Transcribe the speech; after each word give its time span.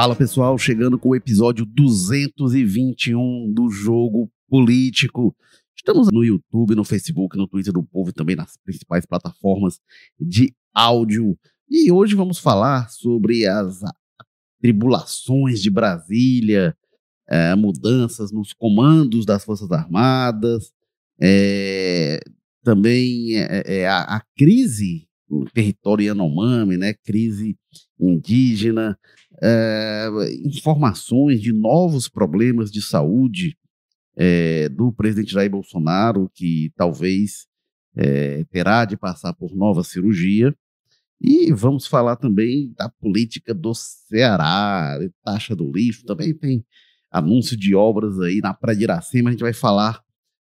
Fala 0.00 0.14
pessoal, 0.14 0.56
chegando 0.56 0.96
com 0.96 1.08
o 1.08 1.16
episódio 1.16 1.66
221 1.66 3.52
do 3.52 3.68
Jogo 3.68 4.30
Político. 4.48 5.34
Estamos 5.76 6.06
no 6.12 6.22
YouTube, 6.22 6.76
no 6.76 6.84
Facebook, 6.84 7.36
no 7.36 7.48
Twitter 7.48 7.72
do 7.72 7.82
Povo 7.82 8.10
e 8.10 8.12
também 8.12 8.36
nas 8.36 8.56
principais 8.58 9.04
plataformas 9.04 9.80
de 10.16 10.54
áudio. 10.72 11.36
E 11.68 11.90
hoje 11.90 12.14
vamos 12.14 12.38
falar 12.38 12.88
sobre 12.90 13.44
as 13.44 13.80
tribulações 14.62 15.60
de 15.60 15.68
Brasília, 15.68 16.76
é, 17.28 17.56
mudanças 17.56 18.30
nos 18.30 18.52
comandos 18.52 19.26
das 19.26 19.42
Forças 19.42 19.72
Armadas, 19.72 20.72
é, 21.20 22.20
também 22.62 23.36
é, 23.36 23.80
é 23.80 23.88
a, 23.88 24.02
a, 24.02 24.22
crise 24.36 25.08
no 25.28 25.44
território 25.46 26.04
Yanomami, 26.04 26.76
né, 26.76 26.94
crise 26.94 27.58
indígena, 27.98 28.96
é, 29.42 30.08
informações 30.44 31.40
de 31.40 31.52
novos 31.52 32.08
problemas 32.08 32.70
de 32.70 32.82
saúde 32.82 33.56
é, 34.16 34.68
do 34.68 34.92
presidente 34.92 35.32
Jair 35.32 35.50
Bolsonaro, 35.50 36.30
que 36.34 36.72
talvez 36.76 37.46
é, 37.96 38.44
terá 38.44 38.84
de 38.84 38.96
passar 38.96 39.32
por 39.32 39.54
nova 39.54 39.84
cirurgia. 39.84 40.54
E 41.20 41.52
vamos 41.52 41.86
falar 41.86 42.16
também 42.16 42.72
da 42.76 42.88
política 42.88 43.52
do 43.52 43.72
Ceará, 43.74 44.98
taxa 45.24 45.54
do 45.54 45.70
lixo, 45.70 46.04
também 46.04 46.32
tem 46.32 46.64
anúncio 47.10 47.56
de 47.56 47.74
obras 47.74 48.20
aí 48.20 48.40
na 48.40 48.54
Praia 48.54 48.76
de 48.76 48.84
Iracema, 48.84 49.30
a 49.30 49.32
gente 49.32 49.40
vai 49.40 49.52
falar 49.52 50.00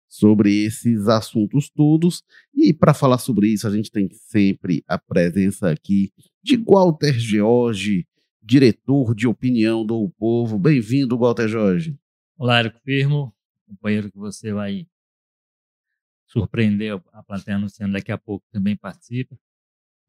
sobre 0.08 0.64
esses 0.64 1.08
assuntos 1.08 1.70
todos. 1.70 2.22
E 2.54 2.72
para 2.72 2.94
falar 2.94 3.18
sobre 3.18 3.48
isso, 3.48 3.66
a 3.66 3.70
gente 3.70 3.90
tem 3.90 4.08
sempre 4.12 4.82
a 4.86 4.98
presença 4.98 5.70
aqui 5.70 6.10
de 6.42 6.56
Walter 6.56 7.18
George, 7.18 8.06
diretor 8.46 9.12
de 9.12 9.26
opinião 9.26 9.84
do 9.84 10.08
Povo. 10.10 10.56
Bem-vindo, 10.56 11.18
Walter 11.18 11.48
Jorge. 11.48 11.98
Olá, 12.38 12.60
Érico 12.60 12.78
Firmo, 12.78 13.34
companheiro 13.66 14.08
que 14.08 14.16
você 14.16 14.52
vai 14.52 14.86
surpreender 16.28 17.02
a 17.12 17.24
plateia 17.24 17.56
anunciando 17.56 17.94
daqui 17.94 18.12
a 18.12 18.16
pouco 18.16 18.46
também 18.52 18.76
participa. 18.76 19.36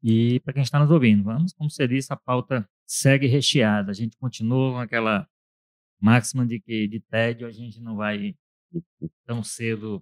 E 0.00 0.38
para 0.40 0.52
quem 0.52 0.62
está 0.62 0.78
nos 0.78 0.88
ouvindo, 0.88 1.24
vamos, 1.24 1.52
como 1.52 1.68
você 1.68 1.88
disse, 1.88 2.12
a 2.12 2.16
pauta 2.16 2.68
segue 2.86 3.26
recheada. 3.26 3.90
A 3.90 3.94
gente 3.94 4.16
continua 4.16 4.70
com 4.70 4.78
aquela 4.78 5.28
máxima 6.00 6.46
de 6.46 6.60
que 6.60 6.86
de 6.86 7.00
tédio 7.00 7.44
a 7.44 7.50
gente 7.50 7.80
não 7.80 7.96
vai 7.96 8.36
tão 9.26 9.42
cedo 9.42 10.00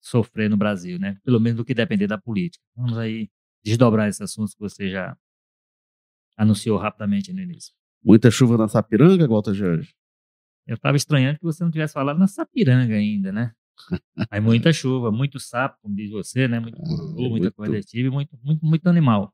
sofrer 0.00 0.50
no 0.50 0.56
Brasil, 0.56 0.98
né? 0.98 1.20
Pelo 1.22 1.38
menos 1.38 1.58
do 1.58 1.64
que 1.64 1.72
depender 1.72 2.08
da 2.08 2.18
política. 2.18 2.64
Vamos 2.74 2.98
aí 2.98 3.30
desdobrar 3.64 4.08
esses 4.08 4.22
assuntos 4.22 4.54
que 4.54 4.60
você 4.60 4.90
já 4.90 5.16
anunciou 6.36 6.78
rapidamente 6.78 7.32
no 7.32 7.40
início. 7.40 7.72
Muita 8.02 8.30
chuva 8.30 8.56
na 8.56 8.68
Sapiranga, 8.68 9.26
Walter 9.26 9.54
Jorge? 9.54 9.94
Eu 10.66 10.76
estava 10.76 10.96
estranhando 10.96 11.38
que 11.38 11.44
você 11.44 11.62
não 11.62 11.70
tivesse 11.70 11.94
falado 11.94 12.18
na 12.18 12.26
Sapiranga 12.26 12.94
ainda, 12.94 13.32
né? 13.32 13.52
Aí 14.30 14.40
muita 14.40 14.72
chuva, 14.72 15.10
muito 15.10 15.40
sapo, 15.40 15.78
como 15.82 15.94
diz 15.94 16.10
você, 16.10 16.46
né? 16.46 16.60
Muito 16.60 16.80
ah, 16.80 17.28
muita 17.28 17.50
coisa 17.50 17.72
desse 17.72 17.88
tipo, 17.88 18.12
muito, 18.12 18.38
muito, 18.42 18.64
muito 18.64 18.88
animal. 18.88 19.32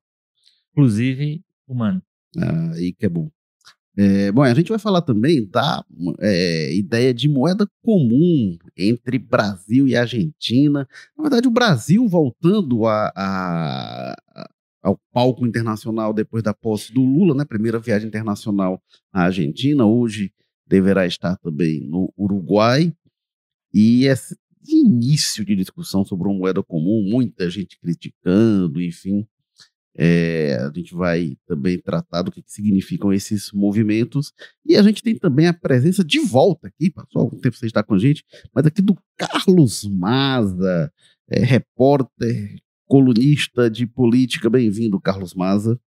Inclusive 0.73 1.43
humano. 1.67 2.03
Ah, 2.39 2.73
aí 2.73 2.93
que 2.93 3.07
é 3.07 3.09
bom. 3.09 3.31
É, 3.97 4.31
bom, 4.31 4.43
a 4.43 4.55
gente 4.55 4.69
vai 4.71 4.79
falar 4.79 5.03
também 5.03 5.47
da 5.47 5.85
é, 6.21 6.75
ideia 6.75 7.13
de 7.13 7.29
moeda 7.29 7.69
comum 7.83 8.57
entre 8.77 9.19
Brasil 9.19 9.87
e 9.87 9.97
Argentina. 9.97 10.89
Na 11.17 11.23
verdade, 11.23 11.49
o 11.49 11.51
Brasil 11.51 12.07
voltando 12.09 12.87
a, 12.87 13.13
a, 13.15 14.51
ao 14.83 14.99
palco 15.13 15.47
internacional 15.47 16.13
depois 16.13 16.43
da 16.43 16.55
posse 16.55 16.93
do 16.93 17.03
Lula, 17.03 17.35
né? 17.35 17.45
Primeira 17.45 17.79
viagem 17.79 18.09
internacional 18.09 18.83
à 19.13 19.25
Argentina, 19.25 19.85
hoje 19.85 20.33
deverá 20.67 21.07
estar 21.07 21.37
também 21.37 21.81
no 21.81 22.13
Uruguai. 22.17 22.93
E 23.73 24.07
esse 24.07 24.37
início 24.67 25.45
de 25.45 25.57
discussão 25.57 26.05
sobre 26.05 26.29
uma 26.29 26.39
moeda 26.39 26.63
comum, 26.63 27.03
muita 27.03 27.51
gente 27.51 27.79
criticando, 27.79 28.81
enfim. 28.81 29.27
É, 29.97 30.57
a 30.57 30.71
gente 30.73 30.95
vai 30.95 31.37
também 31.47 31.79
tratar 31.79 32.23
do 32.23 32.31
que, 32.31 32.43
que, 32.43 32.53
significam 32.53 33.13
esses 33.13 33.51
movimentos. 33.53 34.33
E 34.65 34.77
a 34.77 34.83
gente 34.83 35.03
tem 35.03 35.17
também 35.17 35.47
a 35.47 35.53
presença 35.53 36.05
de 36.05 36.21
volta 36.21 36.69
aqui, 36.69 36.91
passou 36.91 37.23
algum 37.23 37.39
tempo 37.39 37.57
você 37.57 37.67
está 37.67 37.83
com 37.83 37.95
a 37.95 37.99
gente, 37.99 38.25
mas 38.55 38.65
aqui 38.67 38.81
do 38.81 38.97
Carlos 39.17 39.85
Maza, 39.85 40.93
é, 41.29 41.45
repórter, 41.45 42.57
colunista 42.91 43.71
de 43.71 43.87
política. 43.87 44.51
Bem-vindo, 44.51 45.01
Carlos 45.01 45.33
Maza. 45.33 45.81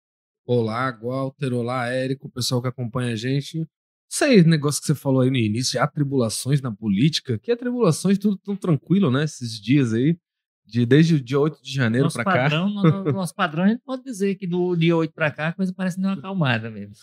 Olá, 0.45 0.91
Walter. 1.01 1.51
Olá, 1.51 1.87
Érico, 1.87 2.29
pessoal 2.29 2.61
que 2.61 2.67
acompanha 2.67 3.13
a 3.13 3.15
gente. 3.15 3.67
Isso 4.07 4.23
aí, 4.23 4.43
negócio 4.43 4.79
que 4.79 4.85
você 4.85 4.93
falou 4.93 5.21
aí 5.21 5.31
no 5.31 5.37
início, 5.37 5.81
atribulações 5.81 6.61
na 6.61 6.71
política. 6.71 7.39
Que 7.39 7.51
atribulações, 7.51 8.19
tudo 8.19 8.37
tão 8.37 8.55
tranquilo, 8.55 9.09
né? 9.09 9.23
Esses 9.23 9.59
dias 9.59 9.93
aí. 9.93 10.15
De, 10.63 10.85
desde 10.85 11.15
o 11.15 11.19
dia 11.19 11.39
8 11.39 11.63
de 11.63 11.73
janeiro 11.73 12.07
para 12.13 12.23
cá. 12.23 12.49
No, 12.49 13.11
nosso 13.11 13.33
padrão, 13.33 13.63
a 13.63 13.69
gente 13.69 13.81
pode 13.83 14.03
dizer 14.03 14.35
que 14.35 14.45
do 14.45 14.75
dia 14.75 14.95
8 14.95 15.11
para 15.11 15.31
cá 15.31 15.47
a 15.47 15.53
coisa 15.53 15.73
parece 15.75 15.99
dar 15.99 16.09
uma 16.09 16.13
acalmada 16.21 16.69
mesmo. 16.69 16.93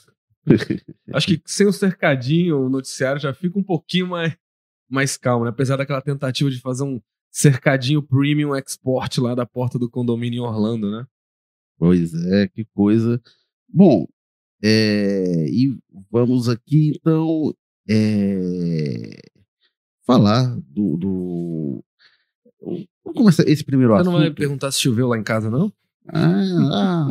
Acho 1.13 1.27
que 1.27 1.43
sem 1.45 1.67
o 1.67 1.73
cercadinho, 1.73 2.67
o 2.67 2.69
noticiário 2.69 3.21
já 3.21 3.35
fica 3.35 3.59
um 3.59 3.65
pouquinho 3.65 4.07
mais, 4.07 4.37
mais 4.89 5.17
calmo, 5.17 5.45
né? 5.45 5.51
Apesar 5.51 5.75
daquela 5.77 6.01
tentativa 6.01 6.49
de 6.49 6.61
fazer 6.61 6.85
um 6.85 7.01
cercadinho 7.31 8.03
premium 8.03 8.55
export 8.55 9.19
lá 9.19 9.35
da 9.35 9.47
porta 9.47 9.79
do 9.79 9.91
condomínio 9.91 10.39
em 10.39 10.47
Orlando, 10.47 10.91
né? 10.91 11.07
Pois 11.79 12.13
é, 12.15 12.49
que 12.49 12.65
coisa. 12.75 13.21
Bom, 13.69 14.07
é, 14.63 15.47
e 15.49 15.77
vamos 16.11 16.49
aqui 16.49 16.93
então 16.97 17.55
é, 17.89 19.21
falar 20.05 20.57
do, 20.69 20.97
do. 20.97 21.85
Vamos 22.61 23.17
começar 23.17 23.45
esse 23.45 23.65
primeiro 23.65 23.93
Você 23.93 24.01
assunto. 24.01 24.13
Você 24.13 24.19
não 24.19 24.27
vai 24.27 24.35
perguntar 24.35 24.71
se 24.73 24.81
choveu 24.81 25.09
lá 25.09 25.17
em 25.17 25.23
casa, 25.23 25.49
não? 25.49 25.73
Ah, 26.11 27.07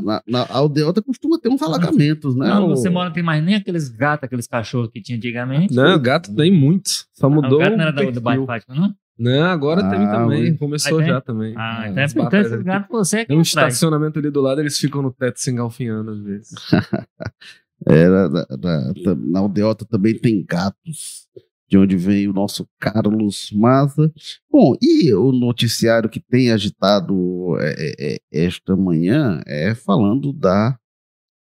na, 0.00 0.22
na, 0.26 0.42
a 0.42 0.56
aldeota 0.58 1.02
costuma 1.02 1.40
ter 1.40 1.48
uns 1.48 1.60
alagamentos, 1.60 2.36
né? 2.36 2.46
Não, 2.46 2.68
você 2.68 2.88
mora, 2.88 3.10
tem 3.12 3.22
mais 3.22 3.44
nem 3.44 3.56
aqueles 3.56 3.88
gatos, 3.88 4.24
aqueles 4.24 4.46
cachorros 4.46 4.90
que 4.90 5.02
tinha 5.02 5.18
antigamente. 5.18 5.74
Não, 5.74 6.00
gato 6.00 6.32
tem 6.32 6.52
muitos. 6.52 7.08
Só 7.12 7.28
mudou. 7.28 7.60
Ah, 7.60 7.66
o 7.66 7.70
gato 7.70 7.76
não 7.76 7.82
era 7.82 7.92
do, 7.92 8.12
do 8.12 8.20
bairro 8.20 8.46
Fátima, 8.46 8.76
não? 8.76 8.94
Não, 9.18 9.44
agora 9.44 9.86
ah, 9.86 9.90
teve 9.90 10.04
também. 10.06 10.56
Começou 10.56 11.02
já 11.02 11.20
também. 11.20 11.54
Ah, 11.56 11.88
então 11.88 12.02
é 12.02 12.06
importante 12.06 12.46
esses 12.46 12.62
gatos 12.62 12.88
você 12.90 13.20
é 13.20 13.24
Tem 13.24 13.38
um 13.38 13.42
estacionamento 13.42 14.18
ali 14.18 14.30
do 14.30 14.40
lado, 14.40 14.60
eles 14.60 14.78
ficam 14.78 15.02
no 15.02 15.12
teto 15.12 15.38
se 15.38 15.50
engalfinhando 15.50 16.10
às 16.10 16.20
vezes. 16.20 16.52
é, 17.86 18.08
na, 18.08 18.28
na, 18.28 19.14
na, 19.14 19.38
aldeota 19.38 19.84
também 19.84 20.18
tem 20.18 20.44
gatos, 20.44 21.28
de 21.68 21.78
onde 21.78 21.96
vem 21.96 22.26
o 22.28 22.32
nosso 22.32 22.66
Carlos 22.80 23.50
Maza. 23.52 24.12
Bom, 24.50 24.74
e 24.80 25.12
o 25.14 25.30
noticiário 25.30 26.08
que 26.08 26.20
tem 26.20 26.50
agitado 26.50 27.56
é, 27.60 27.74
é, 27.78 28.14
é 28.14 28.44
esta 28.44 28.74
manhã 28.76 29.40
é 29.46 29.74
falando 29.74 30.32
da 30.32 30.78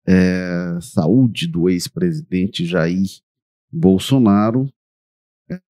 é, 0.08 0.78
saúde 0.82 1.48
do 1.48 1.70
ex-presidente 1.70 2.66
Jair 2.66 3.08
Bolsonaro, 3.72 4.68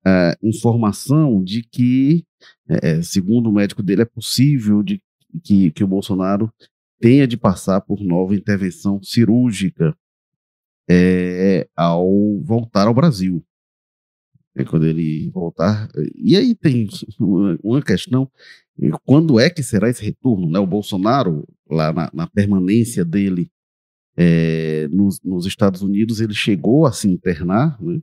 é, 0.05 0.37
informação 0.41 1.43
de 1.43 1.63
que, 1.63 2.25
é, 2.67 3.01
segundo 3.01 3.49
o 3.49 3.53
médico 3.53 3.83
dele, 3.83 4.03
é 4.03 4.05
possível 4.05 4.83
de 4.83 5.01
que, 5.43 5.71
que 5.71 5.83
o 5.83 5.87
Bolsonaro 5.87 6.51
tenha 6.99 7.27
de 7.27 7.37
passar 7.37 7.81
por 7.81 7.99
nova 8.01 8.35
intervenção 8.35 9.01
cirúrgica 9.01 9.95
é, 10.89 11.67
ao 11.75 12.39
voltar 12.41 12.87
ao 12.87 12.93
Brasil. 12.93 13.43
É 14.55 14.65
quando 14.65 14.85
ele 14.85 15.29
voltar. 15.29 15.89
E 16.15 16.35
aí 16.35 16.53
tem 16.53 16.87
uma 17.61 17.81
questão: 17.81 18.29
quando 19.05 19.39
é 19.39 19.49
que 19.49 19.63
será 19.63 19.89
esse 19.89 20.03
retorno? 20.03 20.49
Né? 20.49 20.59
O 20.59 20.67
Bolsonaro, 20.67 21.47
lá 21.69 21.93
na, 21.93 22.11
na 22.13 22.27
permanência 22.27 23.05
dele 23.05 23.49
é, 24.17 24.87
nos, 24.89 25.21
nos, 25.23 25.45
Estados 25.45 25.81
Unidos, 25.81 26.19
ele 26.19 26.33
chegou 26.33 26.85
a 26.85 26.91
se 26.91 27.07
internar, 27.07 27.81
né? 27.81 28.01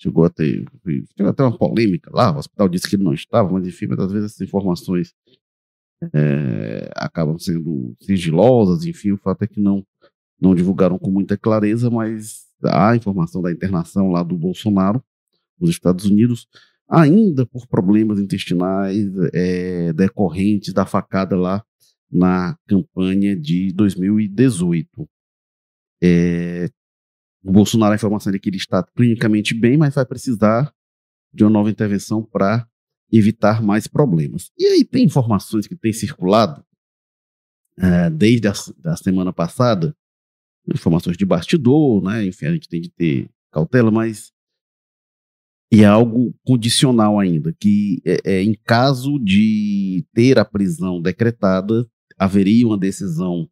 Chegou 0.00 0.24
a 0.24 0.30
ter, 0.30 0.64
chegou 1.16 1.30
a 1.30 1.32
ter 1.32 1.42
uma 1.42 1.56
polêmica 1.56 2.10
lá, 2.12 2.34
o 2.34 2.38
hospital 2.38 2.68
disse 2.68 2.88
que 2.88 2.96
ele 2.96 3.04
não 3.04 3.12
estava, 3.12 3.52
mas 3.52 3.66
enfim, 3.66 3.86
muitas 3.86 4.10
vezes 4.10 4.32
essas 4.32 4.40
informações 4.40 5.14
é, 6.14 6.90
acabam 6.96 7.38
sendo 7.38 7.94
sigilosas, 8.00 8.86
enfim, 8.86 9.12
o 9.12 9.18
fato 9.18 9.42
é 9.42 9.46
que 9.46 9.60
não, 9.60 9.84
não 10.40 10.54
divulgaram 10.54 10.98
com 10.98 11.10
muita 11.10 11.36
clareza, 11.36 11.90
mas 11.90 12.46
a 12.64 12.96
informação 12.96 13.42
da 13.42 13.52
internação 13.52 14.10
lá 14.10 14.22
do 14.22 14.36
Bolsonaro 14.36 15.04
nos 15.60 15.68
Estados 15.68 16.06
Unidos, 16.06 16.48
ainda 16.88 17.44
por 17.44 17.66
problemas 17.66 18.18
intestinais 18.18 19.06
é, 19.34 19.92
decorrentes 19.92 20.72
da 20.72 20.86
facada 20.86 21.36
lá 21.36 21.62
na 22.10 22.56
campanha 22.66 23.36
de 23.36 23.72
2018. 23.74 24.88
É, 26.02 26.70
o 27.42 27.52
Bolsonaro, 27.52 27.92
a 27.92 27.96
informação 27.96 28.32
é 28.32 28.38
que 28.38 28.48
ele 28.48 28.56
está 28.56 28.82
clinicamente 28.82 29.54
bem, 29.54 29.76
mas 29.76 29.94
vai 29.94 30.04
precisar 30.04 30.72
de 31.32 31.44
uma 31.44 31.50
nova 31.50 31.70
intervenção 31.70 32.22
para 32.22 32.66
evitar 33.10 33.62
mais 33.62 33.86
problemas. 33.86 34.50
E 34.58 34.66
aí 34.66 34.84
tem 34.84 35.04
informações 35.04 35.66
que 35.66 35.76
têm 35.76 35.92
circulado 35.92 36.64
uh, 37.78 38.10
desde 38.12 38.48
a 38.48 38.52
da 38.78 38.96
semana 38.96 39.32
passada 39.32 39.96
informações 40.68 41.16
de 41.16 41.24
bastidor, 41.24 42.02
né? 42.02 42.24
Enfim, 42.24 42.46
a 42.46 42.52
gente 42.52 42.68
tem 42.68 42.80
de 42.80 42.90
ter 42.90 43.28
cautela, 43.50 43.90
mas 43.90 44.32
e 45.72 45.82
é 45.82 45.86
algo 45.86 46.34
condicional 46.44 47.18
ainda, 47.18 47.54
que 47.58 48.02
é, 48.04 48.18
é, 48.24 48.42
em 48.42 48.54
caso 48.54 49.18
de 49.20 50.04
ter 50.12 50.36
a 50.36 50.44
prisão 50.44 51.00
decretada, 51.00 51.88
haveria 52.18 52.66
uma 52.66 52.76
decisão 52.76 53.48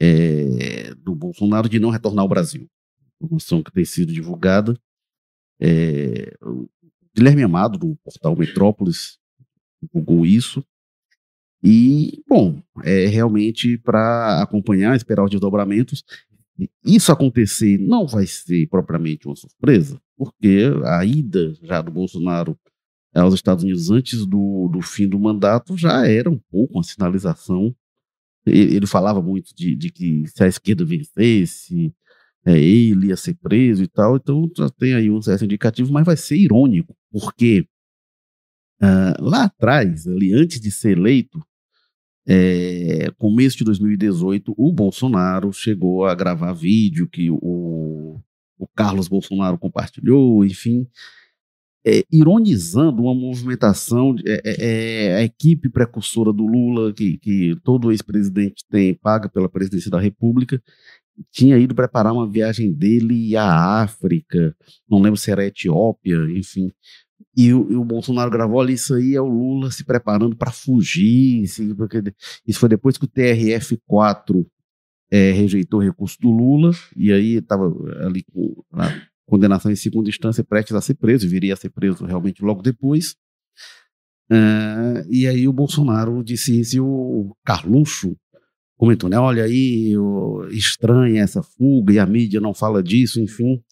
é, 0.00 0.94
do 0.94 1.14
Bolsonaro 1.14 1.68
de 1.68 1.78
não 1.78 1.90
retornar 1.90 2.22
ao 2.22 2.28
Brasil. 2.28 2.66
Informação 3.20 3.62
que 3.62 3.72
tem 3.72 3.84
sido 3.84 4.12
divulgada. 4.12 4.78
É, 5.60 6.36
o 6.42 6.68
Guilherme 7.14 7.42
Amado, 7.42 7.78
do 7.78 7.96
portal 7.96 8.36
Metrópolis, 8.36 9.18
divulgou 9.82 10.24
isso. 10.24 10.64
E, 11.62 12.22
bom, 12.26 12.62
é 12.82 13.06
realmente 13.06 13.76
para 13.76 14.42
acompanhar, 14.42 14.96
esperar 14.96 15.24
os 15.24 15.30
desdobramentos. 15.30 16.02
Isso 16.84 17.12
acontecer 17.12 17.78
não 17.78 18.06
vai 18.06 18.26
ser 18.26 18.66
propriamente 18.68 19.26
uma 19.26 19.36
surpresa, 19.36 20.00
porque 20.16 20.70
a 20.84 21.04
ida 21.04 21.54
já 21.62 21.80
do 21.80 21.90
Bolsonaro 21.90 22.58
aos 23.14 23.34
Estados 23.34 23.64
Unidos 23.64 23.90
antes 23.90 24.24
do, 24.26 24.68
do 24.68 24.80
fim 24.80 25.08
do 25.08 25.18
mandato 25.18 25.76
já 25.76 26.06
era 26.06 26.30
um 26.30 26.38
pouco 26.50 26.74
uma 26.74 26.82
sinalização. 26.82 27.74
Ele, 28.46 28.76
ele 28.76 28.86
falava 28.86 29.20
muito 29.20 29.54
de, 29.54 29.74
de, 29.74 29.90
que 29.90 30.26
se 30.26 30.42
a 30.42 30.46
esquerda 30.46 30.84
vencesse, 30.84 31.92
é, 32.44 32.58
ele 32.58 33.08
ia 33.08 33.16
ser 33.16 33.34
preso 33.34 33.82
e 33.82 33.88
tal, 33.88 34.16
então 34.16 34.50
já 34.56 34.68
tem 34.70 34.94
aí 34.94 35.10
um 35.10 35.20
certo 35.20 35.44
indicativo, 35.44 35.92
mas 35.92 36.04
vai 36.04 36.16
ser 36.16 36.36
irônico, 36.36 36.96
porque 37.10 37.66
uh, 38.82 39.22
lá 39.22 39.44
atrás, 39.44 40.06
ali 40.06 40.32
antes 40.32 40.60
de 40.60 40.70
ser 40.70 40.96
eleito, 40.96 41.42
é, 42.26 43.10
começo 43.18 43.58
de 43.58 43.64
2018, 43.64 44.54
o 44.56 44.72
Bolsonaro 44.72 45.52
chegou 45.52 46.04
a 46.04 46.14
gravar 46.14 46.52
vídeo 46.52 47.08
que 47.08 47.30
o, 47.30 48.20
o 48.58 48.68
Carlos 48.76 49.08
Bolsonaro 49.08 49.58
compartilhou, 49.58 50.44
enfim, 50.44 50.86
é, 51.84 52.04
ironizando 52.12 53.02
uma 53.02 53.14
movimentação, 53.14 54.14
é, 54.26 54.42
é, 54.44 55.06
é, 55.06 55.16
a 55.16 55.22
equipe 55.22 55.68
precursora 55.70 56.32
do 56.32 56.46
Lula, 56.46 56.92
que, 56.92 57.16
que 57.18 57.56
todo 57.64 57.90
ex-presidente 57.90 58.64
tem, 58.68 58.94
paga 58.94 59.28
pela 59.28 59.48
presidência 59.48 59.90
da 59.90 59.98
República, 59.98 60.62
tinha 61.30 61.58
ido 61.58 61.74
preparar 61.74 62.12
uma 62.12 62.28
viagem 62.28 62.72
dele 62.72 63.36
à 63.36 63.82
África, 63.82 64.54
não 64.88 65.00
lembro 65.00 65.18
se 65.18 65.30
era 65.30 65.46
Etiópia, 65.46 66.16
enfim, 66.30 66.72
e 67.36 67.52
o, 67.52 67.70
e 67.70 67.76
o, 67.76 67.84
Bolsonaro 67.84 68.30
gravou 68.30 68.60
ali, 68.60 68.74
isso 68.74 68.94
aí 68.94 69.14
é 69.14 69.20
o 69.20 69.26
Lula 69.26 69.70
se 69.70 69.84
preparando 69.84 70.36
para 70.36 70.50
fugir, 70.50 71.44
assim, 71.44 71.74
isso 72.46 72.58
foi 72.58 72.68
depois 72.68 72.98
que 72.98 73.04
o 73.04 73.08
TRF4 73.08 74.46
é, 75.10 75.32
rejeitou 75.32 75.80
o 75.80 75.82
recurso 75.82 76.16
do 76.20 76.30
Lula, 76.30 76.72
e 76.96 77.12
aí 77.12 77.36
estava 77.36 77.64
ali 78.04 78.24
com 78.24 78.62
a 78.72 79.00
condenação 79.26 79.70
em 79.70 79.76
segunda 79.76 80.08
instância 80.08 80.42
prestes 80.42 80.74
a 80.74 80.80
ser 80.80 80.94
preso, 80.94 81.28
viria 81.28 81.54
a 81.54 81.56
ser 81.56 81.70
preso 81.70 82.04
realmente 82.04 82.42
logo 82.42 82.62
depois. 82.62 83.16
Uh, 84.30 85.02
e 85.08 85.26
aí 85.26 85.48
o 85.48 85.52
Bolsonaro 85.52 86.22
disse 86.22 86.58
isso 86.60 86.76
e 86.76 86.80
o 86.80 87.34
Carluxo 87.44 88.16
comentou, 88.80 89.10
né? 89.10 89.18
Olha 89.18 89.44
aí, 89.44 89.92
estranha 90.52 91.22
essa 91.22 91.42
fuga 91.42 91.92
e 91.92 91.98
a 91.98 92.06
mídia 92.06 92.40
não 92.40 92.54
fala 92.54 92.82
disso, 92.82 93.20
enfim. 93.20 93.62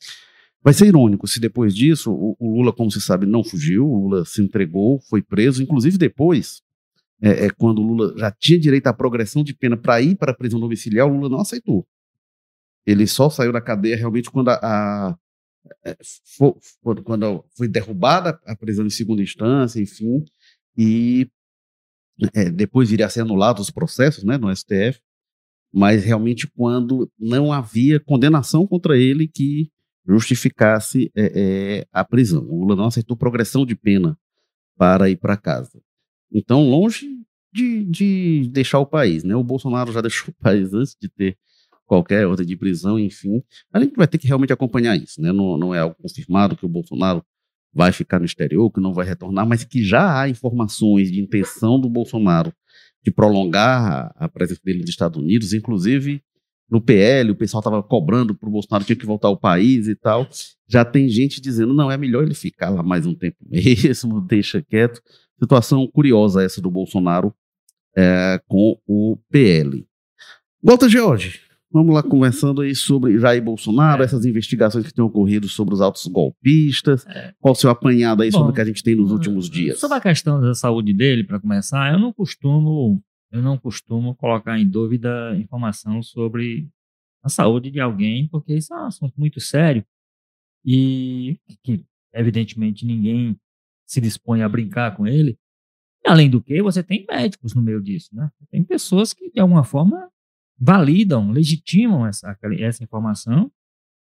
Vai 0.62 0.74
ser 0.74 0.86
irônico 0.86 1.26
se 1.26 1.40
depois 1.40 1.74
disso 1.74 2.12
o, 2.12 2.36
o, 2.38 2.58
Lula, 2.58 2.74
como 2.74 2.90
se 2.90 3.00
sabe, 3.00 3.24
não 3.24 3.42
fugiu, 3.42 3.86
o 3.88 4.02
Lula 4.02 4.26
se 4.26 4.42
entregou, 4.42 5.00
foi 5.08 5.22
preso, 5.22 5.62
inclusive 5.62 5.96
depois, 5.96 6.60
é, 7.22 7.46
é 7.46 7.50
quando 7.50 7.78
o 7.78 7.86
Lula 7.86 8.14
já 8.18 8.30
tinha 8.30 8.60
direito 8.60 8.86
à 8.86 8.92
progressão 8.92 9.42
de 9.42 9.54
pena 9.54 9.78
para 9.78 9.98
ir 10.02 10.14
para 10.14 10.32
a 10.32 10.34
prisão 10.34 10.60
domiciliar, 10.60 11.06
o 11.06 11.14
Lula 11.14 11.30
não 11.30 11.40
aceitou. 11.40 11.86
Ele 12.86 13.06
só 13.06 13.30
saiu 13.30 13.50
da 13.50 13.62
cadeia 13.62 13.96
realmente 13.96 14.30
quando 14.30 14.50
a, 14.50 14.58
a 14.62 15.16
é, 15.86 15.96
foi, 16.36 16.52
quando 17.02 17.46
foi 17.56 17.66
derrubada 17.66 18.38
a 18.44 18.54
prisão 18.54 18.84
em 18.84 18.90
segunda 18.90 19.22
instância, 19.22 19.80
enfim, 19.80 20.22
e 20.76 21.26
é, 22.34 22.50
depois 22.50 22.90
viria 22.90 23.06
a 23.06 23.10
ser 23.10 23.20
anulado 23.20 23.60
os 23.60 23.70
processos 23.70 24.24
né, 24.24 24.36
no 24.36 24.54
STF, 24.54 25.00
mas 25.72 26.04
realmente 26.04 26.46
quando 26.46 27.10
não 27.18 27.52
havia 27.52 28.00
condenação 28.00 28.66
contra 28.66 28.96
ele 28.96 29.28
que 29.28 29.70
justificasse 30.06 31.12
é, 31.14 31.32
é, 31.34 31.86
a 31.92 32.02
prisão. 32.02 32.42
O 32.48 32.60
Lula 32.60 32.74
não 32.74 32.86
aceitou 32.86 33.16
progressão 33.16 33.66
de 33.66 33.76
pena 33.76 34.18
para 34.76 35.10
ir 35.10 35.16
para 35.16 35.36
casa. 35.36 35.82
Então, 36.32 36.68
longe 36.68 37.06
de, 37.52 37.84
de, 37.84 38.48
deixar 38.50 38.78
o 38.78 38.86
país, 38.86 39.22
né? 39.22 39.36
O 39.36 39.44
Bolsonaro 39.44 39.92
já 39.92 40.00
deixou 40.02 40.30
o 40.30 40.42
país 40.42 40.72
antes 40.72 40.96
de 41.00 41.08
ter 41.08 41.36
qualquer 41.84 42.26
ordem 42.26 42.46
de 42.46 42.56
prisão, 42.56 42.98
enfim. 42.98 43.42
A 43.72 43.80
gente 43.80 43.94
vai 43.96 44.06
ter 44.06 44.18
que 44.18 44.26
realmente 44.26 44.52
acompanhar 44.52 44.96
isso, 44.96 45.20
né? 45.20 45.32
Não, 45.32 45.58
não 45.58 45.74
é 45.74 45.80
algo 45.80 45.96
confirmado 46.00 46.56
que 46.56 46.64
o 46.64 46.68
Bolsonaro 46.68 47.24
vai 47.72 47.92
ficar 47.92 48.18
no 48.18 48.24
exterior, 48.24 48.70
que 48.70 48.80
não 48.80 48.92
vai 48.92 49.06
retornar, 49.06 49.46
mas 49.46 49.64
que 49.64 49.84
já 49.84 50.20
há 50.20 50.28
informações 50.28 51.10
de 51.10 51.20
intenção 51.20 51.80
do 51.80 51.88
Bolsonaro 51.88 52.52
de 53.04 53.10
prolongar 53.10 54.12
a 54.16 54.28
presença 54.28 54.60
dele 54.64 54.80
nos 54.80 54.90
Estados 54.90 55.20
Unidos, 55.20 55.52
inclusive 55.52 56.22
no 56.70 56.82
PL, 56.82 57.30
o 57.30 57.36
pessoal 57.36 57.60
estava 57.60 57.82
cobrando 57.82 58.34
para 58.34 58.48
o 58.48 58.52
Bolsonaro 58.52 58.84
tinha 58.84 58.96
que 58.96 59.06
voltar 59.06 59.28
ao 59.28 59.38
país 59.38 59.88
e 59.88 59.94
tal. 59.94 60.28
Já 60.68 60.84
tem 60.84 61.08
gente 61.08 61.40
dizendo, 61.40 61.72
não, 61.72 61.90
é 61.90 61.96
melhor 61.96 62.22
ele 62.22 62.34
ficar 62.34 62.68
lá 62.68 62.82
mais 62.82 63.06
um 63.06 63.14
tempo 63.14 63.38
mesmo, 63.48 64.20
deixa 64.20 64.62
quieto. 64.62 65.00
Situação 65.40 65.86
curiosa 65.86 66.42
essa 66.42 66.60
do 66.60 66.70
Bolsonaro 66.70 67.32
é, 67.96 68.40
com 68.46 68.78
o 68.86 69.16
PL. 69.30 69.86
Volta, 70.62 70.88
George. 70.88 71.47
Vamos 71.70 71.94
lá 71.94 72.02
conversando 72.02 72.62
aí 72.62 72.74
sobre 72.74 73.18
Jair 73.18 73.42
Bolsonaro, 73.42 74.02
é. 74.02 74.04
essas 74.06 74.24
investigações 74.24 74.86
que 74.86 74.94
têm 74.94 75.04
ocorrido 75.04 75.48
sobre 75.48 75.74
os 75.74 75.80
autos 75.80 76.06
golpistas. 76.06 77.06
É. 77.06 77.34
Qual 77.38 77.52
o 77.52 77.54
seu 77.54 77.68
apanhado 77.68 78.22
aí 78.22 78.30
Bom, 78.30 78.38
sobre 78.38 78.52
o 78.52 78.54
que 78.54 78.60
a 78.60 78.64
gente 78.64 78.82
tem 78.82 78.94
nos 78.94 79.10
últimos 79.10 79.50
dias? 79.50 79.78
Sobre 79.78 79.98
a 79.98 80.00
questão 80.00 80.40
da 80.40 80.54
saúde 80.54 80.94
dele, 80.94 81.24
para 81.24 81.38
começar, 81.38 81.92
eu 81.92 81.98
não 81.98 82.12
costumo 82.12 83.02
eu 83.30 83.42
não 83.42 83.58
costumo 83.58 84.14
colocar 84.14 84.58
em 84.58 84.66
dúvida 84.66 85.36
informação 85.36 86.02
sobre 86.02 86.66
a 87.22 87.28
saúde 87.28 87.70
de 87.70 87.78
alguém, 87.78 88.26
porque 88.28 88.54
isso 88.54 88.72
é 88.72 88.76
um 88.76 88.86
assunto 88.86 89.14
muito 89.18 89.40
sério 89.40 89.84
e 90.64 91.38
que, 91.62 91.84
evidentemente, 92.14 92.86
ninguém 92.86 93.38
se 93.86 94.00
dispõe 94.00 94.42
a 94.42 94.48
brincar 94.48 94.96
com 94.96 95.06
ele. 95.06 95.38
Além 96.06 96.30
do 96.30 96.42
que, 96.42 96.62
você 96.62 96.82
tem 96.82 97.04
médicos 97.08 97.54
no 97.54 97.60
meio 97.60 97.82
disso, 97.82 98.08
né? 98.14 98.30
Tem 98.50 98.64
pessoas 98.64 99.12
que, 99.12 99.30
de 99.30 99.40
alguma 99.40 99.64
forma, 99.64 100.10
validam, 100.58 101.30
legitimam 101.30 102.06
essa, 102.06 102.36
essa 102.58 102.82
informação. 102.82 103.50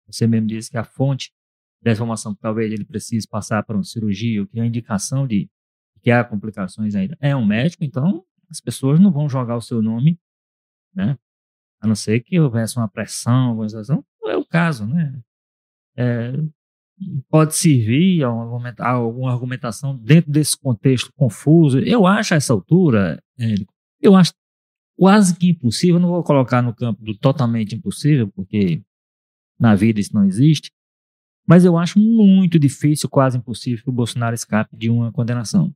Você 0.06 0.26
mesmo 0.26 0.48
disse 0.48 0.70
que 0.70 0.78
a 0.78 0.84
fonte 0.84 1.32
dessa 1.80 1.98
informação 1.98 2.34
talvez 2.34 2.72
ele 2.72 2.84
precise 2.84 3.26
passar 3.28 3.62
para 3.62 3.76
uma 3.76 3.84
cirurgia, 3.84 4.40
ou 4.40 4.46
que 4.46 4.60
a 4.60 4.66
indicação 4.66 5.26
de 5.26 5.48
que 6.02 6.10
há 6.10 6.24
complicações 6.24 6.94
ainda 6.94 7.16
é 7.20 7.36
um 7.36 7.44
médico, 7.44 7.84
então 7.84 8.24
as 8.50 8.60
pessoas 8.60 8.98
não 8.98 9.12
vão 9.12 9.28
jogar 9.28 9.56
o 9.56 9.60
seu 9.60 9.80
nome, 9.80 10.18
né? 10.94 11.16
A 11.80 11.86
não 11.86 11.94
ser 11.94 12.20
que 12.20 12.38
houvesse 12.38 12.76
uma 12.76 12.88
pressão, 12.88 13.54
uma 13.54 13.68
situação. 13.68 14.04
Não 14.20 14.30
é 14.30 14.36
o 14.36 14.44
caso, 14.44 14.86
né? 14.86 15.22
É, 15.96 16.32
pode 17.28 17.54
servir 17.54 18.24
a 18.24 18.90
alguma 18.90 19.32
argumentação 19.32 19.96
dentro 19.96 20.30
desse 20.30 20.58
contexto 20.58 21.12
confuso. 21.14 21.78
Eu 21.78 22.06
acho 22.06 22.34
a 22.34 22.36
essa 22.36 22.52
altura, 22.52 23.22
eu 24.00 24.16
acho 24.16 24.32
quase 25.00 25.34
que 25.34 25.48
impossível, 25.48 25.98
não 25.98 26.10
vou 26.10 26.22
colocar 26.22 26.60
no 26.60 26.74
campo 26.74 27.02
do 27.02 27.16
totalmente 27.16 27.74
impossível, 27.74 28.28
porque 28.28 28.82
na 29.58 29.74
vida 29.74 29.98
isso 29.98 30.14
não 30.14 30.26
existe, 30.26 30.70
mas 31.48 31.64
eu 31.64 31.78
acho 31.78 31.98
muito 31.98 32.58
difícil, 32.58 33.08
quase 33.08 33.38
impossível, 33.38 33.82
que 33.82 33.88
o 33.88 33.94
Bolsonaro 33.94 34.34
escape 34.34 34.76
de 34.76 34.90
uma 34.90 35.10
condenação. 35.10 35.74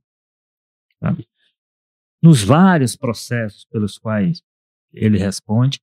Nos 2.21 2.43
vários 2.43 2.95
processos 2.95 3.65
pelos 3.65 3.97
quais 3.97 4.43
ele 4.93 5.17
responde. 5.17 5.79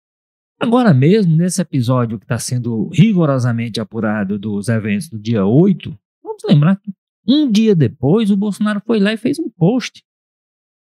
Agora 0.61 0.94
mesmo, 0.94 1.34
nesse 1.34 1.61
episódio 1.61 2.20
que 2.20 2.25
está 2.25 2.38
sendo 2.38 2.90
rigorosamente 2.90 3.80
apurado 3.80 4.38
dos 4.38 4.68
eventos 4.68 5.08
do 5.08 5.18
dia 5.18 5.44
8, 5.44 5.99
vamos 6.22 6.44
lembrar 6.46 6.76
que 6.76 6.92
um 7.26 7.50
dia 7.50 7.75
depois 7.75 8.30
o 8.30 8.37
Bolsonaro 8.37 8.80
foi 8.87 9.00
lá 9.00 9.12
e 9.12 9.16
fez 9.16 9.40
um 9.40 9.50
post 9.50 10.04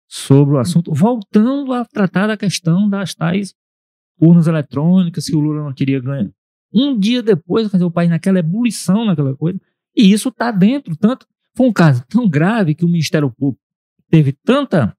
sobre 0.09 0.55
o 0.55 0.59
assunto, 0.59 0.93
voltando 0.93 1.73
a 1.73 1.85
tratar 1.85 2.27
da 2.27 2.37
questão 2.37 2.89
das 2.89 3.15
tais 3.15 3.55
urnas 4.21 4.47
eletrônicas 4.47 5.27
que 5.27 5.37
o 5.37 5.41
Lula 5.41 5.65
não 5.65 5.73
queria 5.73 6.01
ganhar. 6.01 6.31
Um 6.73 6.99
dia 6.99 7.23
depois, 7.23 7.71
fazer 7.71 7.85
o 7.85 7.91
país 7.91 8.11
naquela 8.11 8.39
ebulição, 8.39 9.05
naquela 9.05 9.37
coisa, 9.37 9.61
e 9.97 10.13
isso 10.13 10.29
está 10.29 10.51
dentro, 10.51 10.97
tanto 10.97 11.27
foi 11.55 11.67
um 11.67 11.73
caso 11.73 12.05
tão 12.07 12.29
grave 12.29 12.75
que 12.75 12.85
o 12.85 12.89
Ministério 12.89 13.31
Público 13.31 13.63
teve 14.11 14.33
tanta 14.33 14.97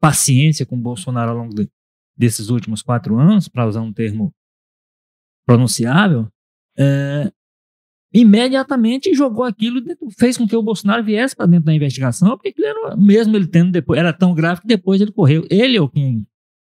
paciência 0.00 0.64
com 0.64 0.80
Bolsonaro 0.80 1.30
ao 1.30 1.36
longo 1.36 1.54
de, 1.54 1.68
desses 2.16 2.48
últimos 2.48 2.82
quatro 2.82 3.18
anos, 3.18 3.48
para 3.48 3.66
usar 3.66 3.80
um 3.80 3.92
termo 3.92 4.32
pronunciável, 5.46 6.28
é, 6.78 7.32
imediatamente 8.12 9.14
jogou 9.14 9.44
aquilo, 9.44 9.80
fez 10.18 10.36
com 10.36 10.46
que 10.46 10.54
o 10.54 10.62
Bolsonaro 10.62 11.02
viesse 11.02 11.34
para 11.34 11.46
dentro 11.46 11.66
da 11.66 11.74
investigação, 11.74 12.36
porque 12.36 12.54
era, 12.62 12.96
mesmo 12.96 13.36
ele 13.36 13.46
tendo 13.46 13.70
depois, 13.70 13.98
era 13.98 14.12
tão 14.12 14.34
grave 14.34 14.60
que 14.60 14.66
depois 14.66 15.00
ele 15.00 15.12
correu. 15.12 15.46
Ele 15.50 15.78
ou 15.78 15.88
quem 15.88 16.26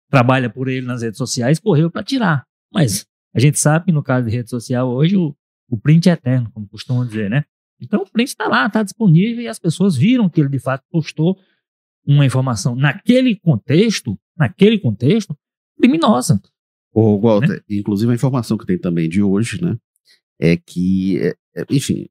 trabalha 0.09 0.49
por 0.49 0.69
ele 0.69 0.87
nas 0.87 1.03
redes 1.03 1.19
sociais 1.19 1.59
correu 1.59 1.91
para 1.91 2.05
tirar. 2.05 2.47
Mas 2.73 3.05
a 3.35 3.41
gente 3.41 3.59
sabe 3.59 3.87
que 3.87 3.93
no 3.93 4.03
caso 4.03 4.29
de 4.29 4.37
rede 4.37 4.49
social 4.49 4.89
hoje 4.89 5.17
o, 5.17 5.35
o 5.69 5.77
print 5.77 6.09
é 6.09 6.13
eterno, 6.13 6.51
como 6.53 6.69
costumam 6.69 7.05
dizer, 7.05 7.29
né? 7.29 7.45
Então 7.81 8.03
o 8.03 8.11
print 8.11 8.29
está 8.29 8.47
lá, 8.47 8.67
está 8.67 8.83
disponível 8.83 9.43
e 9.43 9.49
as 9.49 9.59
pessoas 9.59 9.97
viram 9.97 10.29
que 10.29 10.41
ele 10.41 10.49
de 10.49 10.61
fato 10.61 10.85
postou 10.91 11.37
uma 12.07 12.25
informação 12.25 12.77
naquele 12.77 13.35
contexto, 13.37 14.17
naquele 14.37 14.79
contexto, 14.79 15.37
criminosa. 15.79 16.41
Ô, 16.93 17.19
Walter, 17.19 17.49
né? 17.49 17.61
inclusive 17.69 18.13
a 18.13 18.15
informação 18.15 18.57
que 18.57 18.67
tem 18.67 18.79
também 18.79 19.09
de 19.09 19.21
hoje, 19.21 19.61
né? 19.61 19.77
É 20.39 20.57
que, 20.57 21.19
é, 21.19 21.35
é, 21.57 21.65
enfim, 21.71 22.07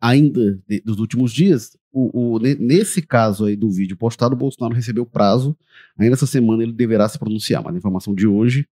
ainda 0.00 0.60
dos 0.84 0.98
últimos 0.98 1.32
dias, 1.32 1.76
o, 1.92 2.36
o, 2.36 2.38
nesse 2.38 3.00
caso 3.00 3.44
aí 3.44 3.56
do 3.56 3.70
vídeo 3.70 3.96
postado, 3.96 4.34
o 4.34 4.38
Bolsonaro 4.38 4.74
recebeu 4.74 5.06
prazo. 5.06 5.56
Ainda 5.96 6.14
essa 6.14 6.26
semana 6.26 6.62
ele 6.62 6.72
deverá 6.72 7.08
se 7.08 7.18
pronunciar, 7.18 7.62
mas 7.62 7.74
a 7.74 7.78
informação 7.78 8.14
de 8.14 8.26
hoje 8.26 8.68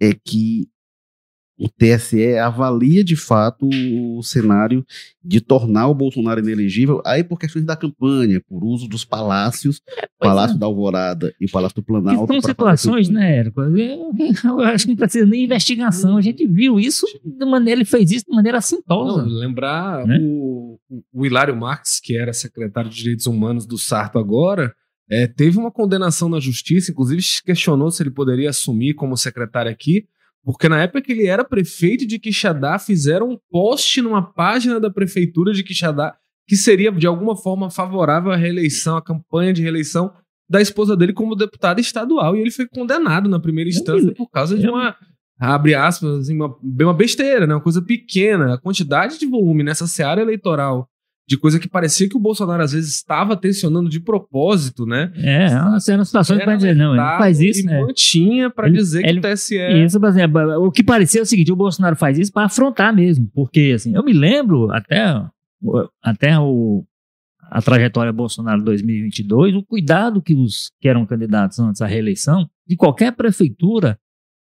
é 0.00 0.12
que 0.14 0.68
o 1.58 1.68
TSE 1.68 2.38
avalia 2.38 3.02
de 3.02 3.16
fato 3.16 3.68
o 3.68 4.22
cenário 4.22 4.86
de 5.22 5.40
tornar 5.40 5.88
o 5.88 5.94
Bolsonaro 5.94 6.40
inelegível, 6.40 7.02
aí 7.04 7.24
por 7.24 7.38
questões 7.38 7.64
da 7.64 7.76
campanha, 7.76 8.40
por 8.48 8.64
uso 8.64 8.88
dos 8.88 9.04
palácios, 9.04 9.82
é, 9.98 10.06
Palácio 10.18 10.56
é. 10.56 10.58
da 10.58 10.66
Alvorada 10.66 11.34
e 11.40 11.46
o 11.46 11.50
Palácio 11.50 11.76
do 11.76 11.82
Planalto. 11.82 12.32
são 12.32 12.40
situações, 12.40 13.08
né, 13.08 13.38
Érico? 13.38 13.60
Eu, 13.60 14.14
eu, 14.44 14.60
acho 14.60 14.84
que 14.84 14.90
não 14.92 14.96
precisa 14.96 15.26
nem 15.26 15.44
investigação. 15.44 16.16
A 16.16 16.20
gente 16.20 16.46
viu 16.46 16.78
isso 16.78 17.06
de 17.24 17.44
maneira, 17.44 17.80
ele 17.80 17.84
fez 17.84 18.10
isso 18.12 18.24
de 18.28 18.34
maneira 18.34 18.58
assintosa. 18.58 19.22
Não, 19.22 19.28
lembrar 19.28 20.06
né? 20.06 20.18
o, 20.22 20.78
o 21.12 21.26
Hilário 21.26 21.56
Marques, 21.56 22.00
que 22.00 22.16
era 22.16 22.32
secretário 22.32 22.88
de 22.88 22.96
Direitos 22.96 23.26
Humanos 23.26 23.66
do 23.66 23.76
Sarto 23.76 24.18
agora, 24.18 24.72
é, 25.10 25.26
teve 25.26 25.58
uma 25.58 25.70
condenação 25.70 26.28
na 26.28 26.38
justiça, 26.38 26.92
inclusive 26.92 27.22
questionou 27.44 27.90
se 27.90 28.02
ele 28.02 28.10
poderia 28.10 28.50
assumir 28.50 28.94
como 28.94 29.16
secretário 29.16 29.70
aqui, 29.70 30.06
porque 30.48 30.66
na 30.66 30.80
época 30.80 31.02
que 31.02 31.12
ele 31.12 31.26
era 31.26 31.44
prefeito 31.44 32.06
de 32.06 32.18
Quixadá, 32.18 32.78
fizeram 32.78 33.28
um 33.28 33.38
post 33.50 34.00
numa 34.00 34.22
página 34.22 34.80
da 34.80 34.90
prefeitura 34.90 35.52
de 35.52 35.62
Quixadá 35.62 36.16
que 36.48 36.56
seria 36.56 36.90
de 36.90 37.06
alguma 37.06 37.36
forma 37.36 37.70
favorável 37.70 38.32
à 38.32 38.36
reeleição, 38.36 38.96
à 38.96 39.02
campanha 39.02 39.52
de 39.52 39.60
reeleição 39.60 40.10
da 40.48 40.58
esposa 40.62 40.96
dele 40.96 41.12
como 41.12 41.36
deputada 41.36 41.82
estadual. 41.82 42.34
E 42.34 42.40
ele 42.40 42.50
foi 42.50 42.66
condenado 42.66 43.28
na 43.28 43.38
primeira 43.38 43.68
instância 43.68 44.10
por 44.14 44.30
causa 44.30 44.56
de 44.56 44.66
uma, 44.66 44.96
abre 45.38 45.74
aspas, 45.74 46.20
assim, 46.20 46.34
uma, 46.34 46.56
uma 46.62 46.94
besteira, 46.94 47.46
né? 47.46 47.54
uma 47.54 47.60
coisa 47.60 47.82
pequena. 47.82 48.54
A 48.54 48.58
quantidade 48.58 49.18
de 49.18 49.26
volume 49.26 49.62
nessa 49.62 49.86
seara 49.86 50.22
eleitoral 50.22 50.88
de 51.28 51.36
coisa 51.36 51.58
que 51.60 51.68
parecia 51.68 52.08
que 52.08 52.16
o 52.16 52.20
Bolsonaro 52.20 52.62
às 52.62 52.72
vezes 52.72 52.94
estava 52.94 53.36
tensionando 53.36 53.90
de 53.90 54.00
propósito, 54.00 54.86
né? 54.86 55.12
É, 55.14 55.44
é 55.48 55.60
uma 55.60 55.78
situações 55.78 56.42
para 56.42 56.56
dizer, 56.56 56.74
não, 56.74 56.94
ele 56.94 57.18
faz 57.18 57.38
isso, 57.38 57.66
né? 57.66 57.82
mantinha 57.82 58.48
para 58.48 58.70
dizer 58.70 59.04
ele, 59.04 59.20
que 59.20 59.26
o 59.26 59.32
TSE... 59.34 59.84
Isso, 59.84 60.00
mas, 60.00 60.16
é, 60.16 60.26
o 60.56 60.72
que 60.72 60.82
parecia 60.82 61.20
é 61.20 61.22
o 61.22 61.26
seguinte, 61.26 61.52
o 61.52 61.56
Bolsonaro 61.56 61.96
faz 61.96 62.18
isso 62.18 62.32
para 62.32 62.46
afrontar 62.46 62.96
mesmo, 62.96 63.30
porque 63.34 63.72
assim, 63.76 63.94
eu 63.94 64.02
me 64.02 64.14
lembro 64.14 64.72
até, 64.72 65.22
até 66.02 66.38
o, 66.38 66.82
a 67.42 67.60
trajetória 67.60 68.10
Bolsonaro 68.10 68.62
2022, 68.62 69.54
o 69.54 69.62
cuidado 69.62 70.22
que 70.22 70.34
os 70.34 70.72
que 70.80 70.88
eram 70.88 71.04
candidatos 71.04 71.58
antes 71.58 71.82
à 71.82 71.86
reeleição, 71.86 72.48
de 72.66 72.74
qualquer 72.74 73.12
prefeitura, 73.12 73.98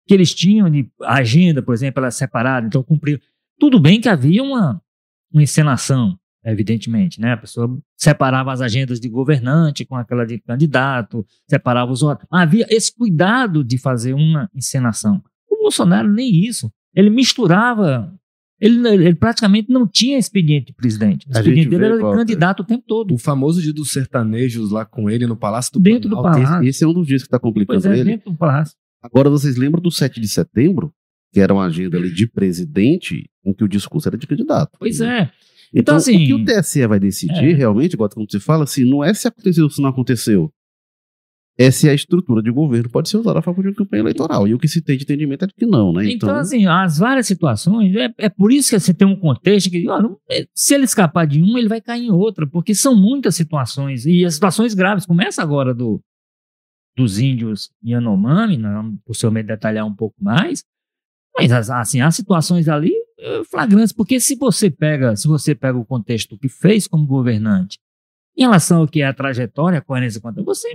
que 0.08 0.14
eles 0.14 0.34
tinham 0.34 0.70
de 0.70 0.90
agenda, 1.04 1.62
por 1.62 1.74
exemplo, 1.74 2.00
ela 2.00 2.10
separada, 2.10 2.66
então 2.66 2.82
cumpriu. 2.82 3.20
Tudo 3.60 3.82
bem 3.82 4.00
que 4.00 4.08
havia 4.08 4.42
uma, 4.42 4.82
uma 5.30 5.44
encenação, 5.44 6.18
evidentemente, 6.44 7.20
né? 7.20 7.34
A 7.34 7.38
pessoa 7.38 7.78
separava 7.98 8.52
as 8.52 8.62
agendas 8.62 9.00
de 9.00 9.10
governante 9.10 9.86
com 9.86 9.96
aquela 9.96 10.26
de 10.26 10.40
candidato, 10.40 11.26
separava 11.48 11.92
os 11.92 12.02
outros. 12.02 12.28
Havia 12.32 12.66
esse 12.70 12.96
cuidado 12.96 13.64
de 13.64 13.78
fazer 13.78 14.14
uma 14.14 14.50
encenação. 14.54 15.22
O 15.50 15.58
Bolsonaro 15.64 16.10
nem 16.10 16.46
isso. 16.46 16.72
Ele 16.96 17.10
misturava. 17.10 18.14
Ele, 18.60 18.86
ele 18.90 19.16
praticamente 19.16 19.72
não 19.72 19.88
tinha 19.88 20.18
expediente 20.18 20.68
de 20.68 20.74
presidente. 20.74 21.26
O 21.28 21.32
expediente 21.32 21.70
dele 21.70 21.86
era 21.86 21.96
de 21.96 22.02
candidato 22.02 22.60
o 22.62 22.66
tempo 22.66 22.84
todo. 22.86 23.14
O 23.14 23.18
famoso 23.18 23.62
dia 23.62 23.72
dos 23.72 23.92
sertanejos 23.92 24.70
lá 24.70 24.84
com 24.86 25.10
ele 25.10 25.26
no 25.26 25.36
Palácio 25.36 25.74
do 25.74 25.80
Dentro 25.80 26.10
Planalto. 26.10 26.40
do 26.40 26.44
Palácio. 26.44 26.68
Esse, 26.68 26.84
é 26.84 26.88
um 26.88 26.94
dos 26.94 27.08
dias 27.08 27.22
que 27.22 27.28
está 27.28 27.40
complicando 27.40 27.82
pois 27.82 27.86
é, 27.86 28.00
ele. 28.00 28.12
Dentro 28.12 28.32
do 28.32 28.38
Palácio. 28.38 28.76
Agora, 29.02 29.30
vocês 29.30 29.56
lembram 29.56 29.82
do 29.82 29.90
7 29.90 30.20
de 30.20 30.28
setembro? 30.28 30.94
Que 31.32 31.40
era 31.40 31.54
uma 31.54 31.66
agenda 31.66 31.96
ali 31.96 32.12
de 32.12 32.28
presidente, 32.28 33.30
em 33.46 33.54
que 33.54 33.64
o 33.64 33.68
discurso 33.68 34.10
era 34.10 34.18
de 34.18 34.28
candidato. 34.28 34.78
Pois 34.80 35.00
é. 35.00 35.32
Então, 35.74 35.82
então 35.82 35.96
assim, 35.96 36.24
o 36.24 36.26
que 36.26 36.34
o 36.34 36.46
TSE 36.46 36.88
vai 36.88 37.00
decidir 37.00 37.52
é. 37.52 37.54
realmente, 37.54 37.96
agora 37.96 38.12
quando 38.14 38.32
você 38.32 38.40
fala 38.40 38.64
assim, 38.64 38.84
não 38.84 39.04
é 39.04 39.14
se 39.14 39.28
aconteceu 39.28 39.66
ou 39.66 39.70
se 39.70 39.82
não 39.82 39.90
aconteceu. 39.90 40.52
É 41.58 41.72
se 41.72 41.90
a 41.90 41.94
estrutura 41.94 42.42
de 42.42 42.50
governo 42.50 42.90
pode 42.90 43.10
ser 43.10 43.18
usada 43.18 43.40
a 43.40 43.42
favor 43.42 43.62
de 43.62 43.68
uma 43.68 43.76
campanha 43.76 44.02
eleitoral. 44.02 44.48
E 44.48 44.54
o 44.54 44.58
que 44.58 44.68
se 44.68 44.82
tem 44.82 44.98
de 44.98 45.04
entendimento 45.04 45.44
é 45.44 45.48
de 45.48 45.54
que 45.54 45.66
não, 45.66 45.92
né? 45.92 46.06
Então, 46.06 46.30
então 46.30 46.36
assim, 46.40 46.66
as 46.66 46.98
várias 46.98 47.28
situações, 47.28 47.94
é, 47.96 48.10
é 48.18 48.30
por 48.30 48.50
isso 48.54 48.70
que 48.70 48.80
você 48.80 48.94
tem 48.94 49.06
um 49.06 49.20
contexto 49.20 49.70
que, 49.70 49.88
ó, 49.90 50.02
não, 50.02 50.18
é, 50.32 50.48
se 50.56 50.74
ele 50.74 50.86
escapar 50.86 51.28
de 51.28 51.42
uma, 51.42 51.60
ele 51.60 51.68
vai 51.68 51.82
cair 51.82 52.06
em 52.06 52.12
outra, 52.12 52.48
porque 52.48 52.74
são 52.74 52.96
muitas 52.96 53.36
situações. 53.36 54.06
E 54.06 54.24
as 54.24 54.36
situações 54.36 54.74
graves, 54.74 55.06
começa 55.06 55.44
agora 55.44 55.74
do, 55.74 56.02
dos 56.96 57.20
índios 57.20 57.70
Yanomami, 57.86 58.58
né, 58.58 58.70
possivelmente 59.06 59.48
detalhar 59.48 59.86
um 59.86 59.94
pouco 59.94 60.16
mais, 60.24 60.64
mas 61.38 61.70
assim, 61.70 62.02
as 62.02 62.16
situações 62.16 62.68
ali 62.68 62.94
flagrantes, 63.50 63.94
porque 63.94 64.20
se 64.20 64.36
você 64.36 64.70
pega, 64.70 65.16
se 65.16 65.28
você 65.28 65.54
pega 65.54 65.78
o 65.78 65.86
contexto 65.86 66.38
que 66.38 66.48
fez 66.48 66.88
como 66.88 67.06
governante, 67.06 67.80
em 68.38 68.44
relação 68.44 68.80
ao 68.80 68.88
que 68.88 69.02
é 69.02 69.08
a 69.08 69.14
trajetória, 69.14 69.80
a 69.80 69.82
coerência 69.82 70.22
contra 70.22 70.42
você, 70.42 70.70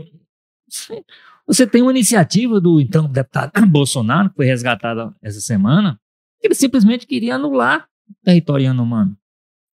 você 1.46 1.66
tem 1.66 1.82
uma 1.82 1.90
iniciativa 1.90 2.60
do 2.60 2.80
então 2.80 3.10
deputado 3.10 3.52
Bolsonaro, 3.66 4.30
que 4.30 4.36
foi 4.36 4.46
resgatada 4.46 5.14
essa 5.22 5.40
semana, 5.40 5.98
que 6.40 6.46
ele 6.46 6.54
simplesmente 6.54 7.06
queria 7.06 7.36
anular 7.36 7.88
o 8.08 8.24
território 8.24 8.64
Yanomami. 8.64 9.16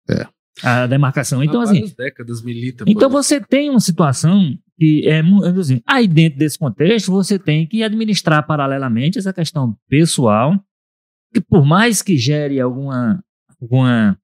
É. 0.08 0.26
A 0.62 0.86
demarcação. 0.86 1.44
Então, 1.44 1.60
assim. 1.60 1.84
décadas 1.96 2.42
milita 2.42 2.84
então 2.88 3.10
você 3.10 3.38
tem 3.38 3.68
uma 3.68 3.78
situação 3.78 4.56
que 4.78 5.06
é 5.06 5.20
assim, 5.58 5.82
aí 5.86 6.08
dentro 6.08 6.38
desse 6.38 6.58
contexto 6.58 7.10
você 7.10 7.38
tem 7.38 7.66
que 7.66 7.82
administrar 7.82 8.46
paralelamente 8.46 9.18
essa 9.18 9.32
questão 9.32 9.76
pessoal 9.88 10.58
que 11.36 11.40
por 11.40 11.66
mais 11.66 12.00
que 12.00 12.16
gere 12.16 12.58
alguma, 12.58 13.22
alguma, 13.60 14.18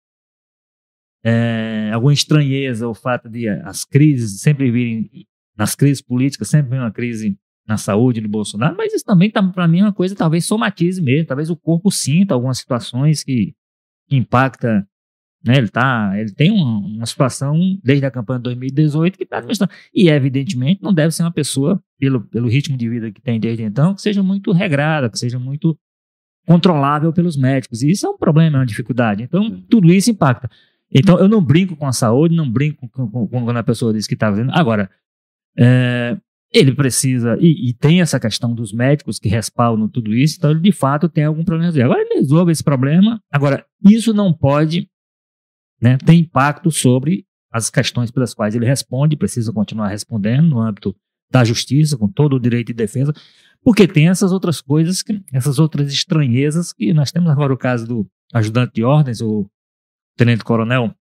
é, 1.23 1.91
alguma 1.93 2.15
estranheza 2.15 2.89
o 2.89 2.95
fato 2.95 3.29
de 3.29 3.47
as 3.49 3.85
crises 3.85 4.41
sempre 4.41 4.71
virem, 4.71 5.11
nas 5.55 5.75
crises 5.75 6.01
políticas, 6.01 6.49
sempre 6.49 6.71
vem 6.71 6.79
uma 6.79 6.91
crise 6.91 7.37
na 7.69 7.77
saúde 7.77 8.23
de 8.23 8.27
Bolsonaro, 8.27 8.75
mas 8.79 8.95
isso 8.95 9.05
também, 9.05 9.31
tá, 9.31 9.43
para 9.43 9.69
mim, 9.69 9.81
é 9.81 9.85
uma 9.85 9.93
coisa 9.93 10.17
talvez 10.17 10.47
somatize 10.47 11.03
mesmo, 11.03 11.27
talvez 11.27 11.51
o 11.51 11.57
corpo 11.57 11.91
sinta 11.91 12.33
algumas 12.33 12.57
situações 12.57 13.23
que, 13.23 13.55
que 14.09 14.17
impacta 14.17 14.89
né, 15.45 15.59
ele, 15.59 15.69
tá, 15.69 16.13
ele 16.17 16.33
tem 16.33 16.51
uma, 16.51 16.79
uma, 16.79 17.07
situação 17.07 17.59
desde 17.83 18.07
a 18.07 18.11
campanha 18.11 18.39
de 18.39 18.45
2018 18.45 19.19
que 19.19 19.25
está 19.25 19.39
administrando. 19.39 19.73
E, 19.93 20.09
evidentemente, 20.09 20.81
não 20.81 20.95
deve 20.95 21.13
ser 21.13 21.25
uma 21.25 21.33
pessoa, 21.33 21.83
pelo, 21.99 22.21
pelo 22.29 22.49
ritmo 22.49 22.77
de 22.77 22.89
vida 22.89 23.11
que 23.11 23.21
tem 23.21 23.41
desde 23.41 23.65
então, 23.65 23.93
que 23.93 24.01
seja 24.01 24.23
muito 24.23 24.53
regrada, 24.53 25.11
que 25.11 25.19
seja 25.19 25.41
muito 25.41 25.77
controlável 26.47 27.13
pelos 27.13 27.37
médicos. 27.37 27.83
E 27.83 27.91
isso 27.91 28.07
é 28.07 28.11
um 28.11 28.17
problema, 28.17 28.59
é 28.59 28.61
uma 28.61 28.67
dificuldade. 28.67 29.23
Então, 29.23 29.61
tudo 29.69 29.93
isso 29.93 30.11
impacta. 30.11 30.51
Então, 30.91 31.19
eu 31.19 31.29
não 31.29 31.43
brinco 31.43 31.75
com 31.77 31.87
a 31.87 31.93
saúde, 31.93 32.37
não 32.37 32.49
brinco 32.51 32.89
com, 32.89 33.09
com, 33.09 33.27
com 33.27 33.45
quando 33.45 33.57
a 33.57 33.63
pessoa 33.63 33.93
diz 33.93 34.07
que 34.07 34.15
está 34.15 34.29
fazendo. 34.29 34.51
Agora, 34.53 34.91
é, 35.57 36.17
ele 36.53 36.75
precisa, 36.75 37.37
e, 37.41 37.71
e, 37.71 37.73
tem 37.73 38.03
essa 38.03 38.21
questão 38.21 38.55
dos 38.55 38.73
médicos 38.73 39.19
que 39.19 39.29
respaldam 39.29 39.89
tudo 39.89 40.15
isso, 40.15 40.37
então 40.37 40.51
ele 40.51 40.61
de 40.61 40.73
fato 40.73 41.09
tem 41.09 41.25
algum 41.25 41.45
problema. 41.45 41.73
Agora 41.83 42.01
ele 42.01 42.15
resolve 42.15 42.53
esse 42.53 42.63
problema. 42.63 43.23
Agora, 43.31 43.65
isso 43.83 44.13
não 44.13 44.33
pode 44.33 44.89
né, 45.81 45.97
ter 45.97 46.15
impacto 46.15 46.71
sobre 46.71 47.25
as 47.51 47.71
questões 47.71 48.11
pelas 48.11 48.35
quais 48.35 48.55
ele 48.55 48.67
responde, 48.67 49.17
precisa 49.17 49.53
continuar 49.53 49.89
respondendo 49.89 50.49
no 50.49 50.61
âmbito 50.61 50.95
da 51.31 51.43
justiça, 51.43 51.97
com 51.97 52.09
todo 52.09 52.37
o 52.37 52.41
direito 52.41 52.69
de 52.69 52.75
defesa, 52.75 53.15
porque 53.63 53.87
tem 53.87 54.09
essas 54.09 54.33
outras 54.33 54.61
coisas, 54.61 55.03
que, 55.03 55.23
essas 55.33 55.59
outras 55.59 55.93
estranhezas 55.93 56.73
que 56.73 56.93
nós 56.93 57.13
temos 57.13 57.31
agora 57.31 57.53
o 57.53 57.59
caso 57.59 57.87
do 57.87 58.07
ajudante 58.33 58.75
de 58.75 58.85
ordens, 58.85 59.21
o 59.21 59.49
tenente 60.17 60.45
coronel 60.45 60.95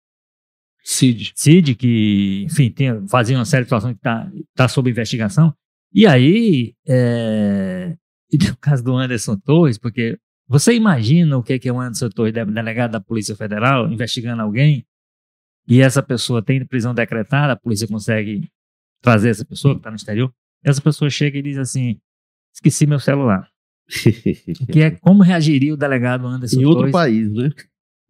Cid. 0.83 1.33
Cid, 1.35 1.75
que, 1.75 2.43
enfim, 2.45 2.71
tem, 2.71 3.07
fazia 3.07 3.37
uma 3.37 3.45
série 3.45 3.63
de 3.63 3.67
situações 3.67 3.93
que 3.93 3.99
está 3.99 4.31
tá 4.55 4.67
sob 4.67 4.89
investigação. 4.89 5.53
E 5.93 6.07
aí, 6.07 6.73
é, 6.87 7.95
e 8.31 8.37
tem 8.37 8.49
o 8.49 8.57
caso 8.57 8.83
do 8.83 8.95
Anderson 8.95 9.37
Torres, 9.37 9.77
porque 9.77 10.17
você 10.47 10.73
imagina 10.73 11.37
o 11.37 11.43
que 11.43 11.53
é, 11.53 11.59
é 11.63 11.71
o 11.71 11.79
Anderson 11.79 12.09
Torres, 12.09 12.33
delegado 12.33 12.91
da 12.91 13.01
Polícia 13.01 13.35
Federal, 13.35 13.91
investigando 13.91 14.41
alguém, 14.41 14.85
e 15.67 15.81
essa 15.81 16.01
pessoa 16.01 16.41
tem 16.41 16.65
prisão 16.65 16.93
decretada, 16.93 17.53
a 17.53 17.55
polícia 17.55 17.87
consegue 17.87 18.49
trazer 19.01 19.29
essa 19.29 19.45
pessoa 19.45 19.75
que 19.75 19.79
está 19.79 19.89
no 19.89 19.95
exterior, 19.95 20.33
essa 20.63 20.81
pessoa 20.81 21.09
chega 21.09 21.37
e 21.37 21.41
diz 21.41 21.57
assim: 21.57 21.99
esqueci 22.53 22.85
meu 22.85 22.99
celular. 22.99 23.47
que 24.71 24.81
é 24.81 24.91
como 24.91 25.21
reagiria 25.21 25.73
o 25.73 25.77
delegado 25.77 26.25
Anderson 26.25 26.61
Em 26.61 26.65
outro 26.65 26.91
país, 26.91 27.31
né? 27.31 27.49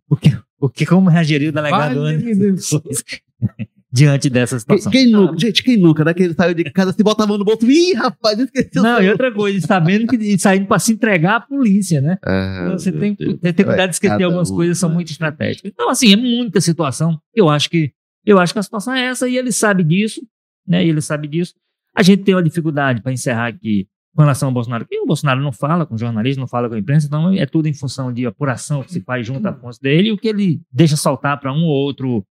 Porque, 0.08 0.38
porque 0.60 0.86
como 0.86 1.10
reagiria 1.10 1.50
o 1.50 1.54
delegado 1.54 2.00
vale 2.02 2.16
Anderson 2.16 2.82
diante 3.92 4.30
dessa 4.30 4.56
Quem, 4.56 4.60
situação. 4.60 4.92
quem 4.92 5.12
nunca, 5.12 5.38
gente, 5.38 5.64
quem 5.64 5.78
nunca, 5.78 6.06
né? 6.06 6.14
Que 6.14 6.24
ele 6.24 6.34
saiu 6.34 6.54
de 6.54 6.64
casa, 6.66 6.94
se 6.94 7.04
bota 7.04 7.24
a 7.24 7.28
mão 7.28 7.38
no 7.38 7.44
bolso, 7.44 7.70
ih, 7.70 7.94
rapaz, 7.94 8.40
esqueceu. 8.40 8.82
Não, 8.82 9.02
e 9.02 9.10
outra 9.10 9.32
coisa, 9.34 9.66
sabendo 9.68 10.08
que 10.08 10.16
e 10.16 10.40
saindo 10.40 10.66
para 10.66 10.80
se 10.80 10.94
entregar 10.94 11.36
à 11.36 11.42
polícia, 11.42 12.00
né? 12.00 12.18
Ah, 12.24 12.62
Então, 12.64 12.80
você 12.80 12.92
tem, 12.92 13.14
Deus. 13.16 13.40
você 13.42 13.52
tem 13.54 13.66
cuidado 13.66 13.90
de 13.90 13.96
esquecer 13.96 14.24
algumas 14.24 14.50
um, 14.50 14.56
coisas, 14.56 14.78
são 14.78 14.90
né? 14.90 14.96
muito 14.96 15.12
estratégicas. 15.12 15.72
Então, 15.74 15.90
assim, 15.90 16.14
é 16.14 16.16
muita 16.16 16.62
situação. 16.62 17.20
Eu 17.36 17.50
acho 17.50 17.70
que 17.70 17.92
eu 18.26 18.40
acho 18.40 18.54
que 18.54 18.60
a 18.60 18.64
situação 18.64 18.94
é 18.94 19.06
essa 19.08 19.28
e 19.28 19.36
ele 19.36 19.52
sabe 19.52 19.84
disso, 19.84 20.22
né? 20.66 20.86
E 20.86 20.90
ele 20.90 21.02
sabe 21.02 21.28
disso. 21.28 21.54
A 21.96 22.04
gente 22.04 22.24
tem 22.24 22.36
uma 22.36 22.44
dificuldade 22.44 23.02
para 23.02 23.12
encerrar 23.12 23.48
aqui 23.48 23.88
com 24.16 24.22
relação 24.22 24.50
ao 24.50 24.54
Bolsonaro, 24.54 24.86
que 24.86 25.00
o 25.00 25.06
Bolsonaro 25.06 25.42
não 25.42 25.52
fala 25.52 25.86
com 25.86 25.98
jornalistas, 25.98 26.40
não 26.40 26.48
fala 26.48 26.68
com 26.68 26.76
a 26.76 26.80
imprensa, 26.80 27.08
então 27.08 27.32
é 27.34 27.46
tudo 27.46 27.68
em 27.68 27.74
função 27.74 28.12
de 28.12 28.26
apuração 28.26 28.84
que 28.84 28.92
se 28.92 29.02
faz 29.02 29.26
junto 29.26 29.48
à 29.48 29.54
fonte 29.54 29.80
dele 29.80 30.10
e 30.10 30.12
o 30.12 30.18
que 30.18 30.28
ele 30.28 30.62
deixa 30.72 30.98
saltar 30.98 31.40
para 31.40 31.54
um 31.54 31.64
ou 31.64 31.70
outro 31.70 32.26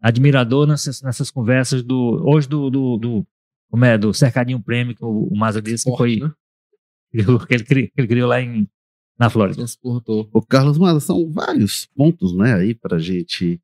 admirador 0.00 0.66
nessas, 0.66 1.02
nessas 1.02 1.30
conversas 1.30 1.82
do 1.82 2.22
hoje 2.24 2.48
do, 2.48 2.70
do, 2.70 2.96
do 2.96 3.26
como 3.68 3.84
é 3.84 3.98
do 3.98 4.14
cercadinho 4.14 4.62
prêmio 4.62 4.94
que 4.94 5.04
o, 5.04 5.28
o 5.28 5.36
Maza 5.36 5.60
disse 5.60 5.90
que 5.90 5.96
foi 5.96 6.20
né? 6.20 6.30
que 7.48 7.54
ele, 7.54 7.64
que 7.64 7.92
ele 7.96 8.08
criou 8.08 8.28
lá 8.28 8.40
em, 8.40 8.68
na 9.18 9.30
Flórida. 9.30 9.56
Transportou. 9.56 10.28
Ô, 10.32 10.42
Carlos, 10.42 10.78
mas 10.78 11.02
são 11.02 11.28
vários 11.30 11.86
pontos, 11.86 12.36
né, 12.36 12.54
aí 12.54 12.74
pra 12.74 12.98
gente 12.98 13.60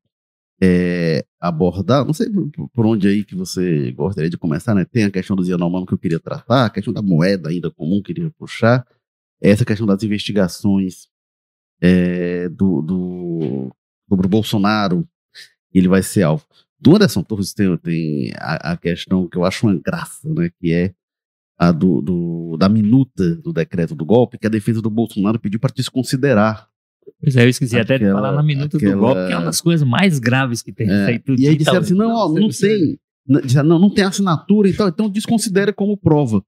é, 0.65 1.25
abordar. 1.41 2.05
Não 2.05 2.13
sei 2.13 2.27
por, 2.73 2.85
onde 2.85 3.07
aí 3.07 3.23
que 3.25 3.35
você 3.35 3.91
gostaria 3.91 4.29
de 4.29 4.37
começar, 4.37 4.73
né? 4.73 4.85
Tem 4.85 5.03
a 5.03 5.11
questão 5.11 5.35
do 5.35 5.43
Yanomami 5.45 5.85
que 5.85 5.93
eu 5.93 5.97
queria 5.97 6.19
tratar, 6.19 6.65
a 6.65 6.69
questão 6.69 6.93
da 6.93 7.01
moeda 7.01 7.49
ainda 7.49 7.69
comum 7.69 8.01
que 8.01 8.11
eu 8.11 8.15
queria 8.15 8.31
puxar, 8.37 8.85
essa 9.41 9.65
questão 9.65 9.85
das 9.85 10.01
investigações 10.03 11.07
é, 11.81 12.47
do, 12.47 12.81
do, 12.81 13.75
sobre 14.07 14.25
o 14.25 14.29
Bolsonaro, 14.29 15.05
ele 15.73 15.87
vai 15.89 16.01
ser 16.01 16.23
alvo. 16.23 16.45
Do 16.79 16.95
Anderson 16.95 17.23
Torres 17.23 17.53
tem, 17.53 17.75
tem 17.77 18.31
a, 18.37 18.71
a 18.73 18.77
questão 18.77 19.27
que 19.27 19.37
eu 19.37 19.43
acho 19.43 19.67
uma 19.67 19.75
graça, 19.75 20.27
né? 20.33 20.49
Que 20.59 20.71
é 20.73 20.93
a 21.57 21.71
do, 21.71 22.01
do- 22.01 22.57
da 22.57 22.69
minuta 22.69 23.35
do 23.37 23.51
decreto 23.51 23.95
do 23.95 24.05
golpe, 24.05 24.37
que 24.37 24.47
a 24.47 24.49
defesa 24.49 24.81
do 24.81 24.89
Bolsonaro 24.89 25.39
pediu 25.39 25.59
para 25.59 25.73
desconsiderar. 25.75 26.69
Pois 27.21 27.35
é, 27.35 27.43
eu 27.45 27.49
esqueci 27.49 27.77
até 27.77 27.97
de 27.97 28.05
Aquela- 28.05 28.21
falar 28.21 28.31
na 28.35 28.43
minuta 28.43 28.77
aquela- 28.77 28.93
do 28.93 28.99
golpe, 28.99 29.27
que 29.27 29.33
é 29.33 29.37
uma 29.37 29.45
das 29.45 29.61
coisas 29.61 29.87
mais 29.87 30.19
graves 30.19 30.61
que 30.61 30.71
tem 30.73 30.89
É, 30.89 31.05
feito. 31.05 31.35
e 31.39 31.47
aí 31.47 31.55
disseram 31.55 31.79
assim: 31.79 31.93
não, 31.93 32.09
ó, 32.13 32.27
não 32.29 32.49
tem. 32.49 32.97
n- 33.27 33.41
disseram, 33.41 33.69
Não, 33.69 33.79
não 33.79 33.89
tem 33.89 34.03
assinatura 34.03 34.67
e 34.69 34.73
tal, 34.73 34.89
então 34.89 35.09
desconsidera 35.09 35.71
como 35.71 35.95
prova. 35.97 36.43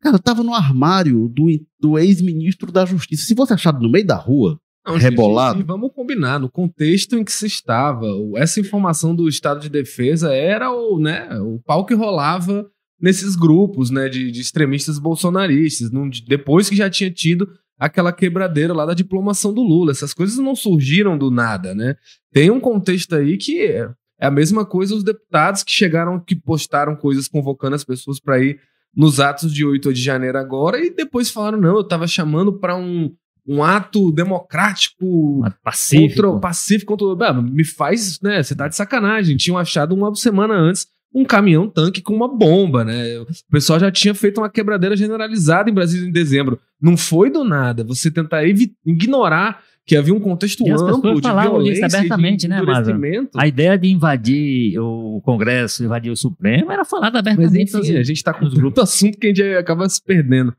Cara, 0.00 0.18
tava 0.18 0.42
no 0.42 0.52
armário 0.52 1.28
do, 1.28 1.46
do 1.80 1.98
ex-ministro 1.98 2.70
da 2.72 2.84
Justiça. 2.84 3.24
Se 3.24 3.34
fosse 3.34 3.52
achado 3.54 3.80
no 3.80 3.90
meio 3.90 4.04
da 4.06 4.16
rua, 4.16 4.58
Não, 4.86 4.96
Rebolado. 4.96 5.58
gente, 5.58 5.66
vamos 5.66 5.92
combinar, 5.94 6.40
no 6.40 6.50
contexto 6.50 7.16
em 7.16 7.22
que 7.24 7.30
se 7.32 7.46
estava, 7.46 8.06
essa 8.36 8.58
informação 8.60 9.14
do 9.14 9.28
estado 9.28 9.60
de 9.60 9.68
defesa 9.68 10.34
era 10.34 10.70
o, 10.72 10.98
né, 10.98 11.28
o 11.40 11.60
pau 11.64 11.86
que 11.86 11.94
rolava 11.94 12.66
nesses 13.00 13.36
grupos 13.36 13.90
né, 13.90 14.08
de, 14.08 14.30
de 14.32 14.40
extremistas 14.40 14.98
bolsonaristas, 14.98 15.90
num- 15.92 16.08
de- 16.08 16.24
depois 16.26 16.68
que 16.68 16.74
já 16.76 16.90
tinha 16.90 17.10
tido 17.10 17.48
aquela 17.82 18.12
quebradeira 18.12 18.72
lá 18.72 18.86
da 18.86 18.94
diplomação 18.94 19.52
do 19.52 19.60
Lula. 19.60 19.90
Essas 19.90 20.14
coisas 20.14 20.38
não 20.38 20.54
surgiram 20.54 21.18
do 21.18 21.32
nada, 21.32 21.74
né? 21.74 21.96
Tem 22.32 22.48
um 22.48 22.60
contexto 22.60 23.16
aí 23.16 23.36
que 23.36 23.60
é, 23.60 23.90
é 24.20 24.26
a 24.26 24.30
mesma 24.30 24.64
coisa 24.64 24.94
os 24.94 25.02
deputados 25.02 25.64
que 25.64 25.72
chegaram, 25.72 26.20
que 26.20 26.36
postaram 26.36 26.94
coisas 26.94 27.26
convocando 27.26 27.74
as 27.74 27.82
pessoas 27.82 28.20
para 28.20 28.38
ir 28.38 28.60
nos 28.94 29.18
atos 29.18 29.52
de 29.52 29.64
8 29.64 29.92
de 29.92 30.00
janeiro 30.00 30.38
agora 30.38 30.78
e 30.78 30.94
depois 30.94 31.28
falaram, 31.28 31.60
não, 31.60 31.76
eu 31.76 31.80
estava 31.80 32.06
chamando 32.06 32.52
para 32.52 32.76
um, 32.76 33.12
um 33.44 33.64
ato 33.64 34.12
democrático 34.12 35.42
pacífico. 35.64 36.08
contra 36.14 36.30
o 36.30 36.40
pacífico 36.40 36.96
contra 36.96 37.06
o. 37.06 37.24
Ah, 37.24 37.42
me 37.42 37.64
faz, 37.64 38.20
né? 38.20 38.44
Você 38.44 38.54
tá 38.54 38.68
de 38.68 38.76
sacanagem. 38.76 39.36
Tinham 39.36 39.58
achado 39.58 39.92
uma 39.92 40.14
semana 40.14 40.54
antes 40.54 40.86
um 41.14 41.24
caminhão 41.24 41.68
tanque 41.68 42.00
com 42.00 42.14
uma 42.14 42.28
bomba, 42.28 42.84
né? 42.84 43.18
O 43.18 43.26
pessoal 43.50 43.78
já 43.78 43.90
tinha 43.90 44.14
feito 44.14 44.40
uma 44.40 44.48
quebradeira 44.48 44.96
generalizada 44.96 45.70
em 45.70 45.74
Brasília 45.74 46.08
em 46.08 46.12
dezembro. 46.12 46.58
Não 46.80 46.96
foi 46.96 47.30
do 47.30 47.44
nada. 47.44 47.84
Você 47.84 48.10
tentar 48.10 48.44
ignorar 48.44 49.62
que 49.84 49.96
havia 49.96 50.14
um 50.14 50.20
contexto 50.20 50.66
E 50.66 50.70
amplo 50.70 51.20
de 51.20 51.28
violência 51.28 51.86
abertamente, 51.86 52.42
de 52.42 52.48
né, 52.48 52.58
endurecimento. 52.60 53.30
A 53.36 53.46
ideia 53.46 53.76
de 53.76 53.88
invadir 53.88 54.78
o 54.78 55.20
Congresso, 55.24 55.84
invadir 55.84 56.10
o 56.10 56.16
Supremo, 56.16 56.70
era 56.70 56.84
falada 56.84 57.20
Mas 57.22 57.34
abertamente. 57.34 57.76
enfim, 57.76 57.96
a 57.96 58.02
gente 58.02 58.22
tá 58.22 58.32
com 58.32 58.48
tanto 58.48 58.80
assunto 58.80 59.18
que 59.18 59.26
a 59.26 59.30
gente 59.30 59.42
acaba 59.56 59.88
se 59.88 60.02
perdendo. 60.02 60.54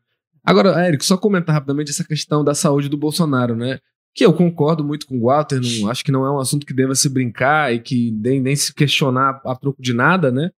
Agora, 0.45 0.71
Érico, 0.85 1.05
só 1.05 1.15
comentar 1.15 1.55
rapidamente 1.55 1.89
essa 1.89 2.03
questão 2.03 2.43
da 2.43 2.53
saúde 2.53 2.89
do 2.89 2.97
Bolsonaro, 2.97 3.55
né? 3.55 3.79
Que 4.15 4.25
eu 4.25 4.33
concordo 4.33 4.83
muito 4.83 5.07
com 5.07 5.17
o 5.17 5.23
Walter, 5.23 5.59
não, 5.59 5.89
acho 5.89 6.03
que 6.05 6.11
não 6.11 6.25
é 6.25 6.31
um 6.31 6.39
assunto 6.39 6.65
que 6.65 6.73
deva 6.73 6.93
se 6.93 7.09
brincar 7.09 7.73
e 7.73 7.79
que 7.79 8.11
nem, 8.11 8.39
nem 8.39 8.55
se 8.55 8.73
questionar 8.73 9.41
a 9.43 9.55
troco 9.55 9.81
de 9.81 9.93
nada, 9.93 10.31
né? 10.31 10.51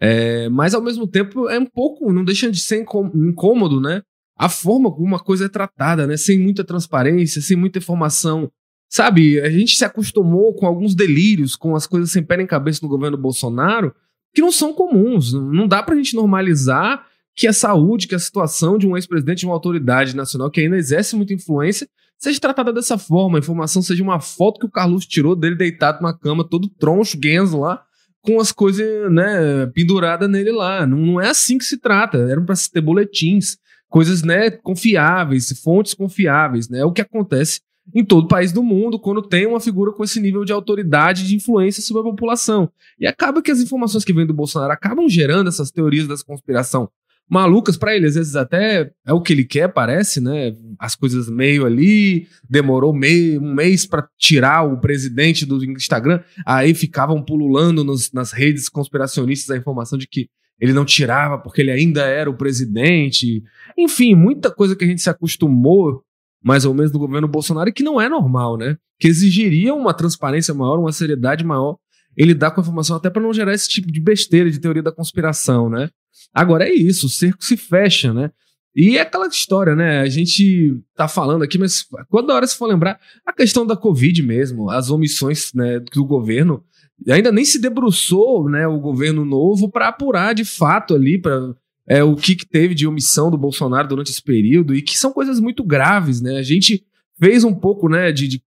É, 0.00 0.48
mas 0.48 0.74
ao 0.74 0.82
mesmo 0.82 1.06
tempo 1.06 1.48
é 1.48 1.58
um 1.58 1.66
pouco, 1.66 2.12
não 2.12 2.24
deixa 2.24 2.50
de 2.50 2.60
ser 2.60 2.80
incô- 2.82 3.10
incômodo, 3.14 3.80
né? 3.80 4.02
A 4.36 4.48
forma 4.48 4.90
como 4.90 5.04
uma 5.04 5.18
coisa 5.18 5.46
é 5.46 5.48
tratada, 5.48 6.06
né? 6.06 6.16
Sem 6.16 6.38
muita 6.38 6.64
transparência, 6.64 7.40
sem 7.40 7.56
muita 7.56 7.78
informação. 7.78 8.50
Sabe, 8.90 9.40
a 9.40 9.50
gente 9.50 9.76
se 9.76 9.84
acostumou 9.84 10.54
com 10.54 10.66
alguns 10.66 10.94
delírios, 10.94 11.54
com 11.54 11.76
as 11.76 11.86
coisas 11.86 12.10
sem 12.10 12.22
pé 12.22 12.36
nem 12.36 12.46
cabeça 12.46 12.80
no 12.82 12.88
governo 12.88 13.18
Bolsonaro, 13.18 13.94
que 14.34 14.40
não 14.40 14.50
são 14.50 14.72
comuns. 14.72 15.32
Não 15.32 15.68
dá 15.68 15.82
pra 15.82 15.96
gente 15.96 16.14
normalizar 16.16 17.06
que 17.36 17.46
a 17.46 17.52
saúde, 17.52 18.08
que 18.08 18.14
a 18.14 18.18
situação 18.18 18.78
de 18.78 18.86
um 18.86 18.96
ex-presidente 18.96 19.40
de 19.40 19.46
uma 19.46 19.54
autoridade 19.54 20.16
nacional 20.16 20.50
que 20.50 20.60
ainda 20.60 20.76
exerce 20.76 21.14
muita 21.14 21.34
influência 21.34 21.88
seja 22.18 22.40
tratada 22.40 22.72
dessa 22.72 22.98
forma. 22.98 23.38
A 23.38 23.40
informação 23.40 23.80
seja 23.80 24.02
uma 24.02 24.20
foto 24.20 24.60
que 24.60 24.66
o 24.66 24.70
Carlos 24.70 25.06
tirou 25.06 25.36
dele 25.36 25.56
deitado 25.56 26.02
na 26.02 26.12
cama, 26.12 26.46
todo 26.46 26.68
troncho, 26.68 27.16
guenzo 27.16 27.60
lá, 27.60 27.82
com 28.20 28.40
as 28.40 28.52
coisas 28.52 29.10
né, 29.10 29.66
penduradas 29.72 30.28
nele 30.28 30.50
lá. 30.50 30.86
Não, 30.86 30.98
não 30.98 31.20
é 31.20 31.28
assim 31.28 31.56
que 31.56 31.64
se 31.64 31.78
trata. 31.78 32.18
Eram 32.18 32.44
para 32.44 32.56
ter 32.72 32.80
boletins, 32.80 33.56
coisas 33.88 34.22
né, 34.22 34.50
confiáveis, 34.50 35.52
fontes 35.62 35.94
confiáveis. 35.94 36.68
Né? 36.68 36.80
É 36.80 36.84
o 36.84 36.92
que 36.92 37.00
acontece 37.00 37.60
em 37.94 38.04
todo 38.04 38.28
país 38.28 38.52
do 38.52 38.62
mundo 38.62 38.98
quando 38.98 39.22
tem 39.22 39.46
uma 39.46 39.60
figura 39.60 39.92
com 39.92 40.04
esse 40.04 40.20
nível 40.20 40.44
de 40.44 40.52
autoridade 40.52 41.26
de 41.26 41.34
influência 41.34 41.82
sobre 41.82 42.02
a 42.02 42.10
população. 42.10 42.70
E 42.98 43.06
acaba 43.06 43.40
que 43.40 43.50
as 43.50 43.60
informações 43.60 44.04
que 44.04 44.12
vêm 44.12 44.26
do 44.26 44.34
Bolsonaro 44.34 44.72
acabam 44.72 45.08
gerando 45.08 45.48
essas 45.48 45.70
teorias 45.70 46.06
da 46.06 46.14
conspiração 46.26 46.90
malucas 47.28 47.76
para 47.76 47.94
ele, 47.94 48.06
às 48.06 48.14
vezes 48.14 48.34
até 48.36 48.90
é 49.06 49.12
o 49.12 49.20
que 49.20 49.32
ele 49.32 49.44
quer, 49.44 49.72
parece, 49.72 50.20
né? 50.20 50.54
As 50.78 50.94
coisas 50.94 51.28
meio 51.28 51.66
ali, 51.66 52.26
demorou 52.48 52.92
meio, 52.92 53.40
um 53.42 53.54
mês 53.54 53.84
para 53.86 54.08
tirar 54.18 54.62
o 54.62 54.80
presidente 54.80 55.44
do 55.44 55.62
Instagram, 55.64 56.20
aí 56.46 56.72
ficavam 56.74 57.22
pululando 57.22 57.84
nos- 57.84 58.12
nas 58.12 58.32
redes 58.32 58.68
conspiracionistas 58.68 59.50
a 59.50 59.58
informação 59.58 59.98
de 59.98 60.06
que 60.08 60.28
ele 60.60 60.72
não 60.72 60.84
tirava 60.84 61.38
porque 61.38 61.60
ele 61.60 61.70
ainda 61.70 62.02
era 62.02 62.28
o 62.28 62.36
presidente. 62.36 63.42
Enfim, 63.76 64.14
muita 64.14 64.50
coisa 64.50 64.74
que 64.74 64.84
a 64.84 64.88
gente 64.88 65.02
se 65.02 65.10
acostumou 65.10 66.02
mais 66.42 66.64
ou 66.64 66.72
menos 66.74 66.92
no 66.92 66.98
governo 66.98 67.28
Bolsonaro 67.28 67.68
e 67.68 67.72
que 67.72 67.82
não 67.82 68.00
é 68.00 68.08
normal, 68.08 68.56
né? 68.56 68.76
Que 68.98 69.08
exigiria 69.08 69.74
uma 69.74 69.92
transparência 69.94 70.54
maior, 70.54 70.78
uma 70.78 70.92
seriedade 70.92 71.44
maior. 71.44 71.76
Ele 72.16 72.34
dá 72.34 72.50
com 72.50 72.60
a 72.60 72.62
informação 72.62 72.96
até 72.96 73.08
para 73.10 73.22
não 73.22 73.32
gerar 73.32 73.54
esse 73.54 73.68
tipo 73.68 73.92
de 73.92 74.00
besteira 74.00 74.50
de 74.50 74.58
teoria 74.58 74.82
da 74.82 74.90
conspiração, 74.90 75.68
né? 75.70 75.88
Agora 76.34 76.68
é 76.68 76.72
isso, 76.72 77.06
o 77.06 77.10
cerco 77.10 77.44
se 77.44 77.56
fecha, 77.56 78.12
né? 78.12 78.30
E 78.76 78.96
é 78.96 79.00
aquela 79.00 79.26
história, 79.26 79.74
né? 79.74 80.00
A 80.00 80.08
gente 80.08 80.78
tá 80.94 81.08
falando 81.08 81.42
aqui, 81.42 81.58
mas 81.58 81.84
quando 82.08 82.30
a 82.30 82.34
hora 82.36 82.46
se 82.46 82.56
for 82.56 82.66
lembrar, 82.66 83.00
a 83.26 83.32
questão 83.32 83.66
da 83.66 83.76
Covid 83.76 84.22
mesmo, 84.22 84.70
as 84.70 84.90
omissões 84.90 85.52
né, 85.52 85.80
do 85.80 86.04
governo, 86.04 86.62
ainda 87.08 87.32
nem 87.32 87.44
se 87.44 87.58
debruçou 87.60 88.48
né, 88.48 88.66
o 88.68 88.78
governo 88.78 89.24
novo 89.24 89.68
para 89.68 89.88
apurar 89.88 90.34
de 90.34 90.44
fato 90.44 90.94
ali 90.94 91.18
para 91.18 91.54
é, 91.88 92.04
o 92.04 92.14
que, 92.14 92.36
que 92.36 92.46
teve 92.46 92.74
de 92.74 92.86
omissão 92.86 93.30
do 93.30 93.38
Bolsonaro 93.38 93.88
durante 93.88 94.10
esse 94.10 94.22
período 94.22 94.74
e 94.74 94.82
que 94.82 94.96
são 94.96 95.12
coisas 95.12 95.40
muito 95.40 95.64
graves, 95.64 96.20
né? 96.20 96.36
A 96.36 96.42
gente 96.42 96.84
fez 97.18 97.42
um 97.42 97.54
pouco, 97.54 97.88
né, 97.88 98.12
de, 98.12 98.28
de- 98.28 98.42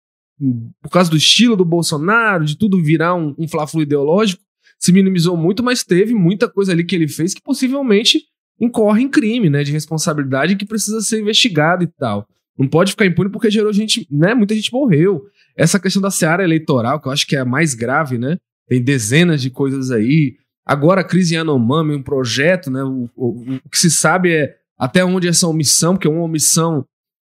por 0.81 0.89
causa 0.91 1.09
do 1.09 1.17
estilo 1.17 1.55
do 1.57 1.65
Bolsonaro, 1.65 2.45
de 2.45 2.55
tudo 2.57 2.81
virar 2.81 3.15
um, 3.15 3.35
um 3.37 3.47
fla-flu 3.47 3.81
ideológico, 3.81 4.41
se 4.81 4.91
minimizou 4.91 5.37
muito, 5.37 5.61
mas 5.63 5.83
teve 5.83 6.13
muita 6.15 6.49
coisa 6.49 6.71
ali 6.71 6.83
que 6.83 6.95
ele 6.95 7.07
fez 7.07 7.33
que 7.33 7.41
possivelmente 7.41 8.23
incorre 8.59 9.03
em 9.03 9.07
crime, 9.09 9.49
né, 9.49 9.63
de 9.63 9.71
responsabilidade 9.71 10.55
que 10.55 10.65
precisa 10.65 11.01
ser 11.01 11.21
investigado 11.21 11.83
e 11.83 11.87
tal. 11.87 12.27
Não 12.57 12.67
pode 12.67 12.91
ficar 12.91 13.05
impune 13.05 13.29
porque 13.29 13.49
gerou 13.49 13.71
gente, 13.71 14.07
né, 14.11 14.33
muita 14.33 14.53
gente 14.55 14.71
morreu. 14.73 15.23
Essa 15.55 15.79
questão 15.79 16.01
da 16.01 16.09
seara 16.11 16.43
eleitoral, 16.43 16.99
que 16.99 17.07
eu 17.07 17.11
acho 17.11 17.25
que 17.27 17.35
é 17.35 17.39
a 17.39 17.45
mais 17.45 17.73
grave, 17.75 18.17
né, 18.17 18.37
tem 18.67 18.81
dezenas 18.81 19.41
de 19.41 19.49
coisas 19.49 19.91
aí. 19.91 20.35
Agora 20.65 21.01
a 21.01 21.03
crise 21.03 21.35
Yanomami, 21.35 21.95
um 21.95 22.03
projeto, 22.03 22.69
né, 22.71 22.83
o, 22.83 23.09
o- 23.15 23.55
o 23.65 23.69
que 23.69 23.77
se 23.77 23.89
sabe 23.91 24.31
é 24.31 24.55
até 24.77 25.03
onde 25.05 25.27
essa 25.27 25.47
omissão, 25.47 25.93
porque 25.93 26.07
é 26.07 26.11
uma 26.11 26.23
omissão 26.23 26.85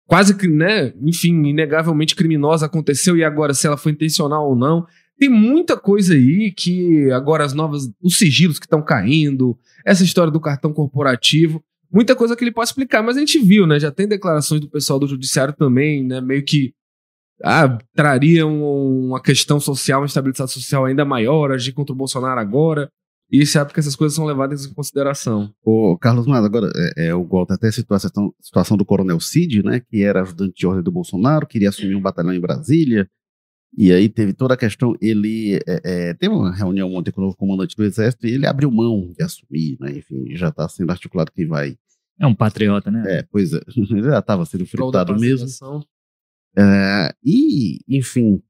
quase 0.07 0.35
que, 0.35 0.47
né, 0.47 0.93
enfim, 1.01 1.47
inegavelmente 1.47 2.15
criminosa 2.15 2.65
aconteceu 2.65 3.15
e 3.17 3.23
agora 3.23 3.53
se 3.53 3.67
ela 3.67 3.77
foi 3.77 3.91
intencional 3.93 4.49
ou 4.49 4.55
não. 4.55 4.85
Tem 5.21 5.29
muita 5.29 5.77
coisa 5.77 6.15
aí 6.15 6.51
que 6.51 7.11
agora 7.11 7.45
as 7.45 7.53
novas, 7.53 7.87
os 8.01 8.17
sigilos 8.17 8.57
que 8.57 8.65
estão 8.65 8.81
caindo, 8.81 9.55
essa 9.85 10.03
história 10.03 10.31
do 10.31 10.39
cartão 10.39 10.73
corporativo, 10.73 11.63
muita 11.93 12.15
coisa 12.15 12.35
que 12.35 12.43
ele 12.43 12.51
pode 12.51 12.69
explicar, 12.69 13.03
mas 13.03 13.17
a 13.17 13.19
gente 13.19 13.37
viu, 13.37 13.67
né, 13.67 13.79
já 13.79 13.91
tem 13.91 14.07
declarações 14.07 14.59
do 14.59 14.67
pessoal 14.67 14.97
do 14.97 15.07
judiciário 15.07 15.53
também, 15.53 16.03
né, 16.03 16.19
meio 16.19 16.43
que 16.43 16.73
ah, 17.43 17.77
traria 17.93 18.47
um- 18.47 19.09
uma 19.09 19.21
questão 19.21 19.59
social, 19.59 20.01
uma 20.01 20.07
estabilidade 20.07 20.51
social 20.51 20.85
ainda 20.85 21.05
maior, 21.05 21.51
agir 21.51 21.71
contra 21.71 21.93
o 21.93 21.95
Bolsonaro 21.95 22.39
agora. 22.39 22.89
E 23.31 23.45
você 23.45 23.51
sabe 23.51 23.73
que 23.73 23.79
essas 23.79 23.95
coisas 23.95 24.15
são 24.15 24.25
levadas 24.25 24.65
em 24.65 24.73
consideração. 24.73 25.53
Ô, 25.63 25.95
Carlos 25.99 26.25
Mado, 26.25 26.47
agora, 26.47 26.67
é, 26.97 27.09
é, 27.09 27.15
o 27.15 27.23
Walter 27.23 27.53
até 27.53 27.71
citou 27.71 27.95
a 27.95 27.99
situação, 27.99 28.33
situação 28.41 28.75
do 28.75 28.83
Coronel 28.85 29.19
Cid, 29.19 29.61
né, 29.63 29.81
que 29.87 30.01
era 30.03 30.23
ajudante 30.23 30.53
de 30.55 30.65
ordem 30.65 30.83
do 30.83 30.91
Bolsonaro, 30.91 31.45
queria 31.45 31.69
assumir 31.69 31.93
um 31.95 32.01
batalhão 32.01 32.33
em 32.33 32.39
Brasília, 32.39 33.07
e 33.77 33.91
aí 33.91 34.09
teve 34.09 34.33
toda 34.33 34.53
a 34.53 34.57
questão, 34.57 34.95
ele 35.01 35.55
é, 35.67 35.81
é, 35.83 36.13
teve 36.13 36.33
uma 36.33 36.53
reunião 36.53 36.93
ontem 36.93 37.11
com 37.11 37.21
o 37.21 37.23
novo 37.25 37.37
comandante 37.37 37.75
do 37.75 37.83
Exército, 37.83 38.27
e 38.27 38.31
ele 38.31 38.45
abriu 38.45 38.69
mão 38.69 39.13
de 39.17 39.23
assumir, 39.23 39.77
né, 39.79 39.91
enfim, 39.97 40.35
já 40.35 40.49
está 40.49 40.67
sendo 40.67 40.91
articulado 40.91 41.31
quem 41.31 41.47
vai. 41.47 41.77
É 42.19 42.27
um 42.27 42.35
patriota, 42.35 42.91
né? 42.91 43.19
É, 43.19 43.23
pois 43.31 43.53
é, 43.53 43.61
ele 43.75 44.03
já 44.03 44.19
estava 44.19 44.45
sendo 44.45 44.65
fritado 44.65 45.17
mesmo. 45.17 45.47
É, 46.57 47.15
e, 47.23 47.79
enfim, 47.87 48.41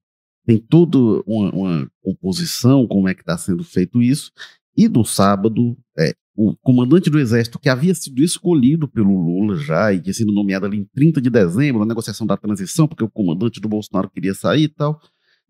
tem 0.45 0.57
toda 0.57 0.97
uma, 1.25 1.51
uma 1.51 1.91
composição, 2.01 2.87
como 2.87 3.07
é 3.07 3.13
que 3.13 3.21
está 3.21 3.37
sendo 3.37 3.63
feito 3.63 4.01
isso. 4.01 4.31
E 4.75 4.89
no 4.89 5.05
sábado, 5.05 5.77
é, 5.97 6.13
o 6.43 6.57
comandante 6.57 7.07
do 7.07 7.19
Exército, 7.19 7.59
que 7.59 7.69
havia 7.69 7.93
sido 7.93 8.23
escolhido 8.23 8.87
pelo 8.87 9.15
Lula 9.15 9.55
já, 9.57 9.93
e 9.93 10.01
tinha 10.01 10.13
sido 10.13 10.31
nomeado 10.31 10.65
ali 10.65 10.77
em 10.77 10.85
30 10.85 11.21
de 11.21 11.29
dezembro, 11.29 11.81
na 11.81 11.85
negociação 11.85 12.25
da 12.25 12.35
transição, 12.35 12.87
porque 12.87 13.03
o 13.03 13.09
comandante 13.09 13.61
do 13.61 13.69
Bolsonaro 13.69 14.09
queria 14.09 14.33
sair 14.33 14.63
e 14.63 14.67
tal, 14.67 14.99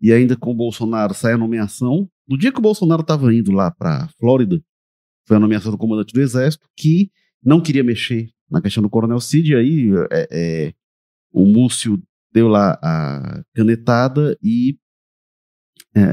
e 0.01 0.11
ainda 0.11 0.35
com 0.35 0.51
o 0.51 0.55
Bolsonaro 0.55 1.13
sai 1.13 1.33
a 1.33 1.37
nomeação. 1.37 2.09
No 2.27 2.37
dia 2.37 2.51
que 2.51 2.59
o 2.59 2.61
Bolsonaro 2.61 3.03
estava 3.03 3.33
indo 3.33 3.53
lá 3.53 3.71
para 3.71 4.09
Flórida, 4.19 4.61
foi 5.25 5.37
a 5.37 5.39
nomeação 5.39 5.71
do 5.71 5.77
comandante 5.77 6.13
do 6.13 6.19
Exército, 6.19 6.67
que 6.75 7.09
não 7.41 7.61
queria 7.61 7.85
mexer 7.85 8.29
na 8.49 8.61
questão 8.61 8.83
do 8.83 8.89
Coronel 8.89 9.21
Cid, 9.21 9.49
e 9.49 9.55
aí 9.55 9.91
é, 10.11 10.27
é, 10.29 10.73
o 11.31 11.45
Múcio 11.45 12.01
deu 12.33 12.49
lá 12.49 12.77
a 12.83 13.41
canetada 13.55 14.37
e, 14.43 14.77
é, 15.95 16.03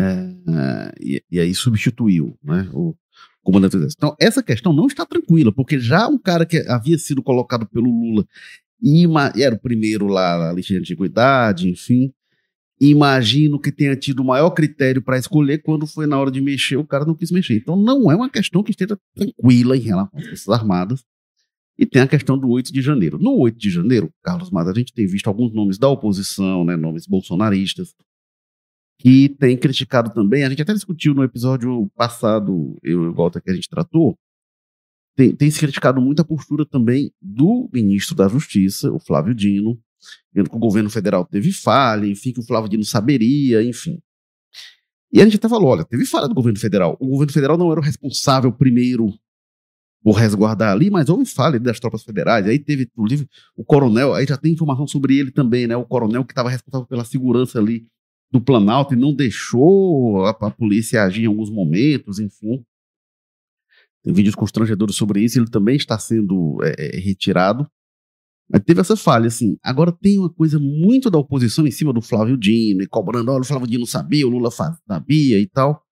e, 1.01 1.25
e 1.29 1.41
aí 1.41 1.53
substituiu 1.53 2.39
né, 2.45 2.71
o 2.73 2.95
comandante 3.51 3.73
do 3.73 3.79
exército. 3.79 3.99
Então, 3.99 4.17
essa 4.21 4.43
questão 4.43 4.73
não 4.73 4.87
está 4.87 5.07
tranquila, 5.07 5.51
porque 5.51 5.81
já 5.81 6.07
um 6.07 6.19
cara 6.19 6.45
que 6.45 6.59
havia 6.69 6.99
sido 6.99 7.23
colocado 7.23 7.67
pelo 7.67 7.91
Lula 7.91 8.27
e 8.83 9.07
era 9.43 9.55
o 9.55 9.59
primeiro 9.59 10.07
lá 10.07 10.39
na 10.39 10.53
lista 10.53 10.75
de 10.75 10.81
antiguidade, 10.81 11.71
enfim. 11.71 12.13
Imagino 12.81 13.59
que 13.59 13.73
tenha 13.73 13.97
tido 13.97 14.21
o 14.21 14.25
maior 14.25 14.51
critério 14.51 15.03
para 15.03 15.19
escolher 15.19 15.63
quando 15.63 15.87
foi 15.87 16.07
na 16.07 16.19
hora 16.19 16.31
de 16.31 16.41
mexer, 16.41 16.77
o 16.77 16.87
cara 16.87 17.05
não 17.05 17.15
quis 17.15 17.31
mexer. 17.31 17.57
Então, 17.57 17.75
não 17.75 18.13
é 18.13 18.15
uma 18.15 18.29
questão 18.29 18.63
que 18.63 18.71
esteja 18.71 18.99
tranquila 19.15 19.77
em 19.77 19.81
relação 19.81 20.19
às 20.19 20.27
Forças 20.27 20.49
Armadas. 20.49 21.05
E 21.79 21.87
tem 21.87 22.03
a 22.03 22.09
questão 22.09 22.37
do 22.37 22.49
8 22.49 22.73
de 22.73 22.83
janeiro. 22.83 23.19
No 23.19 23.39
8 23.39 23.57
de 23.57 23.71
janeiro, 23.71 24.11
Carlos 24.23 24.51
Maza, 24.51 24.73
a 24.73 24.75
gente 24.75 24.93
tem 24.93 25.07
visto 25.07 25.29
alguns 25.29 25.53
nomes 25.55 25.79
da 25.79 25.89
oposição, 25.89 26.65
né, 26.65 26.77
nomes 26.77 27.07
bolsonaristas, 27.07 27.95
que 28.99 29.29
têm 29.29 29.57
criticado 29.57 30.11
também. 30.13 30.45
A 30.45 30.51
gente 30.51 30.63
até 30.63 30.75
discutiu 30.75 31.15
no 31.15 31.23
episódio 31.23 31.89
passado, 31.95 32.77
eu 32.83 33.05
e 33.05 33.07
o 33.09 33.15
Walter, 33.15 33.41
que 33.41 33.51
a 33.51 33.55
gente 33.55 33.69
tratou. 33.69 34.19
Tem, 35.17 35.35
tem 35.35 35.51
se 35.51 35.59
criticado 35.59 36.01
muito 36.01 36.21
a 36.21 36.25
postura 36.25 36.65
também 36.67 37.13
do 37.21 37.69
ministro 37.73 38.15
da 38.15 38.29
Justiça, 38.29 38.93
o 38.93 39.01
Flávio 39.01 39.35
Dino, 39.35 39.81
vendo 40.33 40.51
que 40.51 40.57
o 40.57 40.61
governo 40.61 40.91
federal 40.91 41.25
teve 41.25 41.53
falha, 41.53 42.07
enfim, 42.07 42.33
que 42.33 42.41
o 42.41 42.45
Flávio 42.45 42.69
Dino 42.69 42.85
saberia, 42.85 43.63
enfim. 43.63 44.01
E 45.13 45.21
a 45.21 45.25
gente 45.25 45.37
até 45.37 45.49
falou: 45.49 45.71
olha, 45.71 45.85
teve 45.85 46.05
falha 46.05 46.29
do 46.29 46.35
governo 46.35 46.59
federal. 46.59 46.97
O 47.01 47.09
governo 47.09 47.33
federal 47.33 47.57
não 47.57 47.71
era 47.71 47.81
o 47.81 47.83
responsável 47.83 48.53
primeiro 48.53 49.13
por 50.03 50.13
resguardar 50.13 50.73
ali, 50.73 50.91
mas 50.91 51.09
houve 51.09 51.27
falha 51.27 51.59
das 51.59 51.81
tropas 51.81 52.05
federais. 52.05 52.47
Aí 52.47 52.59
teve, 52.59 52.85
inclusive, 52.85 53.29
o 53.57 53.65
coronel, 53.65 54.15
aí 54.15 54.27
já 54.27 54.37
tem 54.37 54.53
informação 54.53 54.87
sobre 54.87 55.19
ele 55.19 55.33
também, 55.33 55.67
né? 55.67 55.77
O 55.77 55.85
coronel 55.85 56.25
que 56.25 56.33
estava 56.33 56.49
responsável 56.49 56.87
pela 56.87 57.05
segurança 57.05 57.59
ali 57.59 57.87
do 58.31 58.41
Planalto 58.41 58.95
e 58.95 58.97
não 58.97 59.15
deixou 59.15 60.25
a, 60.25 60.31
a 60.31 60.51
polícia 60.51 61.03
agir 61.03 61.23
em 61.23 61.27
alguns 61.27 61.51
momentos, 61.51 62.19
enfim. 62.19 62.63
Tem 64.03 64.13
vídeos 64.13 64.35
constrangedores 64.35 64.97
sobre 64.97 65.23
isso, 65.23 65.39
ele 65.39 65.51
também 65.51 65.77
está 65.77 65.99
sendo 65.99 66.59
é, 66.63 66.97
é, 66.97 66.99
retirado. 66.99 67.69
Mas 68.51 68.63
teve 68.63 68.81
essa 68.81 68.97
falha, 68.97 69.27
assim. 69.27 69.59
Agora 69.63 69.93
tem 69.93 70.19
uma 70.19 70.31
coisa 70.31 70.59
muito 70.59 71.11
da 71.11 71.19
oposição 71.19 71.67
em 71.67 71.71
cima 71.71 71.93
do 71.93 72.01
Flávio 72.01 72.37
Dino, 72.37 72.83
e 72.83 72.87
cobrando, 72.87 73.31
olha, 73.31 73.43
o 73.43 73.45
Flávio 73.45 73.67
Dino 73.67 73.87
sabia, 73.87 74.27
o 74.27 74.31
Lula 74.31 74.51
sabia 74.51 75.39
e 75.39 75.47
tal. 75.47 75.83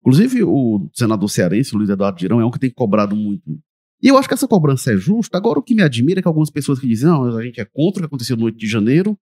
Inclusive, 0.00 0.42
o 0.44 0.88
senador 0.94 1.28
cearense, 1.28 1.74
o 1.74 1.78
Luiz 1.78 1.90
Eduardo 1.90 2.18
Girão, 2.18 2.40
é 2.40 2.46
um 2.46 2.50
que 2.50 2.58
tem 2.58 2.70
cobrado 2.70 3.14
muito. 3.14 3.60
E 4.00 4.08
eu 4.08 4.16
acho 4.16 4.28
que 4.28 4.34
essa 4.34 4.48
cobrança 4.48 4.92
é 4.92 4.96
justa. 4.96 5.36
Agora, 5.36 5.58
o 5.58 5.62
que 5.62 5.74
me 5.74 5.82
admira 5.82 6.20
é 6.20 6.22
que 6.22 6.28
algumas 6.28 6.50
pessoas 6.50 6.78
que 6.78 6.86
dizem, 6.86 7.08
não, 7.08 7.36
a 7.36 7.42
gente 7.42 7.60
é 7.60 7.64
contra 7.64 7.98
o 7.98 8.02
que 8.02 8.06
aconteceu 8.06 8.36
no 8.36 8.44
8 8.44 8.56
de 8.56 8.66
janeiro, 8.66 9.18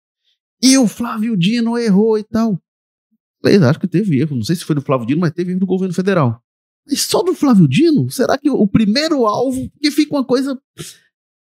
e 0.62 0.78
o 0.78 0.86
Flávio 0.86 1.36
Dino 1.36 1.78
errou 1.78 2.18
e 2.18 2.24
tal. 2.24 2.60
Eu 3.44 3.64
acho 3.64 3.78
que 3.78 3.86
teve 3.86 4.18
erro, 4.20 4.36
não 4.36 4.42
sei 4.42 4.56
se 4.56 4.64
foi 4.64 4.74
do 4.74 4.82
Flávio 4.82 5.06
Dino, 5.06 5.20
mas 5.20 5.32
teve 5.32 5.52
erro 5.52 5.60
do 5.60 5.66
governo 5.66 5.94
federal. 5.94 6.42
Mas 6.86 7.02
só 7.02 7.22
do 7.22 7.34
Flávio 7.34 7.68
Dino? 7.68 8.10
Será 8.10 8.38
que 8.38 8.50
o 8.50 8.66
primeiro 8.66 9.26
alvo, 9.26 9.70
que 9.80 9.90
fica 9.90 10.14
uma 10.14 10.24
coisa 10.24 10.58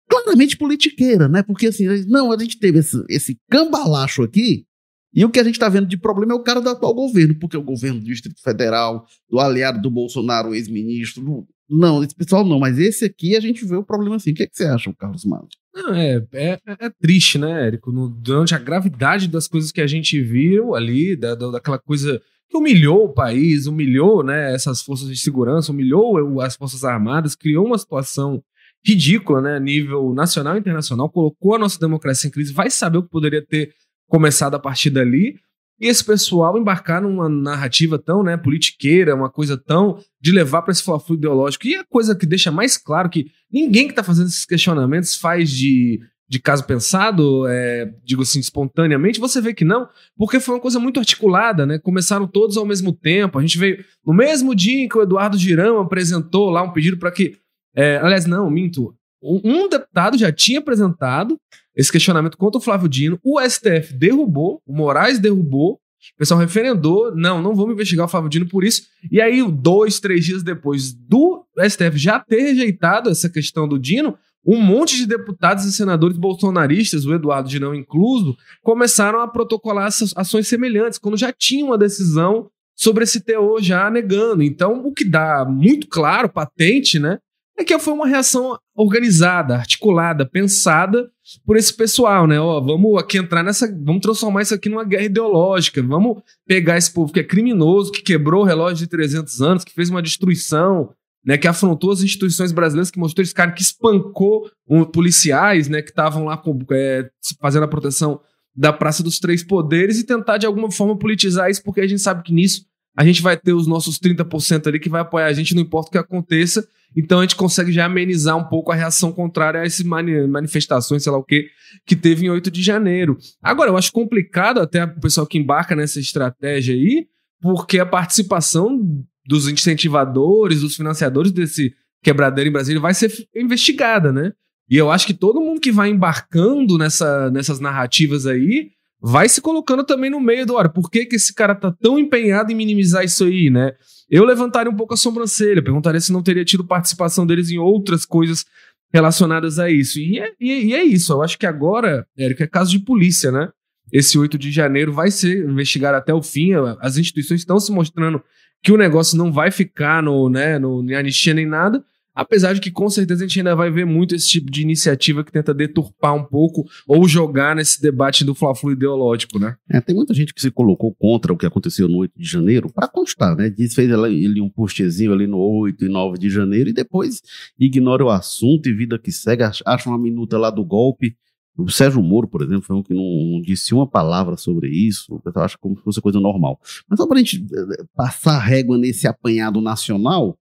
claramente 0.09 0.57
politiqueira, 0.57 1.29
né? 1.29 1.43
Porque 1.43 1.69
assim, 1.69 1.87
não, 2.07 2.33
a 2.33 2.39
gente 2.39 2.59
teve 2.59 2.79
esse, 2.79 3.03
esse 3.09 3.39
cambalacho 3.51 4.23
aqui, 4.23 4.67
e 5.15 5.25
o 5.25 5.31
que 5.31 5.39
a 5.39 5.45
gente 5.45 5.55
está 5.55 5.69
vendo 5.69 5.87
de 5.87 5.99
problema 5.99 6.33
é 6.33 6.37
o 6.37 6.43
cara 6.43 6.61
do 6.61 6.71
atual 6.71 6.95
governo, 6.95 7.39
porque 7.39 7.57
o 7.57 7.63
governo 7.63 8.01
do 8.01 8.07
Distrito 8.07 8.41
Federal, 8.41 9.07
do 9.29 9.39
aliado 9.39 9.81
do 9.81 9.91
Bolsonaro, 9.91 10.55
ex-ministro, 10.55 11.47
não, 11.69 12.03
esse 12.03 12.15
pessoal 12.15 12.45
não, 12.45 12.59
mas 12.59 12.79
esse 12.79 13.05
aqui 13.05 13.37
a 13.37 13.41
gente 13.41 13.65
vê 13.65 13.77
o 13.77 13.85
problema 13.85 14.17
assim. 14.17 14.31
O 14.33 14.35
que, 14.35 14.43
é 14.43 14.47
que 14.47 14.57
você 14.57 14.65
acha, 14.65 14.93
Carlos 14.95 15.25
Mato? 15.25 15.49
Não, 15.75 15.95
é, 15.95 16.23
é, 16.35 16.59
é 16.67 16.91
triste, 17.01 17.39
né, 17.39 17.67
Érico? 17.67 17.91
No- 17.91 18.09
durante 18.09 18.55
a 18.55 18.59
gravidade 18.59 19.27
das 19.29 19.49
coisas 19.49 19.73
que 19.73 19.81
a 19.81 19.87
gente 19.87 20.21
viu 20.21 20.75
ali, 20.75 21.17
da, 21.17 21.35
da- 21.35 21.51
daquela 21.53 21.79
coisa 21.79 22.21
que 22.51 22.57
humilhou 22.59 23.05
o 23.07 23.13
país, 23.15 23.67
humilhou 23.67 24.23
né, 24.23 24.55
essas 24.55 24.83
forças 24.83 25.09
de 25.09 25.17
segurança, 25.17 25.73
humilhou 25.73 26.41
as 26.43 26.55
Forças 26.57 26.85
Armadas, 26.85 27.35
criou 27.35 27.65
uma 27.67 27.79
situação 27.79 28.43
ridícula 28.85 29.41
né, 29.41 29.57
a 29.57 29.61
nível 29.61 30.13
nacional 30.13 30.57
e 30.57 30.59
internacional, 30.59 31.09
colocou 31.09 31.55
a 31.55 31.59
nossa 31.59 31.79
democracia 31.79 32.29
em 32.29 32.31
crise, 32.31 32.53
vai 32.53 32.69
saber 32.71 32.99
o 32.99 33.03
que 33.05 33.09
poderia 33.09 33.41
ter 33.45 33.73
começado 34.09 34.55
a 34.55 34.59
partir 34.59 34.91
dali. 34.91 35.37
E 35.83 35.89
esse 35.89 36.05
pessoal 36.05 36.57
embarcar 36.57 37.03
numa 37.03 37.29
narrativa 37.29 37.99
tão 37.99 38.23
né, 38.23 38.37
politiqueira, 38.37 39.17
uma 39.17 39.29
coisa 39.29 39.57
tão 39.59 39.99
de 40.21 40.31
levar 40.31 40.63
para 40.63 40.71
esse 40.71 40.81
fla 40.81 41.03
ideológico. 41.11 41.67
E 41.67 41.75
a 41.75 41.83
coisa 41.83 42.15
que 42.15 42.25
deixa 42.25 42.53
mais 42.53 42.79
claro 42.79 43.11
que 43.11 43.33
ninguém 43.53 43.87
que 43.87 43.93
está 43.93 44.05
fazendo 44.05 44.29
esses 44.29 44.45
questionamentos 44.45 45.17
faz 45.17 45.51
de, 45.51 46.01
de 46.29 46.39
caso 46.39 46.63
pensado, 46.63 47.49
é, 47.49 47.93
digo 48.05 48.23
assim, 48.23 48.39
espontaneamente. 48.39 49.19
Você 49.19 49.41
vê 49.41 49.53
que 49.53 49.65
não, 49.65 49.89
porque 50.17 50.39
foi 50.39 50.55
uma 50.55 50.61
coisa 50.61 50.79
muito 50.79 51.01
articulada, 51.01 51.67
né? 51.67 51.81
Começaram 51.81 52.29
todos 52.29 52.57
ao 52.57 52.65
mesmo 52.65 52.93
tempo. 52.93 53.37
A 53.37 53.43
gente 53.43 53.59
veio 53.59 53.85
no 54.07 54.15
mesmo 54.15 54.55
dia 54.55 54.85
em 54.85 54.89
que 54.89 54.97
o 54.97 55.03
Eduardo 55.03 55.37
Girão 55.37 55.81
apresentou 55.81 56.49
lá 56.49 56.63
um 56.63 56.73
pedido 56.73 56.97
para 56.97 57.11
que. 57.11 57.37
é, 57.75 57.97
aliás, 57.97 58.25
não, 58.25 58.49
minto. 58.49 58.95
Um 59.21 59.69
deputado 59.69 60.17
já 60.17 60.31
tinha 60.31 60.61
apresentado 60.61 61.37
esse 61.77 61.91
questionamento 61.91 62.37
contra 62.37 62.59
o 62.59 62.63
Flávio 62.63 62.89
Dino. 62.89 63.19
O 63.23 63.41
STF 63.41 63.95
derrubou, 63.95 64.61
o 64.67 64.75
Moraes 64.75 65.19
derrubou. 65.19 65.75
O 66.15 66.19
pessoal 66.19 66.41
referendou, 66.41 67.15
não, 67.15 67.41
não 67.41 67.55
vamos 67.55 67.75
investigar 67.75 68.07
o 68.07 68.09
Flávio 68.09 68.29
Dino 68.29 68.49
por 68.49 68.65
isso. 68.65 68.83
E 69.11 69.21
aí, 69.21 69.41
dois, 69.51 70.01
três 70.01 70.25
dias 70.25 70.43
depois 70.43 70.93
do 70.93 71.47
STF 71.57 71.97
já 71.97 72.19
ter 72.19 72.41
rejeitado 72.41 73.09
essa 73.09 73.29
questão 73.29 73.69
do 73.69 73.79
Dino, 73.79 74.19
um 74.45 74.61
monte 74.61 74.97
de 74.97 75.07
deputados 75.07 75.65
e 75.65 75.73
senadores 75.73 76.17
bolsonaristas, 76.17 77.07
o 77.07 77.15
Eduardo 77.15 77.49
Girão 77.49 77.75
incluso, 77.75 78.37
começaram 78.63 79.21
a 79.21 79.29
protocolar 79.29 79.87
essas 79.87 80.13
ações 80.17 80.49
semelhantes, 80.49 80.99
quando 80.99 81.17
já 81.17 81.33
tinha 81.33 81.65
uma 81.65 81.79
decisão 81.79 82.51
sobre 82.75 83.05
esse 83.05 83.21
teor 83.21 83.63
já 83.63 83.89
negando. 83.89 84.43
Então, 84.43 84.85
o 84.85 84.93
que 84.93 85.05
dá 85.05 85.45
muito 85.45 85.87
claro, 85.87 86.29
patente, 86.29 86.99
né, 86.99 87.19
é 87.59 87.65
que 87.65 87.79
foi 87.79 87.93
uma 87.93 88.07
reação 88.07 88.59
organizada, 88.75 89.57
articulada, 89.57 90.27
pensada 90.27 91.11
por 91.45 91.57
esse 91.57 91.75
pessoal, 91.75 92.27
né? 92.27 92.41
Ó, 92.41 92.61
vamos 92.61 92.99
aqui 92.99 93.19
entrar 93.19 93.43
nessa, 93.43 93.67
vamos 93.85 94.01
transformar 94.01 94.43
isso 94.43 94.55
aqui 94.55 94.69
numa 94.69 94.85
guerra 94.85 95.05
ideológica, 95.05 95.83
vamos 95.83 96.23
pegar 96.47 96.79
esse 96.79 96.93
povo 96.93 97.13
que 97.13 97.21
é 97.21 97.25
criminoso, 97.25 97.93
que 97.93 98.03
quebrou 98.03 98.43
o 98.43 98.47
relógio 98.47 98.79
de 98.79 98.87
300 98.87 99.43
anos, 99.43 99.65
que 99.65 99.75
fez 99.75 99.91
uma 99.91 100.03
destruição, 100.03 100.91
né, 101.25 101.39
que 101.39 101.47
afrontou 101.47 101.93
as 101.93 102.03
instituições 102.03 102.53
brasileiras, 102.53 102.91
que 102.91 102.99
mostrou 102.99 103.23
esse 103.23 103.35
cara 103.35 103.53
que 103.53 103.63
espancou 103.63 104.51
um, 104.69 104.85
policiais, 104.85 105.69
né, 105.69 105.83
que 105.83 105.91
estavam 105.91 106.25
lá 106.25 106.37
com, 106.37 106.59
é, 106.73 107.09
fazendo 107.41 107.65
a 107.65 107.69
proteção 107.69 108.21
da 108.55 108.73
Praça 108.73 109.03
dos 109.03 109.19
Três 109.19 109.43
Poderes 109.43 109.99
e 109.99 110.05
tentar 110.05 110.39
de 110.39 110.47
alguma 110.47 110.71
forma 110.71 110.99
politizar 110.99 111.51
isso, 111.51 111.63
porque 111.63 111.81
a 111.81 111.87
gente 111.87 112.03
sabe 112.03 112.23
que 112.23 112.33
nisso 112.33 112.67
a 112.97 113.05
gente 113.05 113.23
vai 113.23 113.37
ter 113.37 113.53
os 113.53 113.67
nossos 113.67 113.99
30% 113.99 114.67
ali 114.67 114.79
que 114.79 114.89
vai 114.89 115.01
apoiar 115.01 115.27
a 115.27 115.33
gente, 115.33 115.55
não 115.55 115.63
importa 115.63 115.89
o 115.89 115.93
que 115.93 115.99
aconteça. 115.99 116.67
Então 116.97 117.21
a 117.21 117.23
gente 117.23 117.37
consegue 117.37 117.73
já 117.73 117.87
amenizar 117.87 118.37
um 118.37 118.45
pouco 118.45 118.71
a 118.71 118.75
reação 118.75 119.13
contrária 119.13 119.61
a 119.61 119.65
essas 119.65 119.85
mani 119.85 120.27
manifestações, 120.27 121.03
sei 121.03 121.11
lá 121.11 121.19
o 121.19 121.25
que, 121.25 121.49
que 121.87 121.97
teve 121.97 122.27
em 122.27 122.31
8 122.31 122.51
de 122.51 122.63
janeiro. 122.63 123.17
Agora, 123.43 123.71
eu 123.71 123.77
acho 123.77 123.91
complicado 123.93 124.61
até 124.61 124.85
o 124.85 125.01
pessoal 125.01 125.27
que 125.27 125.39
embarca 125.39 125.75
nessa 125.75 125.99
estratégia 125.99 126.75
aí, 126.75 127.07
porque 127.41 127.79
a 127.79 127.87
participação 127.87 128.79
dos 129.27 129.49
incentivadores, 129.49 130.61
dos 130.61 130.77
financiadores 130.77 131.33
desse 131.33 131.73
quebradeiro 132.03 132.51
em 132.51 132.53
Brasília 132.53 132.81
vai 132.81 132.93
ser 132.93 133.11
investigada, 133.35 134.13
né? 134.13 134.33
E 134.69 134.77
eu 134.77 134.91
acho 134.91 135.07
que 135.07 135.15
todo 135.15 135.41
mundo 135.41 135.61
que 135.61 135.73
vai 135.73 135.89
embarcando 135.89 136.77
nessa, 136.77 137.31
nessas 137.31 137.59
narrativas 137.59 138.27
aí 138.27 138.71
vai 139.03 139.29
se 139.29 139.41
colocando 139.41 139.83
também 139.83 140.09
no 140.09 140.21
meio 140.21 140.47
do, 140.47 140.55
olha, 140.55 140.69
por 140.69 140.89
que, 140.89 141.05
que 141.05 141.17
esse 141.17 141.35
cara 141.35 141.55
tá 141.57 141.73
tão 141.73 141.99
empenhado 141.99 142.53
em 142.53 142.55
minimizar 142.55 143.05
isso 143.05 143.25
aí, 143.25 143.51
né? 143.51 143.73
Eu 144.09 144.25
levantaria 144.25 144.71
um 144.71 144.77
pouco 144.77 144.95
a 144.95 144.97
sobrancelha, 144.97 145.63
perguntaria 145.63 146.01
se 146.01 146.13
não 146.13 146.23
teria 146.23 146.45
tido 146.45 146.65
participação 146.65 147.27
deles 147.27 147.51
em 147.51 147.59
outras 147.59 148.05
coisas 148.05 148.45
relacionadas 148.93 149.59
a 149.59 149.71
isso. 149.71 149.99
E 149.99 150.21
é, 150.21 150.31
e 150.41 150.75
é 150.75 150.85
isso, 150.85 151.13
eu 151.13 151.23
acho 151.23 151.37
que 151.37 151.47
agora, 151.47 152.07
Érico, 152.17 152.43
é 152.45 152.47
caso 152.47 152.71
de 152.71 152.79
polícia, 152.79 153.33
né? 153.33 153.49
Esse 153.93 154.17
8 154.17 154.39
de 154.39 154.53
janeiro 154.53 154.93
vai 154.93 155.11
ser 155.11 155.45
investigado 155.49 155.97
até 155.97 156.15
o 156.15 156.23
fim, 156.23 156.53
as 156.81 156.97
instituições 156.97 157.41
estão 157.41 157.59
se 157.59 157.73
mostrando 157.73 158.23
que 158.63 158.71
o 158.71 158.77
negócio 158.77 159.19
não 159.19 159.33
vai 159.33 159.51
ficar 159.51 160.03
no, 160.03 160.31
né, 160.31 160.59
no, 160.59 160.81
anistia 160.97 161.35
nem 161.35 161.47
nada, 161.47 161.85
Apesar 162.15 162.53
de 162.53 162.61
que 162.61 162.71
com 162.71 162.91
certeza 162.91 163.25
a 163.25 163.27
gente 163.27 163.41
ainda 163.41 163.57
vai 163.57 163.71
ver 163.71 163.87
muito 163.87 164.15
esse 164.15 164.29
tipo 164.29 164.51
de 164.51 164.61
iniciativa 164.61 165.25
que 165.25 165.33
tenta 165.33 165.55
deturpar 165.55 166.15
um 166.15 166.25
pouco 166.25 166.69
ou 166.87 167.09
jogar 167.09 167.57
nesse 167.57 167.81
debate 167.81 168.25
do 168.25 168.35
fla 168.35 168.53
ideológico, 168.71 169.39
né? 169.39 169.57
É, 169.71 169.81
tem 169.81 169.95
muita 169.95 170.13
gente 170.13 170.35
que 170.35 170.41
se 170.41 170.51
colocou 170.51 170.95
contra 170.95 171.33
o 171.33 171.37
que 171.37 171.47
aconteceu 171.47 171.89
no 171.89 171.99
8 171.99 172.13
de 172.17 172.29
janeiro, 172.29 172.71
para 172.71 172.87
constar, 172.87 173.35
né? 173.35 173.49
Diz, 173.49 173.75
fez 173.75 173.91
ele 173.91 174.41
um 174.41 174.51
postzinho 174.51 175.13
ali 175.13 175.27
no 175.27 175.39
8 175.39 175.87
e 175.87 175.89
9 175.89 176.19
de 176.19 176.29
janeiro 176.29 176.69
e 176.69 176.73
depois 176.73 177.23
ignora 177.59 178.05
o 178.05 178.11
assunto 178.11 178.69
e 178.69 178.75
vida 178.75 178.99
que 178.99 179.11
segue, 179.11 179.43
acha 179.43 179.89
uma 179.89 179.99
minuta 179.99 180.37
lá 180.37 180.51
do 180.51 180.65
golpe. 180.65 181.17
O 181.57 181.71
Sérgio 181.71 182.03
Moro, 182.03 182.27
por 182.27 182.43
exemplo, 182.43 182.63
foi 182.63 182.77
um 182.77 182.83
que 182.83 182.95
não, 182.95 183.43
disse 183.43 183.75
uma 183.75 183.87
palavra 183.87 184.37
sobre 184.37 184.69
isso, 184.71 185.15
o 185.15 185.21
pessoal 185.21 185.45
acha 185.45 185.59
como 185.59 185.77
se 185.77 185.83
fosse 185.83 186.01
coisa 186.01 186.19
normal. 186.19 186.59
Mas 186.89 186.99
só 186.99 187.07
para 187.07 187.17
a 187.17 187.19
gente 187.19 187.45
eh, 187.45 187.85
passar 187.95 188.39
régua 188.39 188.79
nesse 188.79 189.07
apanhado 189.07 189.61
nacional, 189.61 190.39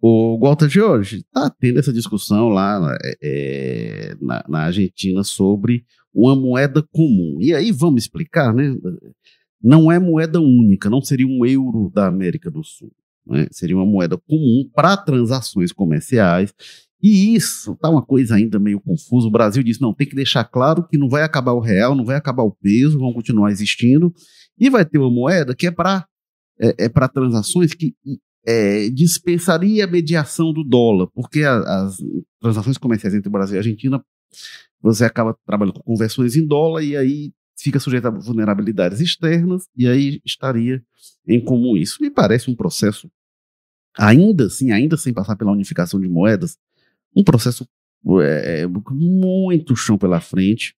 o 0.00 0.38
Walter 0.40 0.68
George 0.68 1.18
está 1.18 1.50
tendo 1.50 1.78
essa 1.78 1.92
discussão 1.92 2.48
lá 2.48 2.96
é, 3.22 4.14
na, 4.20 4.44
na, 4.48 4.58
Argentina 4.60 5.22
sobre 5.22 5.84
uma 6.12 6.34
moeda 6.34 6.82
comum. 6.90 7.36
E 7.38 7.54
aí 7.54 7.70
vamos 7.70 8.04
explicar, 8.04 8.54
né? 8.54 8.74
Não 9.62 9.92
é 9.92 9.98
moeda 9.98 10.40
única, 10.40 10.88
não 10.88 11.02
seria 11.02 11.26
um 11.26 11.44
euro 11.44 11.90
da 11.94 12.06
América 12.06 12.50
do 12.50 12.64
Sul. 12.64 12.90
Né? 13.26 13.46
Seria 13.50 13.76
uma 13.76 13.84
moeda 13.84 14.16
comum 14.16 14.68
para 14.74 14.96
transações 14.96 15.70
comerciais. 15.70 16.54
E 17.02 17.34
isso 17.34 17.76
tá 17.76 17.90
uma 17.90 18.02
coisa 18.02 18.36
ainda 18.36 18.58
meio 18.58 18.80
confusa. 18.80 19.26
O 19.26 19.30
Brasil 19.30 19.62
disse: 19.62 19.82
não, 19.82 19.92
tem 19.92 20.06
que 20.06 20.16
deixar 20.16 20.44
claro 20.44 20.86
que 20.88 20.96
não 20.96 21.10
vai 21.10 21.22
acabar 21.22 21.52
o 21.52 21.60
real, 21.60 21.94
não 21.94 22.04
vai 22.04 22.16
acabar 22.16 22.42
o 22.42 22.52
peso, 22.52 22.98
vão 22.98 23.12
continuar 23.12 23.50
existindo. 23.50 24.12
E 24.58 24.70
vai 24.70 24.84
ter 24.84 24.98
uma 24.98 25.10
moeda 25.10 25.54
que 25.54 25.66
é 25.66 25.70
para 25.70 26.06
é, 26.58 26.84
é 26.84 26.88
para 26.88 27.08
transações 27.08 27.74
que 27.74 27.94
é, 28.46 28.88
dispensaria 28.90 29.84
a 29.84 29.88
mediação 29.88 30.52
do 30.52 30.64
dólar, 30.64 31.08
porque 31.08 31.42
a, 31.42 31.58
as 31.58 31.96
transações 32.40 32.78
comerciais 32.78 33.14
entre 33.14 33.30
Brasil 33.30 33.56
e 33.56 33.58
Argentina, 33.58 34.02
você 34.80 35.04
acaba 35.04 35.36
trabalhando 35.46 35.74
com 35.74 35.82
conversões 35.82 36.36
em 36.36 36.46
dólar 36.46 36.82
e 36.82 36.96
aí 36.96 37.32
fica 37.58 37.78
sujeito 37.78 38.06
a 38.06 38.10
vulnerabilidades 38.10 39.00
externas 39.00 39.64
e 39.76 39.86
aí 39.86 40.20
estaria 40.24 40.82
em 41.28 41.42
comum 41.42 41.76
isso. 41.76 41.98
Me 42.00 42.10
parece 42.10 42.50
um 42.50 42.54
processo, 42.54 43.10
ainda 43.96 44.46
assim, 44.46 44.72
ainda 44.72 44.96
sem 44.96 45.12
passar 45.12 45.36
pela 45.36 45.52
unificação 45.52 46.00
de 46.00 46.08
moedas, 46.08 46.56
um 47.14 47.22
processo 47.22 47.66
é, 48.22 48.66
muito 48.66 49.76
chão 49.76 49.98
pela 49.98 50.20
frente, 50.20 50.74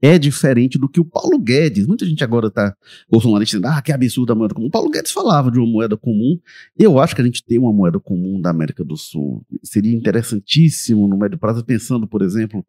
é 0.00 0.18
diferente 0.18 0.78
do 0.78 0.88
que 0.88 1.00
o 1.00 1.04
Paulo 1.04 1.38
Guedes. 1.38 1.86
Muita 1.86 2.06
gente 2.06 2.22
agora 2.22 2.48
está 2.48 2.74
bolsonarista 3.10 3.56
dizendo, 3.56 3.72
ah, 3.72 3.82
que 3.82 3.92
absurdo 3.92 4.32
a 4.32 4.36
moeda 4.36 4.54
comum. 4.54 4.66
O 4.66 4.70
Paulo 4.70 4.90
Guedes 4.90 5.10
falava 5.10 5.50
de 5.50 5.58
uma 5.58 5.66
moeda 5.66 5.96
comum. 5.96 6.38
Eu 6.78 6.98
acho 6.98 7.14
que 7.14 7.20
a 7.20 7.24
gente 7.24 7.44
tem 7.44 7.58
uma 7.58 7.72
moeda 7.72 7.98
comum 7.98 8.40
da 8.40 8.50
América 8.50 8.84
do 8.84 8.96
Sul. 8.96 9.44
Seria 9.62 9.94
interessantíssimo 9.94 11.08
no 11.08 11.18
médio 11.18 11.38
prazo, 11.38 11.64
pensando, 11.64 12.06
por 12.06 12.22
exemplo, 12.22 12.64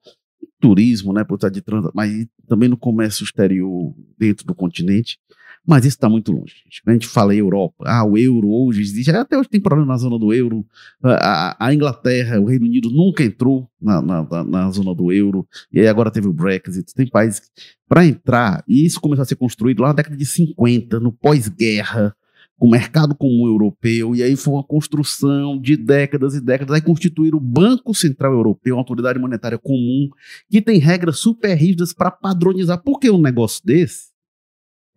turismo, 0.60 1.14
né, 1.14 1.24
por 1.24 1.38
de 1.50 1.62
trans, 1.62 1.90
mas 1.94 2.28
também 2.48 2.68
no 2.68 2.78
comércio 2.78 3.24
exterior 3.24 3.94
dentro 4.18 4.46
do 4.46 4.54
continente. 4.54 5.18
Mas 5.66 5.86
isso 5.86 5.96
está 5.96 6.10
muito 6.10 6.32
longe. 6.32 6.56
A 6.86 6.92
gente 6.92 7.08
fala 7.08 7.36
Europa, 7.36 7.84
ah, 7.86 8.04
o 8.04 8.18
euro 8.18 8.50
hoje 8.50 8.82
existe, 8.82 9.12
até 9.12 9.38
hoje 9.38 9.50
tem 9.50 9.62
problema 9.62 9.92
na 9.92 9.98
zona 9.98 10.18
do 10.18 10.34
euro. 10.34 10.66
A, 11.04 11.68
a 11.68 11.74
Inglaterra, 11.74 12.40
o 12.40 12.46
Reino 12.46 12.66
Unido 12.66 12.90
nunca 12.90 13.24
entrou 13.24 13.70
na, 13.82 14.02
na, 14.02 14.44
na, 14.44 14.72
zona 14.72 14.94
do 14.96 15.12
euro, 15.12 15.48
e 15.72 15.86
agora 15.86 16.12
teve 16.12 16.28
o 16.28 16.34
Brexit. 16.34 16.94
Tem 16.94 17.08
países 17.08 17.42
para 17.88 18.06
entrar, 18.06 18.64
e 18.68 18.86
isso 18.86 19.00
começou 19.00 19.24
a 19.24 19.26
ser 19.26 19.36
construído 19.36 19.82
lá 19.82 19.90
na 19.90 19.96
década 19.96 20.16
de 20.16 20.26
50, 20.26 21.00
no 21.00 21.12
pós-guerra, 21.12 22.16
com 22.58 22.68
o 22.68 22.70
mercado 22.70 23.16
comum 23.16 23.48
europeu, 23.48 24.14
e 24.14 24.22
aí 24.22 24.36
foi 24.36 24.54
uma 24.54 24.64
construção 24.64 25.60
de 25.60 25.78
décadas 25.78 26.36
e 26.36 26.42
décadas. 26.42 26.76
Aí 26.76 26.82
constituir 26.82 27.34
o 27.34 27.40
Banco 27.40 27.94
Central 27.96 28.34
Europeu, 28.34 28.76
uma 28.76 28.82
autoridade 28.82 29.18
monetária 29.18 29.58
comum, 29.58 30.10
que 30.50 30.62
tem 30.62 30.78
regras 30.78 31.20
super 31.20 31.56
rígidas 31.56 31.94
para 31.94 32.12
padronizar. 32.12 32.82
Por 32.84 33.00
que 33.00 33.10
um 33.10 33.22
negócio 33.22 33.62
desse? 33.66 34.10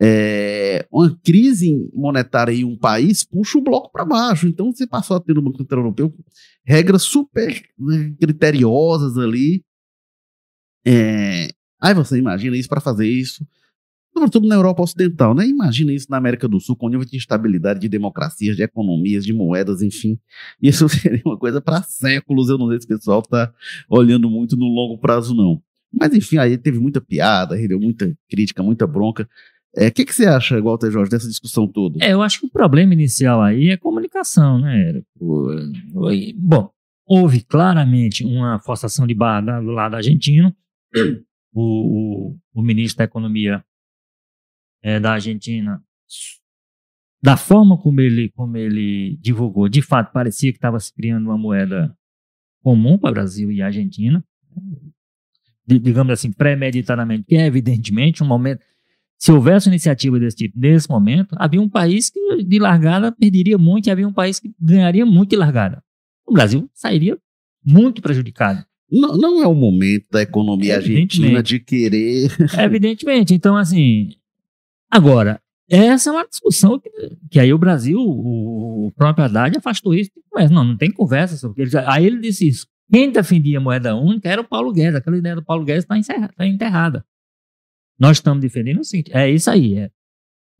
É, 0.04 0.84
uma 0.90 1.16
crise 1.22 1.88
monetária 1.94 2.52
em 2.52 2.64
um 2.64 2.76
país 2.76 3.22
puxa 3.22 3.56
o 3.56 3.62
bloco 3.62 3.92
para 3.92 4.04
baixo. 4.04 4.48
Então 4.48 4.72
você 4.72 4.84
passou 4.84 5.16
a 5.16 5.20
ter 5.20 5.32
no 5.32 5.42
Banco 5.42 5.58
Central 5.58 5.82
Europeu 5.82 6.12
regras 6.64 7.02
super 7.02 7.62
né, 7.78 8.12
criteriosas 8.20 9.16
ali. 9.16 9.64
É, 10.84 11.50
aí 11.80 11.94
você 11.94 12.18
imagina 12.18 12.56
isso 12.56 12.68
para 12.68 12.80
fazer 12.80 13.06
isso, 13.06 13.46
sobretudo 14.12 14.48
na 14.48 14.56
Europa 14.56 14.82
Ocidental, 14.82 15.34
né? 15.36 15.46
Imagina 15.46 15.92
isso 15.92 16.08
na 16.10 16.16
América 16.16 16.48
do 16.48 16.58
Sul, 16.58 16.74
com 16.74 16.88
nível 16.88 17.06
de 17.06 17.16
instabilidade 17.16 17.78
de 17.78 17.88
democracias, 17.88 18.56
de 18.56 18.64
economias, 18.64 19.24
de 19.24 19.32
moedas, 19.32 19.82
enfim. 19.82 20.18
Isso 20.60 20.88
seria 20.90 21.22
uma 21.24 21.38
coisa 21.38 21.60
para 21.60 21.80
séculos. 21.84 22.48
Eu 22.48 22.58
não 22.58 22.68
sei 22.70 22.80
se 22.80 22.86
o 22.86 22.88
pessoal 22.88 23.20
está 23.20 23.52
olhando 23.88 24.28
muito 24.28 24.56
no 24.56 24.66
longo 24.66 24.98
prazo, 24.98 25.32
não. 25.32 25.62
Mas 25.92 26.12
enfim, 26.14 26.38
aí 26.38 26.56
teve 26.56 26.80
muita 26.80 27.00
piada, 27.00 27.56
deu 27.68 27.78
muita 27.78 28.16
crítica, 28.28 28.62
muita 28.62 28.86
bronca. 28.86 29.28
O 29.74 29.80
é, 29.80 29.90
que, 29.90 30.04
que 30.04 30.14
você 30.14 30.26
acha, 30.26 30.60
Walter 30.60 30.90
Jorge, 30.90 31.10
dessa 31.10 31.28
discussão 31.28 31.66
toda? 31.66 32.04
É, 32.04 32.12
eu 32.12 32.20
acho 32.20 32.40
que 32.40 32.46
o 32.46 32.50
problema 32.50 32.92
inicial 32.92 33.40
aí 33.40 33.70
é 33.70 33.76
comunicação, 33.76 34.58
né? 34.58 35.02
Bom, 36.36 36.70
houve 37.06 37.42
claramente 37.42 38.24
uma 38.24 38.58
forçação 38.60 39.06
de 39.06 39.14
barra 39.14 39.60
do 39.60 39.70
lado 39.70 39.96
argentino. 39.96 40.54
O, 41.54 42.30
o, 42.30 42.38
o 42.54 42.62
ministro 42.62 42.96
da 42.96 43.04
Economia 43.04 43.62
é, 44.82 44.98
da 44.98 45.12
Argentina, 45.12 45.84
da 47.22 47.36
forma 47.36 47.76
como 47.76 48.00
ele, 48.00 48.30
como 48.30 48.56
ele 48.56 49.18
divulgou, 49.20 49.68
de 49.68 49.82
fato 49.82 50.14
parecia 50.14 50.50
que 50.50 50.56
estava 50.56 50.80
se 50.80 50.90
criando 50.94 51.26
uma 51.26 51.36
moeda 51.36 51.94
comum 52.62 52.96
para 52.96 53.12
Brasil 53.12 53.52
e 53.52 53.60
Argentina, 53.60 54.24
digamos 55.66 56.12
assim, 56.12 56.32
premeditadamente, 56.32 57.24
que 57.24 57.36
é 57.36 57.44
evidentemente 57.44 58.22
um 58.22 58.26
momento 58.26 58.64
se 59.22 59.30
houvesse 59.30 59.68
iniciativa 59.68 60.18
desse 60.18 60.36
tipo 60.36 60.58
nesse 60.58 60.90
momento, 60.90 61.36
havia 61.38 61.62
um 61.62 61.68
país 61.68 62.10
que 62.10 62.42
de 62.42 62.58
largada 62.58 63.12
perderia 63.12 63.56
muito 63.56 63.86
e 63.86 63.90
havia 63.92 64.08
um 64.08 64.12
país 64.12 64.40
que 64.40 64.52
ganharia 64.60 65.06
muito 65.06 65.30
de 65.30 65.36
largada. 65.36 65.80
O 66.26 66.32
Brasil 66.32 66.68
sairia 66.74 67.16
muito 67.64 68.02
prejudicado. 68.02 68.64
Não, 68.90 69.16
não 69.16 69.40
é 69.40 69.46
o 69.46 69.54
momento 69.54 70.08
da 70.10 70.22
economia 70.22 70.74
argentina 70.74 71.40
de 71.40 71.60
querer. 71.60 72.32
Evidentemente. 72.58 73.32
Então, 73.32 73.56
assim. 73.56 74.08
Agora, 74.90 75.40
essa 75.70 76.10
é 76.10 76.12
uma 76.12 76.26
discussão 76.26 76.80
que, 76.80 76.90
que 77.30 77.38
aí 77.38 77.54
o 77.54 77.58
Brasil, 77.58 78.00
o, 78.00 78.88
o 78.88 78.92
próprio 78.96 79.24
Haddad 79.24 79.56
afastou 79.56 79.94
isso. 79.94 80.10
Mas 80.34 80.50
não, 80.50 80.64
não 80.64 80.76
tem 80.76 80.90
conversa 80.90 81.36
sobre 81.36 81.62
isso. 81.62 81.78
Aí 81.86 82.06
ele 82.06 82.18
disse 82.18 82.48
isso. 82.48 82.66
Quem 82.92 83.12
defendia 83.12 83.58
a 83.58 83.60
moeda 83.60 83.94
única 83.94 84.28
era 84.28 84.40
o 84.40 84.44
Paulo 84.44 84.72
Guedes. 84.72 84.96
Aquela 84.96 85.16
ideia 85.16 85.36
do 85.36 85.44
Paulo 85.44 85.64
Guedes 85.64 85.84
está 85.88 86.28
tá 86.36 86.44
enterrada. 86.44 87.04
Nós 88.02 88.16
estamos 88.16 88.40
defendendo 88.40 88.80
o 88.80 88.84
seguinte: 88.84 89.12
é 89.16 89.30
isso 89.30 89.48
aí. 89.48 89.78
É. 89.78 89.90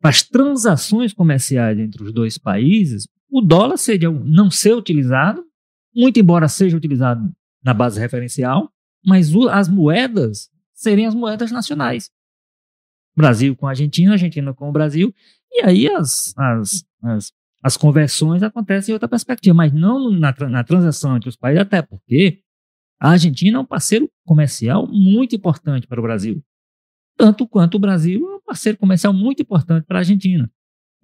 Para 0.01 0.11
as 0.11 0.23
transações 0.23 1.13
comerciais 1.13 1.77
entre 1.77 2.01
os 2.01 2.13
dois 2.13 2.39
países, 2.39 3.09
o 3.29 3.41
dólar 3.41 3.79
seria 3.79 4.09
não 4.11 4.49
ser 4.49 4.75
utilizado, 4.77 5.45
muito 5.93 6.21
embora 6.21 6.47
seja 6.47 6.77
utilizado 6.77 7.33
na 7.65 7.75
base 7.75 7.99
referencial, 7.99 8.71
mas 9.05 9.35
o, 9.35 9.49
as 9.49 9.69
moedas 9.69 10.51
seriam 10.73 11.09
as 11.09 11.17
moedas 11.17 11.51
nacionais. 11.51 12.11
Brasil 13.17 13.57
com 13.57 13.67
a 13.67 13.71
Argentina, 13.71 14.13
Argentina 14.13 14.55
com 14.55 14.69
o 14.69 14.73
Brasil, 14.73 15.13
e 15.51 15.63
aí 15.65 15.89
as, 15.89 16.33
as, 16.39 16.85
as, 17.03 17.33
as 17.61 17.77
conversões 17.77 18.43
acontecem 18.45 18.93
em 18.93 18.95
outra 18.95 19.09
perspectiva, 19.09 19.55
mas 19.55 19.73
não 19.73 20.11
na, 20.11 20.33
na 20.49 20.63
transação 20.63 21.17
entre 21.17 21.29
os 21.29 21.37
países, 21.37 21.63
até 21.63 21.83
porque 21.83 22.41
a 23.01 23.11
Argentina 23.11 23.59
é 23.59 23.61
um 23.61 23.67
parceiro 23.67 24.09
comercial 24.25 24.87
muito 24.87 25.35
importante 25.35 25.89
para 25.89 25.99
o 25.99 26.05
Brasil 26.05 26.43
tanto 27.23 27.47
quanto 27.47 27.77
o 27.77 27.79
Brasil 27.79 28.21
é 28.29 28.35
um 28.35 28.41
parceiro 28.41 28.77
comercial 28.77 29.13
muito 29.13 29.43
importante 29.43 29.85
para 29.87 29.99
a 29.99 30.01
Argentina. 30.01 30.51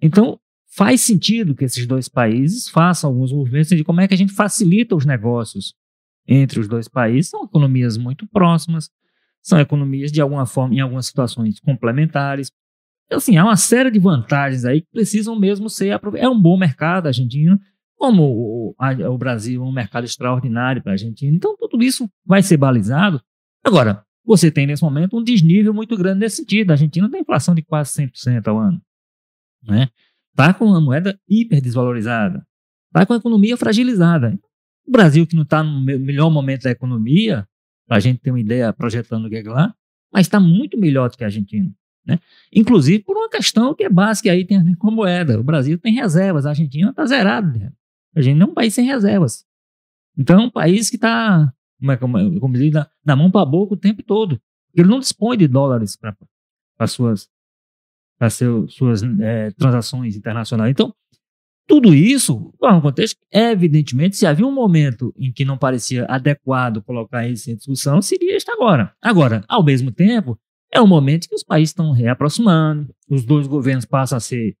Então, 0.01 0.37
faz 0.75 0.99
sentido 0.99 1.55
que 1.55 1.63
esses 1.63 1.87
dois 1.87 2.09
países 2.09 2.67
façam 2.67 3.09
alguns 3.09 3.31
movimentos 3.31 3.69
de 3.69 3.85
como 3.85 4.01
é 4.01 4.07
que 4.07 4.13
a 4.13 4.17
gente 4.17 4.33
facilita 4.33 4.97
os 4.97 5.05
negócios 5.05 5.73
entre 6.27 6.59
os 6.59 6.67
dois 6.67 6.89
países. 6.89 7.31
São 7.31 7.45
economias 7.45 7.95
muito 7.95 8.27
próximas, 8.27 8.89
são 9.41 9.61
economias 9.61 10.11
de 10.11 10.19
alguma 10.19 10.45
forma, 10.45 10.75
em 10.75 10.81
algumas 10.81 11.05
situações 11.05 11.57
complementares. 11.61 12.51
Então, 13.05 13.19
assim, 13.19 13.37
há 13.37 13.45
uma 13.45 13.55
série 13.55 13.89
de 13.89 13.97
vantagens 13.97 14.65
aí 14.65 14.81
que 14.81 14.91
precisam 14.91 15.39
mesmo 15.39 15.69
ser 15.69 15.91
aproveitadas. 15.91 16.33
É 16.33 16.37
um 16.37 16.41
bom 16.41 16.57
mercado 16.57 17.05
a 17.05 17.11
Argentina, 17.11 17.57
como 17.95 18.23
o, 18.23 18.75
a, 18.77 18.91
o 19.09 19.17
Brasil 19.17 19.63
é 19.63 19.65
um 19.65 19.71
mercado 19.71 20.03
extraordinário 20.03 20.83
para 20.83 20.91
a 20.91 20.95
Argentina. 20.95 21.33
Então, 21.33 21.55
tudo 21.57 21.81
isso 21.81 22.09
vai 22.25 22.43
ser 22.43 22.57
balizado. 22.57 23.21
Agora, 23.63 24.03
você 24.25 24.51
tem 24.51 24.67
nesse 24.67 24.83
momento 24.83 25.17
um 25.17 25.23
desnível 25.23 25.73
muito 25.73 25.97
grande 25.97 26.19
nesse 26.19 26.37
sentido. 26.37 26.71
A 26.71 26.73
Argentina 26.73 27.09
tem 27.09 27.21
inflação 27.21 27.55
de 27.55 27.61
quase 27.61 27.91
100% 27.91 28.47
ao 28.47 28.59
ano. 28.59 28.81
Né? 29.63 29.89
Tá 30.35 30.53
com 30.53 30.65
uma 30.65 30.81
moeda 30.81 31.19
hiper 31.27 31.61
desvalorizada. 31.61 32.45
Tá 32.91 33.05
com 33.05 33.13
a 33.13 33.17
economia 33.17 33.57
fragilizada. 33.57 34.39
O 34.87 34.91
Brasil, 34.91 35.25
que 35.27 35.35
não 35.35 35.43
está 35.43 35.63
no 35.63 35.81
melhor 35.81 36.29
momento 36.29 36.63
da 36.63 36.71
economia, 36.71 37.47
para 37.87 37.97
a 37.97 37.99
gente 37.99 38.19
ter 38.19 38.31
uma 38.31 38.39
ideia 38.39 38.71
projetando 38.71 39.25
o 39.25 39.29
que 39.29 39.37
é 39.37 39.43
lá, 39.43 39.73
mas 40.13 40.27
está 40.27 40.39
muito 40.39 40.77
melhor 40.77 41.09
do 41.09 41.17
que 41.17 41.23
a 41.23 41.27
Argentina. 41.27 41.71
Né? 42.05 42.19
Inclusive 42.53 43.03
por 43.03 43.17
uma 43.17 43.29
questão 43.29 43.73
que 43.75 43.83
é 43.83 43.89
básica 43.89 44.31
aí 44.31 44.45
tem 44.45 44.57
a 44.57 44.63
ver 44.63 44.75
com 44.75 44.89
a 44.89 44.91
moeda. 44.91 45.39
O 45.39 45.43
Brasil 45.43 45.77
tem 45.77 45.93
reservas, 45.93 46.45
a 46.45 46.49
Argentina 46.49 46.89
está 46.89 47.05
zerada. 47.05 47.51
Né? 47.51 47.71
A 48.15 48.21
gente 48.21 48.37
não 48.37 48.47
é 48.47 48.49
um 48.49 48.53
país 48.53 48.73
sem 48.73 48.85
reservas. 48.85 49.45
Então 50.17 50.41
é 50.41 50.45
um 50.45 50.49
país 50.49 50.89
que 50.89 50.97
está, 50.97 51.53
como, 51.79 51.91
é, 51.91 51.97
como, 51.97 52.39
como 52.39 52.53
diz, 52.53 52.71
da, 52.71 52.89
da 53.03 53.15
mão 53.15 53.31
para 53.31 53.41
a 53.41 53.45
boca 53.45 53.73
o 53.73 53.77
tempo 53.77 54.03
todo. 54.03 54.39
Ele 54.73 54.87
não 54.87 54.99
dispõe 54.99 55.37
de 55.37 55.47
dólares 55.47 55.97
para 55.97 56.87
suas, 56.87 57.27
pra 58.17 58.29
seu, 58.29 58.67
suas 58.67 59.01
é, 59.03 59.51
transações 59.51 60.15
internacionais. 60.15 60.71
Então, 60.71 60.93
tudo 61.67 61.93
isso, 61.93 62.51
no 62.59 62.81
contexto, 62.81 63.19
evidentemente, 63.31 64.17
se 64.17 64.25
havia 64.25 64.45
um 64.45 64.51
momento 64.51 65.13
em 65.15 65.31
que 65.31 65.45
não 65.45 65.57
parecia 65.57 66.05
adequado 66.05 66.81
colocar 66.81 67.27
isso 67.27 67.51
em 67.51 67.55
discussão, 67.55 68.01
seria 68.01 68.35
este 68.35 68.49
agora. 68.49 68.91
Agora, 68.99 69.43
ao 69.47 69.63
mesmo 69.63 69.91
tempo, 69.91 70.35
é 70.73 70.81
um 70.81 70.87
momento 70.87 71.27
que 71.27 71.35
os 71.35 71.43
países 71.43 71.69
estão 71.69 71.91
reaproximando, 71.91 72.93
os 73.07 73.23
dois 73.23 73.45
governos 73.45 73.85
passam 73.85 74.17
a 74.17 74.19
ser 74.19 74.55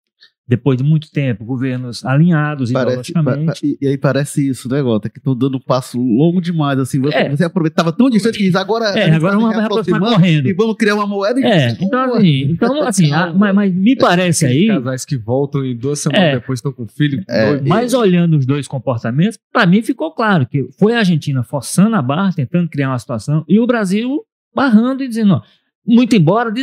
depois 0.49 0.79
de 0.79 0.83
muito 0.83 1.11
tempo, 1.11 1.45
governos 1.45 2.03
alinhados 2.03 2.71
parece, 2.71 3.11
ideologicamente. 3.11 3.77
e, 3.79 3.87
aí 3.87 3.97
parece 3.99 4.49
isso, 4.49 4.67
né, 4.67 4.81
Gota? 4.81 5.07
Que 5.07 5.19
estão 5.19 5.35
dando 5.35 5.57
um 5.57 5.61
passo 5.61 5.99
longo 5.99 6.41
demais, 6.41 6.79
assim. 6.79 6.99
Você, 6.99 7.15
é. 7.15 7.29
você 7.29 7.43
aproveitava 7.43 7.91
tão 7.91 8.09
distante 8.09 8.39
que 8.39 8.45
diz, 8.45 8.55
agora, 8.55 8.85
é, 8.85 9.11
agora 9.11 9.37
vamos 9.37 9.55
aproximar 9.55 10.01
correndo. 10.01 10.49
E 10.49 10.53
vamos 10.53 10.75
criar 10.75 10.95
uma 10.95 11.05
moeda. 11.05 11.39
E 11.39 11.43
é, 11.43 11.77
então, 11.79 12.15
assim, 12.15 12.41
então, 12.49 12.81
assim 12.81 13.11
a, 13.11 13.31
mas, 13.31 13.53
mas, 13.53 13.71
me 13.71 13.95
parece 13.95 14.47
aí... 14.47 14.67
casais 14.67 15.05
que 15.05 15.15
voltam 15.15 15.63
e 15.63 15.75
duas 15.75 15.99
semanas 15.99 16.25
é, 16.25 16.39
depois 16.39 16.57
estão 16.57 16.73
com 16.73 16.87
filho. 16.87 17.23
É, 17.29 17.61
mas 17.61 17.93
olhando 17.93 18.35
os 18.35 18.45
dois 18.47 18.67
comportamentos, 18.67 19.37
para 19.53 19.67
mim 19.67 19.83
ficou 19.83 20.11
claro 20.11 20.47
que 20.47 20.67
foi 20.79 20.95
a 20.95 20.99
Argentina 20.99 21.43
forçando 21.43 21.95
a 21.95 22.01
barra, 22.01 22.33
tentando 22.33 22.67
criar 22.67 22.89
uma 22.89 22.97
situação, 22.97 23.45
e 23.47 23.59
o 23.59 23.67
Brasil 23.67 24.23
barrando 24.55 25.03
e 25.03 25.07
dizendo, 25.07 25.33
ó, 25.35 25.41
muito 25.85 26.15
embora, 26.15 26.53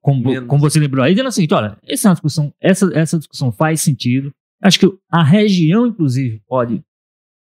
como, 0.00 0.46
como 0.46 0.60
você 0.60 0.78
lembrou 0.78 1.04
aí, 1.04 1.12
dizendo 1.12 1.28
assim, 1.28 1.46
olha, 1.50 1.76
essa, 1.86 2.10
é 2.10 2.12
discussão, 2.12 2.52
essa, 2.60 2.90
essa 2.94 3.18
discussão 3.18 3.50
faz 3.50 3.80
sentido. 3.80 4.32
Acho 4.62 4.78
que 4.78 4.92
a 5.10 5.22
região, 5.22 5.86
inclusive, 5.86 6.40
pode 6.46 6.82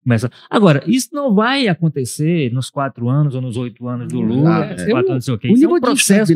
começar. 0.07 0.31
Agora, 0.49 0.81
isso 0.87 1.09
não 1.11 1.35
vai 1.35 1.67
acontecer 1.67 2.51
nos 2.53 2.69
quatro 2.69 3.09
anos 3.09 3.35
ou 3.35 3.41
nos 3.41 3.57
oito 3.57 3.87
anos 3.87 4.07
do 4.07 4.21
Lula. 4.21 4.59
Ah, 4.59 4.65
é, 4.65 4.89
quatro 4.89 5.11
anos, 5.11 5.27
okay. 5.27 5.51
O 5.51 5.53
nível 5.53 5.71
é 5.71 5.77
um 5.77 5.81
processo. 5.81 6.31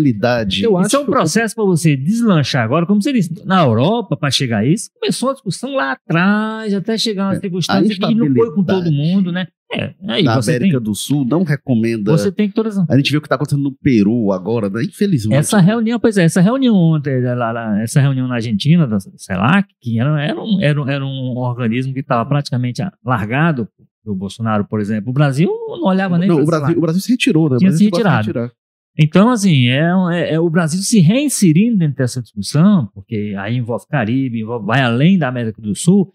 Eu 0.66 0.82
isso 0.82 0.98
é 0.98 1.00
um 1.00 1.06
processo 1.06 1.56
para 1.56 1.64
você 1.64 1.96
deslanchar 1.96 2.64
agora, 2.64 2.86
como 2.86 3.02
você 3.02 3.14
disse, 3.14 3.46
na 3.46 3.64
Europa, 3.64 4.18
para 4.18 4.30
chegar 4.30 4.60
a 4.60 4.66
isso, 4.66 4.90
começou 5.00 5.30
a 5.30 5.34
discussão 5.34 5.74
lá 5.76 5.94
atrás, 5.94 6.74
até 6.74 6.98
chegar 6.98 7.28
uma 7.28 7.36
é, 7.36 7.40
circunstância 7.40 7.96
que 7.96 8.16
não 8.16 8.34
foi 8.34 8.54
com 8.54 8.64
todo 8.64 8.92
mundo, 8.92 9.32
né? 9.32 9.48
É, 9.74 9.94
aí 10.08 10.24
Na 10.24 10.34
América 10.34 10.78
tem, 10.78 10.82
do 10.82 10.94
Sul 10.94 11.26
não 11.26 11.44
recomenda. 11.44 12.12
Você 12.12 12.32
tem 12.32 12.50
que 12.50 12.54
todas. 12.54 12.78
A 12.78 12.98
gente 12.98 13.10
viu 13.10 13.20
o 13.20 13.22
que 13.22 13.28
está 13.28 13.36
acontecendo 13.36 13.64
no 13.64 13.72
Peru 13.72 14.32
agora, 14.34 14.70
né? 14.70 14.84
Infelizmente. 14.84 15.38
Essa 15.38 15.60
reunião, 15.60 16.00
pois 16.00 16.18
é, 16.18 16.24
essa 16.24 16.42
reunião 16.42 16.76
ontem, 16.76 17.22
lá, 17.22 17.52
lá, 17.52 17.82
essa 17.82 18.02
reunião 18.02 18.28
na 18.28 18.36
Argentina, 18.36 18.86
da 18.86 19.00
CELAC, 19.00 19.70
que 19.80 20.00
era, 20.00 20.22
era, 20.22 20.42
um, 20.42 20.62
era, 20.62 20.94
era 20.94 21.06
um 21.06 21.38
organismo 21.38 21.94
que 21.94 22.02
estava 22.02 22.28
praticamente 22.28 22.82
largado 23.06 23.68
do 24.04 24.14
Bolsonaro, 24.14 24.66
por 24.66 24.82
exemplo. 24.82 25.10
O 25.10 25.14
Brasil 25.14 25.50
não 25.70 25.88
olhava 25.88 26.18
nem 26.18 26.28
não, 26.28 26.42
o 26.42 26.46
Brasil, 26.46 26.78
o 26.78 26.82
Brasil 26.82 27.02
se 27.02 27.12
retirou, 27.12 27.50
né? 27.50 27.58
Tinha 27.58 27.72
se 27.72 27.86
retirado. 27.86 28.52
Então, 28.98 29.30
assim, 29.30 29.68
é, 29.68 29.90
é, 30.12 30.34
é, 30.34 30.40
o 30.40 30.50
Brasil 30.50 30.82
se 30.82 31.00
reinserindo 31.00 31.78
dentro 31.78 31.96
dessa 31.96 32.22
discussão, 32.22 32.90
porque 32.94 33.34
aí 33.38 33.56
envolve 33.56 33.86
Caribe, 33.88 34.42
envolve, 34.42 34.66
vai 34.66 34.82
além 34.82 35.18
da 35.18 35.30
América 35.30 35.62
do 35.62 35.74
Sul. 35.74 36.14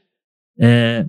É, 0.58 1.06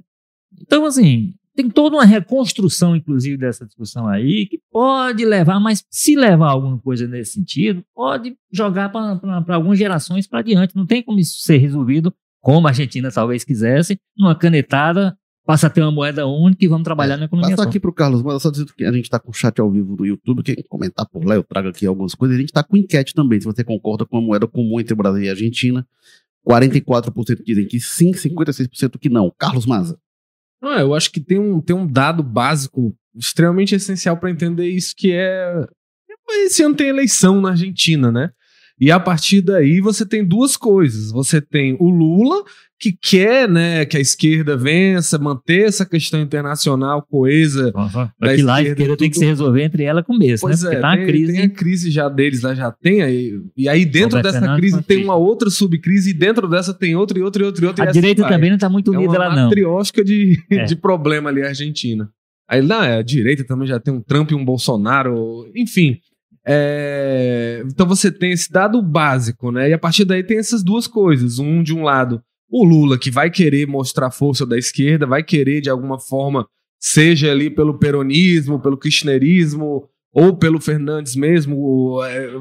então, 0.62 0.86
assim, 0.86 1.34
tem 1.58 1.72
toda 1.72 1.96
uma 1.96 2.06
reconstrução, 2.06 2.96
inclusive, 2.96 3.36
dessa 3.36 3.66
discussão 3.66 4.08
aí, 4.08 4.46
que 4.46 4.62
pode 4.72 5.26
levar, 5.26 5.60
mas 5.60 5.84
se 5.90 6.16
levar 6.16 6.52
alguma 6.52 6.78
coisa 6.78 7.08
nesse 7.08 7.34
sentido, 7.34 7.84
pode 7.96 8.38
jogar 8.52 8.90
para 8.90 9.56
algumas 9.56 9.80
gerações 9.80 10.28
para 10.28 10.44
diante. 10.44 10.76
Não 10.76 10.86
tem 10.86 11.02
como 11.02 11.20
isso 11.20 11.42
ser 11.42 11.58
resolvido, 11.58 12.14
como 12.40 12.68
a 12.68 12.70
Argentina 12.70 13.12
talvez 13.12 13.44
quisesse, 13.44 14.00
numa 14.16 14.36
canetada, 14.36 15.18
passa 15.48 15.66
a 15.66 15.70
ter 15.72 15.82
uma 15.82 15.92
moeda 15.92 16.28
única 16.28 16.64
e 16.64 16.68
vamos 16.68 16.84
trabalhar 16.84 17.16
é, 17.16 17.18
na 17.18 17.26
economia. 17.26 17.56
Passa 17.56 17.68
aqui 17.68 17.80
para 17.80 17.90
o 17.90 17.94
Carlos, 17.94 18.22
mas 18.22 18.40
só 18.40 18.52
dizendo 18.52 18.72
que 18.76 18.86
a 18.86 18.92
gente 18.92 19.06
está 19.06 19.20
com 19.20 19.32
o 19.32 19.34
chat 19.34 19.60
ao 19.60 19.72
vivo 19.72 19.96
do 19.96 20.06
YouTube, 20.06 20.44
quem 20.44 20.56
comentar 20.70 21.08
por 21.10 21.26
lá, 21.26 21.34
eu 21.34 21.44
trago 21.44 21.70
aqui 21.70 21.88
algumas 21.88 22.14
coisas. 22.14 22.38
A 22.38 22.40
gente 22.40 22.50
está 22.50 22.64
com 22.64 22.78
enquete 22.78 23.16
também, 23.16 23.42
se 23.42 23.48
você 23.48 23.64
concorda 23.64 24.06
com 24.06 24.20
a 24.20 24.22
moeda 24.22 24.46
comum 24.46 24.80
entre 24.80 24.94
Brasil 24.94 25.24
e 25.24 25.30
Argentina. 25.30 25.84
44% 26.48 27.44
dizem 27.44 27.66
que 27.66 27.80
sim, 27.80 28.12
56% 28.12 29.00
que 29.00 29.10
não. 29.10 29.34
Carlos 29.38 29.66
Maza. 29.66 30.00
Não, 30.62 30.78
eu 30.80 30.96
acho 30.96 31.12
que 31.12 31.20
tem 31.20 31.40
um, 31.40 31.62
tem 31.62 31.76
um 31.76 31.86
dado 31.86 32.24
básico 32.24 32.96
extremamente 33.16 33.76
essencial 33.76 34.18
para 34.18 34.32
entender 34.32 34.68
isso, 34.68 34.94
que 34.96 35.12
é. 35.12 35.66
Esse 36.30 36.64
ano 36.64 36.76
tem 36.76 36.90
eleição 36.90 37.40
na 37.40 37.52
Argentina, 37.52 38.12
né? 38.12 38.32
E 38.80 38.92
a 38.92 39.00
partir 39.00 39.42
daí 39.42 39.82
você 39.82 40.06
tem 40.06 40.24
duas 40.24 40.56
coisas. 40.56 41.12
Você 41.12 41.42
tem 41.42 41.76
o 41.80 41.90
Lula, 41.90 42.44
que 42.80 42.92
quer 42.92 43.50
né, 43.50 43.86
que 43.86 43.98
a 43.98 44.00
esquerda 44.00 44.56
vença, 44.56 45.18
manter 45.18 45.66
essa 45.66 45.84
questão 45.86 46.22
internacional 46.22 47.02
coesa. 47.02 47.74
Uhum. 47.76 48.10
Da 48.20 48.36
que 48.36 48.42
lá 48.44 48.58
a 48.58 48.62
esquerda 48.62 48.94
tudo... 48.94 48.98
tem 48.98 49.10
que 49.10 49.18
se 49.18 49.26
resolver 49.26 49.64
entre 49.64 49.84
ela 49.84 50.04
com 50.04 50.14
o 50.14 50.18
mesmo, 50.18 50.48
pois 50.48 50.62
né? 50.62 50.70
Porque 50.70 50.78
é, 50.78 50.82
tá 50.82 50.96
tem, 50.96 51.06
crise. 51.08 51.34
tem 51.34 51.42
a 51.42 51.50
crise 51.50 51.92
já 51.92 52.08
deles, 52.08 52.42
lá 52.44 52.54
já 52.54 52.72
tem 52.72 53.02
aí. 53.02 53.42
E 53.56 53.68
aí 53.68 53.84
dentro 53.84 54.22
dessa 54.22 54.40
Fernando 54.40 54.60
crise 54.60 54.82
tem 54.84 55.04
uma 55.04 55.16
outra 55.16 55.50
subcrise, 55.50 56.12
e 56.12 56.14
dentro 56.14 56.48
dessa 56.48 56.74
tem 56.74 56.96
outra 56.96 57.18
e 57.18 57.22
outra 57.24 57.42
e 57.42 57.46
outra 57.46 57.66
e 57.66 57.68
outra. 57.68 57.90
A 57.90 57.92
direita 57.92 58.22
assim 58.22 58.32
também 58.32 58.50
não 58.52 58.58
está 58.58 58.70
muito 58.70 58.92
unida 58.92 59.16
é 59.16 59.20
lá, 59.20 59.30
não. 59.30 59.38
É 59.38 59.44
uma 59.46 59.50
trióstica 59.50 60.04
de, 60.04 60.38
é. 60.52 60.64
de 60.66 60.76
problema 60.76 61.30
ali, 61.30 61.42
a 61.42 61.48
Argentina. 61.48 62.10
Aí 62.48 62.62
lá, 62.62 62.98
a 62.98 63.02
direita 63.02 63.44
também 63.44 63.68
já 63.68 63.80
tem 63.80 63.94
um 63.94 64.02
Trump 64.02 64.32
e 64.32 64.36
um 64.36 64.46
Bolsonaro, 64.46 65.52
enfim. 65.56 66.00
É... 66.48 67.62
Então 67.66 67.86
você 67.86 68.10
tem 68.10 68.32
esse 68.32 68.50
dado 68.50 68.82
básico, 68.82 69.52
né? 69.52 69.70
E 69.70 69.74
a 69.74 69.78
partir 69.78 70.06
daí 70.06 70.24
tem 70.24 70.38
essas 70.38 70.64
duas 70.64 70.88
coisas. 70.88 71.40
Um, 71.40 71.62
de 71.62 71.74
um 71.74 71.84
lado, 71.84 72.22
o 72.50 72.64
Lula, 72.64 72.98
que 72.98 73.12
vai 73.12 73.30
querer 73.30 73.68
mostrar 73.68 74.12
força 74.12 74.46
da 74.46 74.58
esquerda, 74.58 75.06
vai 75.06 75.24
querer, 75.24 75.60
de 75.60 75.70
alguma 75.70 76.00
forma, 76.00 76.48
seja 76.80 77.32
ali 77.32 77.50
pelo 77.50 77.78
peronismo, 77.78 78.60
pelo 78.60 78.78
kirchnerismo, 78.78 79.90
ou 80.14 80.36
pelo 80.36 80.60
Fernandes 80.60 81.16
mesmo, 81.16 82.02
é, 82.04 82.32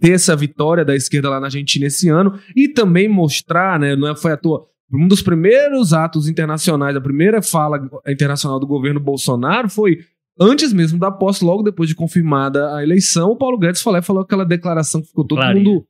ter 0.00 0.12
essa 0.12 0.34
vitória 0.34 0.84
da 0.84 0.96
esquerda 0.96 1.30
lá 1.30 1.38
na 1.38 1.46
Argentina 1.46 1.86
esse 1.86 2.08
ano, 2.08 2.38
e 2.56 2.68
também 2.68 3.08
mostrar, 3.08 3.78
né? 3.78 3.94
Não 3.94 4.08
é, 4.08 4.16
foi 4.16 4.32
à 4.32 4.36
toa. 4.36 4.66
Um 4.92 5.06
dos 5.06 5.22
primeiros 5.22 5.92
atos 5.92 6.28
internacionais, 6.28 6.96
a 6.96 7.00
primeira 7.00 7.40
fala 7.40 7.88
internacional 8.08 8.58
do 8.58 8.66
governo 8.66 9.00
Bolsonaro 9.00 9.68
foi 9.68 10.00
antes 10.38 10.72
mesmo 10.72 10.98
da 10.98 11.10
posse, 11.10 11.44
logo 11.44 11.62
depois 11.62 11.88
de 11.88 11.94
confirmada 11.94 12.74
a 12.74 12.82
eleição, 12.82 13.30
o 13.30 13.36
Paulo 13.36 13.58
Guedes 13.58 13.82
falou, 13.82 14.02
falou 14.02 14.22
aquela 14.22 14.44
declaração 14.44 15.00
que 15.00 15.08
ficou 15.08 15.26
todo 15.26 15.38
claro. 15.38 15.58
mundo 15.58 15.86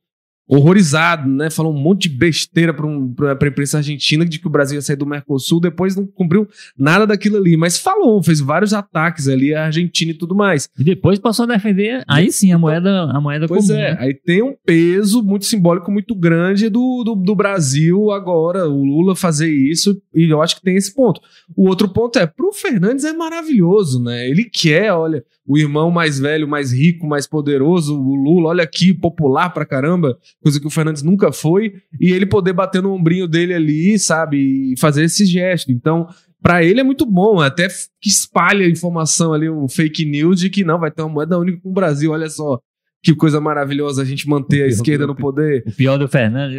horrorizado, 0.47 1.29
né? 1.29 1.49
Falou 1.49 1.73
um 1.73 1.79
monte 1.79 2.09
de 2.09 2.15
besteira 2.15 2.73
para 2.73 2.85
um, 2.85 3.13
a 3.21 3.47
imprensa 3.47 3.77
argentina 3.77 4.25
de 4.25 4.39
que 4.39 4.47
o 4.47 4.49
Brasil 4.49 4.75
ia 4.75 4.81
sair 4.81 4.95
do 4.95 5.05
Mercosul, 5.05 5.59
depois 5.59 5.95
não 5.95 6.05
cumpriu 6.05 6.47
nada 6.77 7.07
daquilo 7.07 7.37
ali, 7.37 7.55
mas 7.55 7.77
falou, 7.77 8.21
fez 8.21 8.39
vários 8.39 8.73
ataques 8.73 9.27
ali 9.27 9.53
à 9.53 9.65
Argentina 9.65 10.11
e 10.11 10.17
tudo 10.17 10.35
mais. 10.35 10.67
E 10.77 10.83
depois 10.83 11.17
passou 11.19 11.43
a 11.43 11.47
defender, 11.47 12.03
aí 12.07 12.31
sim, 12.31 12.51
a 12.51 12.57
moeda, 12.57 13.03
a 13.11 13.21
moeda 13.21 13.47
pois 13.47 13.67
comum. 13.67 13.79
é, 13.79 13.91
né? 13.91 13.97
aí 13.99 14.13
tem 14.13 14.43
um 14.43 14.55
peso 14.65 15.23
muito 15.23 15.45
simbólico, 15.45 15.91
muito 15.91 16.13
grande 16.13 16.69
do, 16.69 17.03
do, 17.03 17.15
do, 17.15 17.35
Brasil 17.35 18.11
agora, 18.11 18.67
o 18.67 18.83
Lula 18.83 19.15
fazer 19.15 19.49
isso, 19.49 19.99
e 20.13 20.29
eu 20.29 20.41
acho 20.41 20.57
que 20.57 20.61
tem 20.61 20.75
esse 20.75 20.93
ponto. 20.93 21.21
O 21.55 21.67
outro 21.67 21.87
ponto 21.87 22.19
é, 22.19 22.27
pro 22.27 22.51
Fernandes 22.53 23.05
é 23.05 23.13
maravilhoso, 23.13 24.01
né? 24.01 24.29
Ele 24.29 24.45
quer, 24.45 24.91
olha, 24.93 25.23
o 25.45 25.57
irmão 25.57 25.91
mais 25.91 26.19
velho, 26.19 26.47
mais 26.47 26.71
rico, 26.71 27.05
mais 27.05 27.27
poderoso, 27.27 27.99
o 27.99 28.15
Lula, 28.15 28.49
olha 28.49 28.63
aqui, 28.63 28.93
popular 28.93 29.49
pra 29.49 29.65
caramba, 29.65 30.17
coisa 30.43 30.59
que 30.59 30.67
o 30.67 30.69
Fernandes 30.69 31.01
nunca 31.01 31.31
foi, 31.31 31.73
e 31.99 32.11
ele 32.11 32.25
poder 32.25 32.53
bater 32.53 32.83
no 32.83 32.93
ombrinho 32.93 33.27
dele 33.27 33.53
ali, 33.53 33.97
sabe, 33.97 34.73
e 34.73 34.79
fazer 34.79 35.05
esse 35.05 35.25
gesto. 35.25 35.71
Então, 35.71 36.07
para 36.41 36.63
ele 36.63 36.81
é 36.81 36.83
muito 36.83 37.05
bom, 37.05 37.39
até 37.39 37.67
que 38.01 38.09
espalha 38.09 38.65
a 38.65 38.69
informação 38.69 39.33
ali, 39.33 39.49
o 39.49 39.67
fake 39.67 40.05
news 40.05 40.41
de 40.41 40.49
que 40.49 40.63
não, 40.63 40.77
vai 40.77 40.91
ter 40.91 41.01
uma 41.01 41.09
moeda 41.09 41.39
única 41.39 41.59
com 41.61 41.69
o 41.69 41.73
Brasil, 41.73 42.11
olha 42.11 42.29
só. 42.29 42.59
Que 43.01 43.13
coisa 43.13 43.41
maravilhosa 43.41 44.01
a 44.01 44.05
gente 44.05 44.29
manter 44.29 44.63
a 44.63 44.67
esquerda 44.67 45.05
no 45.05 45.13
poder. 45.13 45.63
O 45.67 45.71
pior 45.73 45.97
do 45.97 46.07
Fernandes 46.07 46.57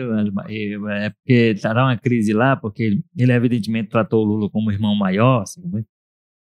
é 0.89 1.11
porque 1.11 1.53
estará 1.55 1.85
uma 1.85 1.97
crise 1.97 2.35
lá, 2.35 2.55
porque 2.55 3.01
ele 3.17 3.33
evidentemente 3.33 3.89
tratou 3.89 4.23
o 4.23 4.29
Lula 4.29 4.51
como 4.51 4.71
irmão 4.71 4.95
maior, 4.95 5.43
assim, 5.43 5.63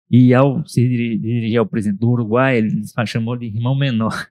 e 0.10 0.34
ao 0.34 0.66
se 0.66 0.88
dirigir 0.88 1.58
ao 1.58 1.66
presidente 1.66 2.00
do 2.00 2.10
Uruguai, 2.10 2.58
ele 2.58 2.82
chamou 3.06 3.36
de 3.38 3.46
irmão 3.46 3.78
menor. 3.78 4.28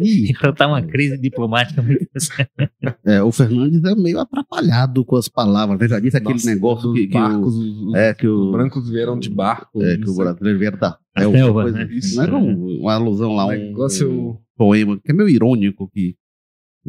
Ih, 0.00 0.30
Então 0.36 0.52
tá 0.52 0.66
uma 0.66 0.82
crise 0.82 1.16
diplomática 1.18 1.80
muito 1.82 2.06
é, 3.06 3.22
o 3.22 3.30
Fernandes 3.32 3.82
é 3.84 3.94
meio 3.94 4.18
atrapalhado 4.20 5.04
com 5.04 5.16
as 5.16 5.28
palavras. 5.28 5.78
né? 5.78 5.88
Já 5.88 6.00
disse 6.00 6.16
aquele 6.16 6.34
Nossa, 6.34 6.50
negócio 6.50 6.92
que, 6.92 7.06
que 7.06 7.16
o- 7.16 7.20
barcos, 7.20 7.54
os, 7.56 7.94
é, 7.94 8.14
que 8.14 8.26
os 8.26 8.48
o, 8.48 8.52
brancos 8.52 8.90
vieram 8.90 9.18
de 9.18 9.30
barco. 9.30 9.82
é, 9.82 9.96
que 9.96 10.04
o 10.04 10.14
sei. 10.14 10.24
brasileiro 10.24 10.58
vieram 10.58 10.78
da 10.78 10.98
selva, 11.18 11.36
selva, 11.38 11.62
coisa- 11.62 11.78
né? 11.78 11.88
Isso 11.92 12.16
não 12.16 12.24
é 12.24 12.32
um- 12.36 12.80
uma 12.80 12.94
alusão 12.94 13.32
lá, 13.34 13.46
Um 13.46 13.50
negócio- 13.50 14.10
um 14.12 14.36
poema 14.56 14.98
que 15.02 15.10
é 15.10 15.14
meio 15.14 15.28
irônico 15.28 15.88
que 15.92 16.14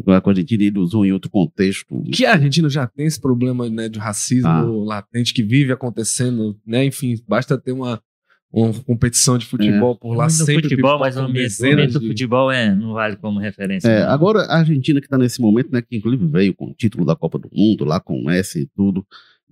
com 0.04 0.10
a 0.12 0.22
Argentina 0.26 0.64
ele 0.64 0.80
usou 0.80 1.06
em 1.06 1.12
outro 1.12 1.30
contexto. 1.30 2.02
Que 2.12 2.26
a 2.26 2.34
Argentina 2.34 2.68
já 2.68 2.88
tem 2.88 3.06
esse 3.06 3.22
problema 3.22 3.70
né, 3.70 3.88
de 3.88 4.00
racismo 4.00 4.48
Ah. 4.50 4.64
latente 4.64 5.32
que 5.36 5.44
vive 5.44 5.72
acontecendo, 5.72 6.58
né? 6.66 6.84
Enfim, 6.84 7.16
basta 7.28 7.56
ter 7.62 7.72
uma, 7.74 8.02
uma 8.54 8.72
competição 8.84 9.36
de 9.36 9.47
futebol 9.47 9.97
por 9.97 10.16
lá 10.16 10.30
sempre. 10.30 10.62
futebol, 10.70 10.99
mas 10.99 11.18
o 11.18 11.28
dezenas 11.28 11.93
do 11.93 12.01
futebol 12.01 12.51
é, 12.51 12.74
não 12.74 12.93
vale 12.93 13.16
como 13.16 13.39
referência. 13.39 13.88
É, 13.88 14.04
agora 14.04 14.41
a 14.41 14.60
Argentina 14.60 14.99
que 14.99 15.08
está 15.08 15.18
nesse 15.18 15.41
momento, 15.41 15.72
né, 15.72 15.82
que 15.82 15.97
inclusive 15.97 16.28
veio 16.28 16.54
com 16.54 16.68
o 16.68 16.74
título 16.74 17.04
da 17.04 17.16
Copa 17.16 17.39
do 17.39 17.49
Mundo, 17.51 17.84
lá 17.84 17.99
com 17.99 18.16
o 18.16 18.24
Messi 18.24 18.62
e 18.62 18.66
tudo. 18.68 19.04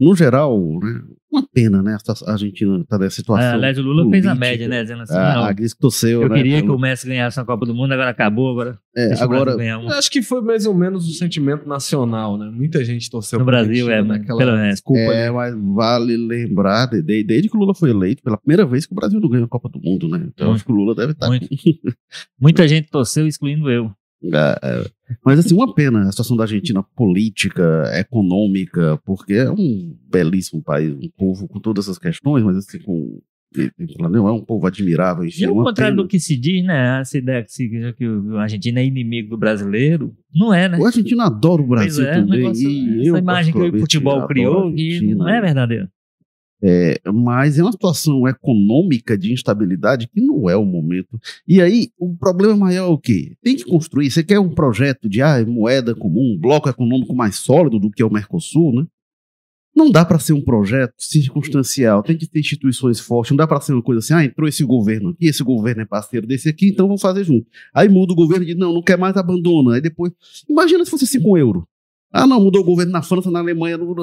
No 0.02 0.16
geral, 0.16 0.58
né, 0.82 1.00
uma 1.32 1.48
pena, 1.54 1.84
né, 1.84 1.96
a 2.26 2.32
Argentina 2.32 2.80
está 2.80 2.98
nessa 2.98 3.18
situação. 3.18 3.52
Ah, 3.52 3.54
aliás, 3.54 3.78
o 3.78 3.84
Lula 3.84 4.10
fez 4.10 4.26
a 4.26 4.30
política. 4.30 4.36
média, 4.36 4.68
né? 4.68 4.82
Dizendo 4.82 5.04
assim, 5.04 5.14
Ah, 5.16 5.36
não, 5.36 5.44
a 5.46 5.54
Gris 5.54 5.76
torceu, 5.76 6.24
eu 6.24 6.28
né, 6.30 6.36
queria 6.36 6.56
que 6.58 6.64
pelo- 6.64 6.76
o 6.76 6.80
Messi 6.80 7.08
ganhasse 7.08 7.40
a 7.40 7.46
Copa 7.46 7.66
do 7.68 7.76
Mundo, 7.76 7.92
agora 7.94 8.10
acabou, 8.10 8.50
agora 8.52 8.80
é, 8.98 9.14
agora, 9.22 9.56
um. 9.56 9.90
Acho 9.90 10.10
que 10.10 10.22
foi 10.24 10.42
mais 10.42 10.66
ou 10.66 10.74
menos 10.74 11.08
o 11.08 11.14
sentimento 11.14 11.70
nacional, 11.70 12.36
né? 12.38 12.50
Muita 12.52 12.84
gente 12.84 13.10
torceu 13.12 13.38
No 13.40 13.46
Brasil, 13.46 13.88
Argentina, 13.88 14.16
é, 14.16 14.18
naquela 14.20 14.40
pelo 14.40 14.58
menos. 14.58 14.70
desculpa 14.74 15.00
É, 15.00 15.28
ali. 15.28 15.36
mas 15.36 15.56
vale 15.76 16.18
lembrar, 16.18 16.88
de- 16.88 17.02
de- 17.04 17.24
desde 17.24 17.48
que 17.50 17.56
o 17.56 17.60
Lula 17.60 17.76
foi 17.76 17.92
eleito, 17.92 18.24
pela 18.24 18.38
primeira 18.38 18.66
vez 18.66 18.88
que 18.88 18.94
o 18.94 18.96
Brasil 18.96 19.20
não 19.20 19.30
ganhou 19.30 19.46
a 19.46 19.50
Copa 19.50 19.70
do 19.70 19.80
Mundo, 19.80 20.10
né? 20.10 20.18
Então 20.34 20.48
Muito. 20.48 20.56
acho 20.58 20.66
que 20.66 20.72
o 20.72 20.76
Lula 20.76 20.96
deve 20.96 21.12
estar. 21.12 21.28
Muito. 21.28 21.48
Muita 22.42 22.68
gente 22.68 22.90
torceu, 22.90 23.28
excluindo 23.28 23.70
eu. 23.70 23.92
É, 24.24 24.60
é. 24.64 24.86
Mas 25.26 25.40
assim, 25.40 25.56
uma 25.56 25.74
pena 25.74 26.02
a 26.02 26.12
situação 26.12 26.38
da 26.38 26.44
Argentina 26.44 26.84
política, 26.96 27.84
econômica, 27.96 29.00
porque 29.06 29.34
é 29.34 29.52
um 29.52 29.96
belíssimo 30.10 30.62
país, 30.62 30.94
um 30.94 31.10
povo 31.18 31.48
com 31.48 31.60
todas 31.60 31.86
essas 31.86 31.98
questões, 31.98 32.44
mas 32.44 32.58
assim, 32.58 32.80
com. 32.80 33.20
Não 34.00 34.30
é 34.30 34.32
um 34.32 34.40
povo 34.40 34.66
admirável, 34.66 35.26
enfim. 35.26 35.42
E 35.42 35.46
ao 35.46 35.54
uma 35.54 35.66
contrário 35.66 35.94
pena. 35.94 36.04
do 36.04 36.08
que 36.08 36.18
se 36.18 36.38
diz, 36.38 36.64
né? 36.64 37.02
Essa 37.02 37.18
ideia 37.18 37.44
que, 37.44 37.52
se, 37.52 37.94
que 37.98 38.08
o 38.08 38.38
Argentina 38.38 38.80
é 38.80 38.86
inimigo 38.86 39.32
do 39.32 39.38
brasileiro, 39.38 40.16
não 40.34 40.54
é, 40.54 40.70
né? 40.70 40.78
O 40.78 40.86
argentino 40.86 41.22
adora 41.22 41.62
o 41.62 41.68
Brasil 41.68 42.06
é, 42.06 42.14
também. 42.14 42.46
e 42.46 42.48
essa 42.48 43.10
eu, 43.10 43.18
imagem 43.18 43.54
que 43.54 43.60
o 43.60 43.80
futebol 43.82 44.26
criou, 44.26 44.74
que 44.74 45.14
não 45.14 45.28
é 45.28 45.42
verdadeiro. 45.42 45.90
É, 46.64 47.02
mas 47.12 47.58
é 47.58 47.64
uma 47.64 47.72
situação 47.72 48.28
econômica 48.28 49.18
de 49.18 49.34
instabilidade 49.34 50.08
que 50.08 50.22
não 50.22 50.48
é 50.50 50.56
o 50.56 50.64
momento. 50.64 51.20
E 51.48 51.60
aí, 51.60 51.90
o 51.98 52.16
problema 52.16 52.56
maior 52.56 52.86
é 52.86 52.94
o 52.94 52.98
quê? 52.98 53.36
Tem 53.42 53.56
que 53.56 53.66
construir. 53.66 54.12
Você 54.12 54.24
quer 54.24 54.40
um 54.40 54.54
projeto 54.54 55.10
de 55.10 55.22
ah, 55.22 55.44
moeda 55.46 55.96
comum, 55.96 56.36
um 56.36 56.40
bloco 56.40 56.70
econômico 56.70 57.16
mais 57.16 57.38
sólido 57.38 57.80
do 57.80 57.90
que 57.90 58.04
é 58.04 58.06
o 58.06 58.14
Mercosul, 58.14 58.74
né? 58.76 58.86
Não 59.74 59.90
dá 59.90 60.04
para 60.04 60.20
ser 60.20 60.34
um 60.34 60.42
projeto 60.42 60.94
circunstancial, 60.98 62.04
tem 62.04 62.18
que 62.18 62.28
ter 62.28 62.42
instituições 62.42 63.00
fortes, 63.00 63.32
não 63.32 63.38
dá 63.38 63.48
para 63.48 63.62
ser 63.62 63.72
uma 63.72 63.82
coisa 63.82 64.00
assim, 64.00 64.14
ah, 64.14 64.24
entrou 64.24 64.48
esse 64.48 64.66
governo 64.66 65.10
aqui, 65.10 65.28
esse 65.28 65.42
governo 65.44 65.82
é 65.82 65.86
parceiro 65.86 66.28
desse 66.28 66.50
aqui, 66.50 66.68
então 66.68 66.88
vamos 66.88 67.02
fazer 67.02 67.24
junto. 67.24 67.48
Aí 67.74 67.88
muda 67.88 68.12
o 68.12 68.16
governo 68.16 68.44
e 68.44 68.48
diz, 68.48 68.58
não, 68.58 68.74
não 68.74 68.82
quer 68.82 68.98
mais, 68.98 69.16
abandona. 69.16 69.76
Aí 69.76 69.82
depois, 69.82 70.12
imagina 70.50 70.84
se 70.84 70.92
fosse 70.92 71.06
assim 71.06 71.22
com 71.22 71.32
o 71.32 71.38
euro. 71.38 71.66
Ah, 72.12 72.28
não, 72.28 72.42
mudou 72.44 72.62
o 72.62 72.66
governo 72.66 72.92
na 72.92 73.02
França, 73.02 73.32
na 73.32 73.40
Alemanha, 73.40 73.78
não- 73.78 73.96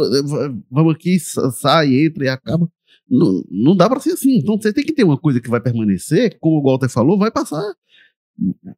vamos 0.71 0.95
aqui, 0.95 1.19
sa- 1.21 1.51
sai, 1.51 1.95
entra 2.07 2.25
e 2.25 2.29
acaba. 2.29 2.69
Não, 3.09 3.43
não 3.51 3.77
dá 3.77 3.89
para 3.89 4.01
ser 4.01 4.13
assim. 4.13 4.39
Então 4.39 4.57
você 4.61 4.73
tem 4.73 4.85
que 4.85 4.93
ter 4.93 5.05
uma 5.05 5.19
coisa 5.19 5.41
que 5.41 5.49
vai 5.51 5.61
permanecer, 5.61 6.39
como 6.41 6.59
o 6.59 6.63
Walter 6.63 6.89
falou, 6.89 7.19
vai 7.19 7.31
passar 7.31 7.63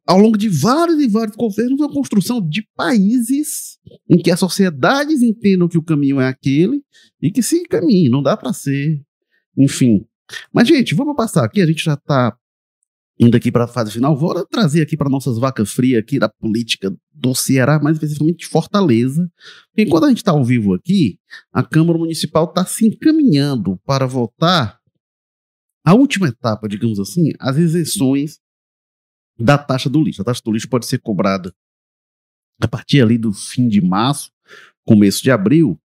ao 0.07 0.17
longo 0.17 0.37
de 0.37 0.49
vários 0.49 0.99
e 0.99 1.07
vários 1.07 1.35
governos 1.35 1.79
uma 1.79 1.91
construção 1.93 2.41
de 2.41 2.67
países 2.75 3.77
em 4.09 4.17
que 4.17 4.31
as 4.31 4.39
sociedades 4.39 5.21
entendam 5.21 5.67
que 5.67 5.77
o 5.77 5.83
caminho 5.83 6.19
é 6.19 6.27
aquele 6.27 6.81
e 7.21 7.29
que 7.31 7.43
se 7.43 7.63
caminhe. 7.67 8.09
Não 8.09 8.23
dá 8.23 8.35
para 8.35 8.53
ser, 8.53 8.99
enfim. 9.57 10.03
Mas 10.51 10.67
gente, 10.67 10.95
vamos 10.95 11.15
passar 11.15 11.43
aqui. 11.45 11.61
A 11.61 11.65
gente 11.67 11.83
já 11.83 11.93
está 11.93 12.35
indo 13.21 13.37
aqui 13.37 13.51
para 13.51 13.65
a 13.65 13.67
fase 13.67 13.91
final. 13.91 14.17
Vou 14.17 14.43
trazer 14.47 14.81
aqui 14.81 14.97
para 14.97 15.07
nossas 15.07 15.37
vacas 15.37 15.71
frias 15.71 16.01
aqui 16.01 16.17
da 16.17 16.27
política 16.27 16.91
do 17.13 17.35
Ceará, 17.35 17.79
mais 17.79 17.95
especificamente 17.95 18.39
de 18.39 18.47
Fortaleza. 18.47 19.31
Porque 19.67 19.83
enquanto 19.83 20.05
a 20.05 20.09
gente 20.09 20.17
está 20.17 20.31
ao 20.31 20.43
vivo 20.43 20.73
aqui, 20.73 21.19
a 21.53 21.63
Câmara 21.63 21.99
Municipal 21.99 22.45
está 22.45 22.65
se 22.65 22.87
encaminhando 22.87 23.79
para 23.85 24.07
votar 24.07 24.79
a 25.85 25.93
última 25.93 26.27
etapa, 26.27 26.67
digamos 26.67 26.99
assim, 26.99 27.31
as 27.39 27.57
isenções 27.57 28.39
da 29.39 29.57
taxa 29.57 29.89
do 29.89 30.03
lixo. 30.03 30.23
A 30.23 30.25
taxa 30.25 30.41
do 30.43 30.51
lixo 30.51 30.67
pode 30.67 30.87
ser 30.87 30.99
cobrada 30.99 31.53
a 32.59 32.67
partir 32.67 33.01
ali 33.01 33.17
do 33.17 33.31
fim 33.31 33.67
de 33.67 33.81
março, 33.81 34.31
começo 34.83 35.21
de 35.21 35.29
abril, 35.29 35.79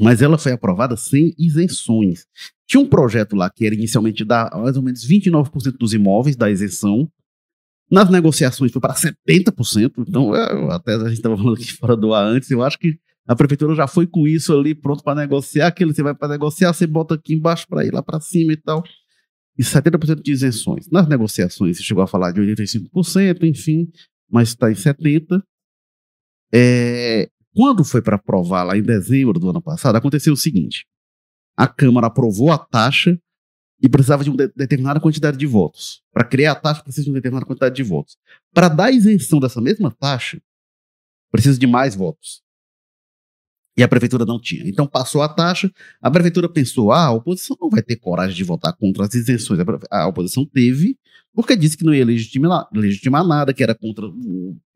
mas 0.00 0.22
ela 0.22 0.38
foi 0.38 0.52
aprovada 0.52 0.96
sem 0.96 1.34
isenções. 1.38 2.26
Tinha 2.66 2.80
um 2.80 2.86
projeto 2.88 3.36
lá 3.36 3.50
que 3.50 3.66
era 3.66 3.74
inicialmente 3.74 4.24
dar 4.24 4.50
mais 4.54 4.76
ou 4.76 4.82
menos 4.82 5.04
29% 5.06 5.76
dos 5.78 5.92
imóveis 5.92 6.36
da 6.36 6.50
isenção. 6.50 7.10
Nas 7.90 8.08
negociações 8.08 8.70
foi 8.72 8.80
para 8.80 8.94
70%. 8.94 10.04
Então, 10.08 10.34
eu- 10.34 10.70
até 10.70 10.94
a 10.94 11.00
gente 11.08 11.14
estava 11.14 11.36
falando 11.36 11.54
aqui 11.56 11.72
fora 11.72 11.96
do 11.96 12.14
ar 12.14 12.24
antes, 12.24 12.50
eu 12.50 12.62
acho 12.62 12.78
que 12.78 12.96
a 13.26 13.34
prefeitura 13.36 13.74
já 13.74 13.86
foi 13.86 14.06
com 14.06 14.26
isso 14.26 14.56
ali 14.56 14.74
pronto 14.74 15.02
para 15.04 15.20
negociar. 15.20 15.66
Aquele 15.66 15.92
você 15.92 16.02
vai 16.02 16.14
para 16.14 16.28
negociar, 16.28 16.72
você 16.72 16.86
bota 16.86 17.14
aqui 17.14 17.34
embaixo 17.34 17.66
para 17.68 17.84
ir 17.84 17.92
lá 17.92 18.02
para 18.02 18.20
cima 18.20 18.52
e 18.52 18.56
tal. 18.56 18.82
E 19.58 19.62
70% 19.64 20.22
de 20.22 20.32
isenções. 20.32 20.88
Nas 20.90 21.06
negociações 21.08 21.76
você 21.76 21.82
chegou 21.82 22.02
a 22.02 22.06
falar 22.06 22.32
de 22.32 22.40
85%, 22.40 23.44
enfim, 23.44 23.88
mas 24.30 24.48
está 24.50 24.70
em 24.70 24.74
70%. 24.74 25.42
É, 26.52 27.28
quando 27.54 27.84
foi 27.84 28.00
para 28.02 28.16
aprovar 28.16 28.62
lá 28.64 28.76
em 28.76 28.82
dezembro 28.82 29.38
do 29.38 29.50
ano 29.50 29.60
passado, 29.62 29.96
aconteceu 29.96 30.32
o 30.32 30.36
seguinte: 30.36 30.86
a 31.56 31.66
Câmara 31.66 32.06
aprovou 32.06 32.50
a 32.52 32.58
taxa 32.58 33.18
e 33.82 33.88
precisava 33.88 34.22
de 34.22 34.30
uma 34.30 34.36
de- 34.36 34.52
determinada 34.54 35.00
quantidade 35.00 35.36
de 35.36 35.46
votos. 35.46 36.02
Para 36.12 36.24
criar 36.24 36.52
a 36.52 36.54
taxa, 36.54 36.82
precisa 36.82 37.04
de 37.04 37.10
uma 37.10 37.14
determinada 37.14 37.46
quantidade 37.46 37.74
de 37.74 37.82
votos. 37.82 38.16
Para 38.52 38.68
dar 38.68 38.90
isenção 38.90 39.40
dessa 39.40 39.60
mesma 39.60 39.90
taxa, 39.90 40.40
precisa 41.30 41.58
de 41.58 41.66
mais 41.66 41.94
votos. 41.94 42.42
E 43.80 43.82
a 43.82 43.88
prefeitura 43.88 44.26
não 44.26 44.38
tinha. 44.38 44.68
Então 44.68 44.86
passou 44.86 45.22
a 45.22 45.28
taxa, 45.28 45.72
a 46.02 46.10
prefeitura 46.10 46.50
pensou: 46.50 46.92
ah, 46.92 47.06
a 47.06 47.12
oposição 47.12 47.56
não 47.58 47.70
vai 47.70 47.82
ter 47.82 47.96
coragem 47.96 48.36
de 48.36 48.44
votar 48.44 48.76
contra 48.76 49.06
as 49.06 49.14
isenções. 49.14 49.58
A 49.90 50.06
oposição 50.06 50.44
teve, 50.44 50.98
porque 51.32 51.56
disse 51.56 51.78
que 51.78 51.84
não 51.84 51.94
ia 51.94 52.04
legitimar, 52.04 52.68
legitimar 52.74 53.26
nada, 53.26 53.54
que 53.54 53.62
era 53.62 53.74
contra 53.74 54.06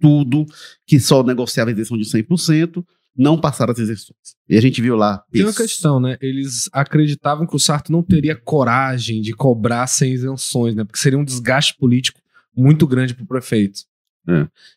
tudo, 0.01 0.47
que 0.87 0.99
só 0.99 1.23
negociava 1.23 1.69
a 1.69 1.75
isenção 1.75 1.99
de 1.99 2.05
100%, 2.05 2.83
não 3.15 3.39
passaram 3.39 3.75
as 3.75 3.79
isenções. 3.79 4.17
E 4.49 4.57
a 4.57 4.61
gente 4.63 4.81
viu 4.81 4.97
lá. 4.97 5.23
Tem 5.31 5.43
uma 5.43 5.51
isso. 5.51 5.61
questão, 5.61 6.01
né? 6.01 6.17
Eles 6.23 6.71
acreditavam 6.73 7.47
que 7.47 7.55
o 7.55 7.59
Sarto 7.59 7.93
não 7.93 8.03
teria 8.03 8.35
coragem 8.35 9.21
de 9.21 9.35
cobrar 9.35 9.87
sem 9.87 10.15
isenções, 10.15 10.75
né? 10.75 10.83
Porque 10.83 10.99
seria 10.99 11.19
um 11.19 11.25
desgaste 11.25 11.77
político 11.77 12.23
muito 12.57 12.87
grande 12.87 13.13
para 13.13 13.25
o 13.25 13.29
prefeito. 13.29 13.81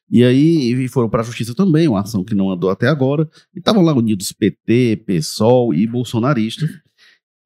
E 0.10 0.24
aí 0.24 0.88
foram 0.88 1.10
para 1.10 1.22
a 1.22 1.26
justiça 1.26 1.56
também, 1.56 1.88
uma 1.88 2.02
ação 2.02 2.24
que 2.24 2.36
não 2.36 2.52
andou 2.52 2.70
até 2.70 2.88
agora. 2.88 3.30
E 3.56 3.60
estavam 3.60 3.84
lá 3.84 3.94
unidos 3.94 4.32
PT, 4.32 5.04
PSOL 5.06 5.74
e 5.74 5.88
bolsonaristas. 5.88 6.70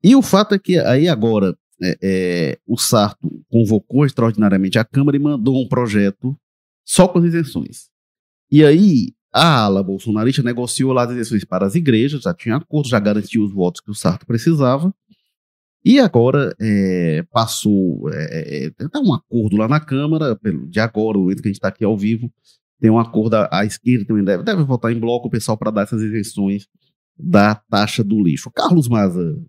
E 0.03 0.15
o 0.15 0.21
fato 0.21 0.55
é 0.55 0.59
que 0.59 0.77
aí 0.79 1.07
agora 1.07 1.55
é, 1.81 1.97
é, 2.01 2.59
o 2.67 2.77
Sarto 2.77 3.43
convocou 3.49 4.05
extraordinariamente 4.05 4.79
a 4.79 4.85
Câmara 4.85 5.17
e 5.17 5.19
mandou 5.19 5.61
um 5.61 5.67
projeto 5.67 6.35
só 6.85 7.07
com 7.07 7.19
as 7.19 7.25
isenções. 7.25 7.89
E 8.51 8.63
aí 8.65 9.13
a 9.33 9.63
ala 9.63 9.81
bolsonarista 9.81 10.43
negociou 10.43 10.91
lá 10.91 11.03
as 11.03 11.11
isenções 11.11 11.45
para 11.45 11.65
as 11.65 11.75
igrejas, 11.75 12.23
já 12.23 12.33
tinha 12.33 12.57
acordo, 12.57 12.89
já 12.89 12.99
garantiu 12.99 13.43
os 13.43 13.53
votos 13.53 13.79
que 13.79 13.89
o 13.89 13.95
Sarto 13.95 14.25
precisava. 14.25 14.93
E 15.83 15.99
agora 15.99 16.55
é, 16.61 17.23
passou, 17.31 18.09
é, 18.13 18.65
é, 18.65 18.69
tá 18.87 18.99
um 18.99 19.13
acordo 19.13 19.57
lá 19.57 19.67
na 19.67 19.79
Câmara, 19.79 20.37
de 20.69 20.79
agora, 20.79 21.17
o 21.17 21.21
momento 21.21 21.41
que 21.41 21.47
a 21.47 21.51
gente 21.51 21.57
está 21.57 21.69
aqui 21.69 21.83
ao 21.83 21.97
vivo, 21.97 22.31
tem 22.79 22.89
um 22.91 22.99
acordo, 22.99 23.35
à- 23.35 23.49
à 23.51 23.65
esquerda 23.65 24.05
também 24.05 24.23
deve, 24.23 24.43
deve 24.43 24.63
votar 24.63 24.91
em 24.91 24.99
bloco 24.99 25.27
o 25.27 25.31
pessoal 25.31 25.57
para 25.57 25.71
dar 25.71 25.83
essas 25.83 26.01
isenções 26.01 26.67
da 27.17 27.55
taxa 27.55 28.03
do 28.03 28.21
lixo. 28.21 28.51
Carlos 28.51 28.87
Maza, 28.87 29.39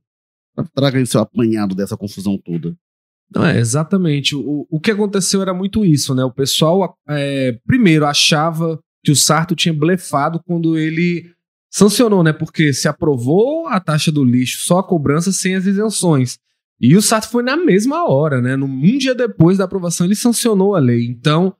traga 0.74 0.98
aí 0.98 1.02
o 1.02 1.06
seu 1.06 1.20
apanhado 1.20 1.74
dessa 1.74 1.96
confusão 1.96 2.38
toda. 2.38 2.74
Não 3.34 3.46
é, 3.46 3.58
exatamente. 3.58 4.34
O, 4.36 4.66
o 4.70 4.80
que 4.80 4.90
aconteceu 4.90 5.40
era 5.40 5.54
muito 5.54 5.84
isso, 5.84 6.14
né? 6.14 6.22
O 6.24 6.30
pessoal, 6.32 6.96
é, 7.08 7.58
primeiro, 7.66 8.04
achava 8.04 8.78
que 9.02 9.10
o 9.10 9.16
Sarto 9.16 9.56
tinha 9.56 9.72
blefado 9.72 10.40
quando 10.46 10.76
ele 10.78 11.30
sancionou, 11.72 12.22
né? 12.22 12.32
Porque 12.34 12.72
se 12.74 12.86
aprovou 12.86 13.66
a 13.66 13.80
taxa 13.80 14.12
do 14.12 14.22
lixo, 14.22 14.66
só 14.66 14.78
a 14.78 14.86
cobrança 14.86 15.32
sem 15.32 15.56
as 15.56 15.64
isenções. 15.64 16.38
E 16.78 16.94
o 16.96 17.02
Sarto 17.02 17.30
foi 17.30 17.42
na 17.42 17.56
mesma 17.56 18.08
hora, 18.08 18.42
né? 18.42 18.54
Um 18.56 18.98
dia 18.98 19.14
depois 19.14 19.56
da 19.56 19.64
aprovação, 19.64 20.06
ele 20.06 20.14
sancionou 20.14 20.74
a 20.76 20.78
lei. 20.78 21.06
Então, 21.06 21.54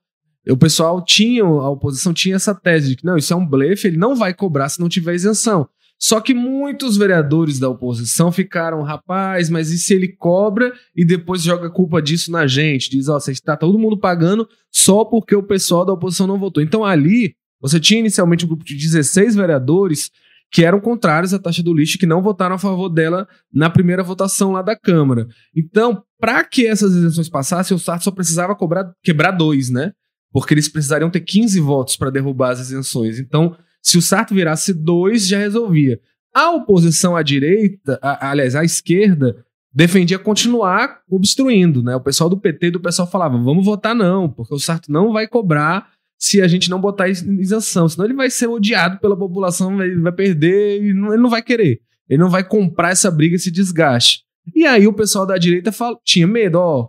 o 0.49 0.57
pessoal 0.57 1.03
tinha, 1.03 1.43
a 1.43 1.71
oposição 1.71 2.13
tinha 2.13 2.37
essa 2.37 2.55
tese 2.55 2.91
de 2.91 2.97
que 2.97 3.07
não, 3.07 3.17
isso 3.17 3.33
é 3.33 3.37
um 3.37 3.47
blefe, 3.47 3.89
ele 3.89 3.97
não 3.97 4.15
vai 4.15 4.35
cobrar 4.35 4.69
se 4.69 4.81
não 4.81 4.89
tiver 4.89 5.15
isenção. 5.15 5.67
Só 5.99 6.21
que 6.21 6.35
muitos 6.35 6.97
vereadores 6.97 7.61
da 7.61 7.69
oposição 7.69 8.33
ficaram, 8.33 8.83
rapaz, 8.83 9.49
mas 9.49 9.71
e 9.71 9.79
se 9.79 9.95
ele 9.95 10.09
cobra 10.09 10.73
e 10.97 11.05
depois 11.05 11.43
joga 11.43 11.69
a 11.69 11.71
culpa 11.71 12.03
disso 12.03 12.33
na 12.33 12.45
gente? 12.45 12.91
Diz, 12.91 13.09
ó, 13.09 13.21
você 13.21 13.31
está 13.31 13.57
todo 13.57 13.79
mundo 13.79 13.97
pagando 13.97 14.49
só 14.71 15.05
porque 15.05 15.37
o 15.37 15.45
pessoal 15.45 15.87
da 15.87 15.93
oposição 15.93 16.27
não 16.27 16.41
votou. 16.41 16.61
Então 16.61 16.85
ali, 16.85 17.37
você 17.63 17.79
tinha 17.79 18.01
inicialmente 18.01 18.45
um 18.45 18.49
grupo 18.49 18.65
de 18.65 18.75
16 18.75 19.37
vereadores 19.37 20.11
que 20.51 20.65
eram 20.65 20.81
contrários 20.81 21.33
à 21.33 21.39
taxa 21.39 21.63
do 21.63 21.73
lixo, 21.73 21.97
que 21.97 22.05
não 22.05 22.21
votaram 22.21 22.57
a 22.57 22.59
favor 22.59 22.91
dela 22.91 23.27
na 23.51 23.71
primeira 23.71 24.03
votação 24.03 24.53
lá 24.53 24.61
da 24.61 24.77
Câmara. 24.77 25.27
Então, 25.57 26.03
para 26.21 26.45
que 26.45 26.67
essas 26.67 26.93
isenções 26.93 27.29
passassem, 27.29 27.75
o 27.75 27.81
Sarto 27.81 28.05
só 28.05 28.11
precisava 28.11 28.55
cobrar, 28.55 28.93
quebrar 29.03 29.31
dois, 29.31 29.71
né? 29.71 29.93
Porque 30.31 30.53
eles 30.53 30.69
precisariam 30.69 31.09
ter 31.09 31.21
15 31.21 31.59
votos 31.61 31.97
para 31.97 32.11
derrubar 32.11 32.51
as 32.51 32.61
isenções. 32.61 33.19
Então, 33.19 33.57
se 33.83 33.97
o 33.97 34.03
Sarto 34.03 34.35
virasse 34.35 34.75
dois, 34.75 35.27
já 35.27 35.39
resolvia. 35.39 35.99
A 36.35 36.51
oposição 36.51 37.17
à 37.17 37.23
direita, 37.23 37.99
a, 38.03 38.31
aliás, 38.31 38.55
à 38.55 38.63
esquerda, 38.63 39.45
defendia 39.73 40.19
continuar 40.19 41.01
obstruindo, 41.09 41.83
né? 41.83 41.97
O 41.97 42.01
pessoal 42.01 42.29
do 42.29 42.39
PT 42.39 42.67
e 42.67 42.71
do 42.73 42.81
pessoal 42.81 43.11
falava, 43.11 43.39
vamos 43.39 43.65
votar 43.65 43.95
não, 43.95 44.29
porque 44.29 44.55
o 44.55 44.59
Sarto 44.59 44.93
não 44.93 45.13
vai 45.13 45.27
cobrar 45.27 45.91
se 46.23 46.41
a 46.41 46.47
gente 46.47 46.71
não 46.71 46.81
botar 46.81 47.09
isenção, 47.09 47.89
senão 47.89 48.05
ele 48.05 48.15
vai 48.15 48.31
ser 48.31 48.47
odiado 48.47 49.01
pela 49.01 49.17
população, 49.17 49.83
ele 49.83 50.01
vai 50.01 50.13
perder, 50.13 50.77
ele 50.77 50.95
não, 50.95 51.29
vai 51.29 51.43
querer. 51.43 51.81
Ele 52.09 52.23
não 52.23 52.31
vai 52.31 52.45
comprar 52.45 52.91
essa 52.91 53.11
briga, 53.11 53.35
esse 53.35 53.51
desgaste. 53.51 54.23
E 54.55 54.65
aí 54.65 54.87
o 54.87 54.93
pessoal 54.93 55.27
da 55.27 55.37
direita 55.37 55.73
fala, 55.73 55.99
tinha 56.05 56.25
medo, 56.25 56.61
ó. 56.61 56.89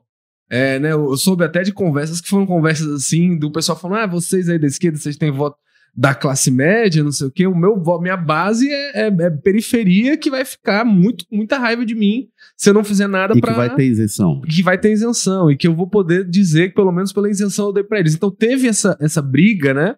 É, 0.51 0.77
né, 0.77 0.91
eu 0.91 1.17
soube 1.17 1.43
até 1.43 1.63
de 1.63 1.73
conversas 1.73 2.21
que 2.21 2.29
foram 2.29 2.45
conversas 2.45 2.87
assim, 2.87 3.35
do 3.35 3.51
pessoal 3.51 3.75
falando, 3.75 4.01
ah, 4.01 4.05
vocês 4.07 4.47
aí 4.47 4.59
da 4.59 4.67
esquerda, 4.67 4.99
vocês 4.99 5.17
têm 5.17 5.31
voto 5.31 5.57
da 5.95 6.15
classe 6.15 6.49
média, 6.49 7.03
não 7.03 7.11
sei 7.11 7.27
o 7.27 7.31
quê, 7.31 7.45
o 7.45 7.55
meu, 7.55 7.79
minha 8.01 8.17
base 8.17 8.67
é, 8.67 9.01
é, 9.01 9.07
é, 9.07 9.29
periferia 9.29 10.17
que 10.17 10.31
vai 10.31 10.43
ficar 10.43 10.83
muito, 10.83 11.23
muita 11.31 11.59
raiva 11.59 11.85
de 11.85 11.93
mim 11.93 12.27
se 12.57 12.69
eu 12.69 12.73
não 12.73 12.83
fizer 12.83 13.07
nada 13.07 13.39
para 13.39 13.51
que 13.51 13.57
vai 13.57 13.75
ter 13.75 13.85
isenção. 13.85 14.41
Que 14.41 14.63
vai 14.63 14.77
ter 14.77 14.91
isenção 14.91 15.51
e 15.51 15.55
que 15.55 15.67
eu 15.67 15.75
vou 15.75 15.87
poder 15.87 16.27
dizer 16.27 16.69
que 16.69 16.75
pelo 16.75 16.91
menos 16.91 17.13
pela 17.13 17.29
isenção 17.29 17.67
eu 17.67 17.73
dei 17.73 17.83
para 17.83 17.99
eles. 17.99 18.15
Então 18.15 18.31
teve 18.31 18.67
essa, 18.67 18.97
essa 18.99 19.21
briga, 19.21 19.73
né? 19.73 19.95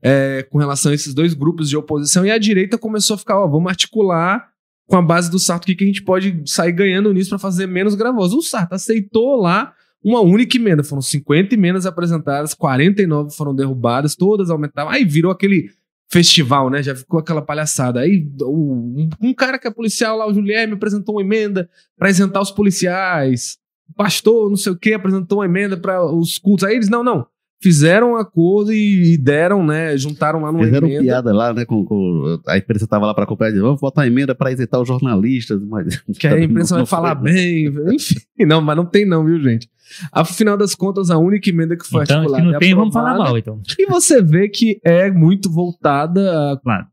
É, 0.00 0.46
com 0.50 0.58
relação 0.58 0.90
a 0.90 0.94
esses 0.94 1.12
dois 1.12 1.34
grupos 1.34 1.68
de 1.68 1.76
oposição 1.76 2.24
e 2.24 2.30
a 2.30 2.38
direita 2.38 2.78
começou 2.78 3.14
a 3.14 3.18
ficar, 3.18 3.38
ó, 3.38 3.46
vamos 3.46 3.68
articular 3.68 4.48
com 4.86 4.96
a 4.96 5.02
base 5.02 5.30
do 5.30 5.38
Sarto 5.38 5.64
o 5.64 5.66
que, 5.66 5.74
que 5.74 5.84
a 5.84 5.86
gente 5.86 6.02
pode 6.02 6.42
sair 6.46 6.72
ganhando 6.72 7.12
nisso 7.12 7.30
para 7.30 7.38
fazer 7.38 7.66
menos 7.66 7.94
gravoso. 7.94 8.38
O 8.38 8.42
Sarto 8.42 8.74
aceitou 8.74 9.40
lá 9.40 9.74
uma 10.02 10.20
única 10.20 10.56
emenda. 10.56 10.82
Foram 10.82 11.02
50 11.02 11.54
emendas 11.54 11.86
apresentadas, 11.86 12.54
49 12.54 13.34
foram 13.34 13.54
derrubadas, 13.54 14.16
todas 14.16 14.50
aumentavam. 14.50 14.92
Aí 14.92 15.04
virou 15.04 15.30
aquele 15.30 15.70
festival, 16.10 16.68
né? 16.68 16.82
Já 16.82 16.94
ficou 16.94 17.20
aquela 17.20 17.42
palhaçada. 17.42 18.00
Aí 18.00 18.28
um, 18.42 19.08
um 19.20 19.34
cara 19.34 19.58
que 19.58 19.66
é 19.66 19.70
policial 19.70 20.16
lá, 20.16 20.26
o 20.26 20.32
Guilherme, 20.32 20.74
apresentou 20.74 21.16
uma 21.16 21.22
emenda 21.22 21.68
para 21.96 22.10
isentar 22.10 22.42
os 22.42 22.50
policiais. 22.50 23.58
O 23.88 23.94
pastor, 23.94 24.48
não 24.48 24.56
sei 24.56 24.72
o 24.72 24.76
que, 24.76 24.92
apresentou 24.92 25.38
uma 25.38 25.46
emenda 25.46 25.76
para 25.76 26.04
os 26.04 26.38
cultos. 26.38 26.64
Aí 26.64 26.74
eles, 26.74 26.88
não, 26.88 27.02
não 27.02 27.26
fizeram 27.62 28.12
um 28.12 28.16
acordo 28.16 28.72
e, 28.72 29.16
deram, 29.16 29.64
né? 29.64 29.96
Juntaram 29.96 30.40
lá 30.40 30.50
numa 30.50 30.64
fizeram 30.64 30.88
emenda. 30.88 31.02
piada 31.02 31.32
lá, 31.32 31.54
né? 31.54 31.64
Com, 31.64 31.84
com 31.84 32.40
a 32.46 32.58
imprensa 32.58 32.84
estava 32.84 33.06
lá 33.06 33.14
para 33.14 33.24
comprar, 33.24 33.52
vamos 33.52 33.80
botar 33.80 34.06
emenda 34.06 34.34
para 34.34 34.50
isentar 34.50 34.80
os 34.80 34.88
jornalistas, 34.88 35.62
mas 35.64 36.02
que 36.18 36.26
a 36.26 36.42
imprensa 36.42 36.74
vai 36.74 36.86
falar 36.86 37.14
bem, 37.14 37.66
enfim, 37.92 38.16
não, 38.40 38.60
mas 38.60 38.76
não 38.76 38.84
tem 38.84 39.06
não, 39.06 39.24
viu, 39.24 39.40
gente? 39.40 39.70
Afinal 40.10 40.56
das 40.56 40.74
contas, 40.74 41.10
a 41.10 41.18
única 41.18 41.48
emenda 41.48 41.76
que 41.76 41.86
foi 41.86 42.02
então, 42.02 42.18
articulada. 42.18 42.44
Que 42.44 42.52
não 42.52 42.58
tem, 42.58 42.74
vamos 42.74 42.92
falar 42.92 43.16
mal, 43.16 43.38
então. 43.38 43.60
E 43.78 43.86
você 43.86 44.22
vê 44.22 44.48
que 44.48 44.80
é 44.84 45.10
muito 45.10 45.50
voltada. 45.50 46.52
A... 46.52 46.56
Claro. 46.58 46.86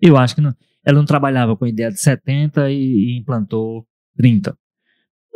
Eu 0.00 0.16
acho 0.16 0.34
que 0.34 0.40
não, 0.40 0.54
ela 0.84 0.98
não 0.98 1.04
trabalhava 1.04 1.56
com 1.56 1.64
a 1.64 1.68
ideia 1.68 1.90
de 1.90 2.00
70 2.00 2.70
e, 2.70 2.76
e 2.76 3.18
implantou 3.18 3.84
30. 4.16 4.56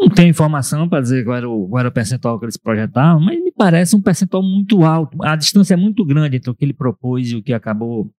Não 0.00 0.08
tenho 0.08 0.30
informação 0.30 0.88
para 0.88 1.02
dizer 1.02 1.24
qual 1.24 1.36
era, 1.36 1.48
o, 1.48 1.68
qual 1.68 1.80
era 1.80 1.88
o 1.90 1.92
percentual 1.92 2.38
que 2.38 2.46
eles 2.46 2.56
projetavam, 2.56 3.20
mas 3.20 3.38
me 3.38 3.52
parece 3.52 3.94
um 3.94 4.00
percentual 4.00 4.42
muito 4.42 4.82
alto. 4.82 5.22
A 5.22 5.36
distância 5.36 5.74
é 5.74 5.76
muito 5.76 6.04
grande 6.06 6.38
entre 6.38 6.50
o 6.50 6.54
que 6.54 6.64
ele 6.64 6.72
propôs 6.72 7.30
e 7.30 7.36
o 7.36 7.42
que 7.42 7.52
acabou, 7.52 8.10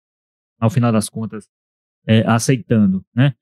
ao 0.61 0.69
final 0.69 0.93
das 0.93 1.09
contas, 1.09 1.49
é, 2.07 2.23
aceitando. 2.27 3.03
Né? 3.17 3.33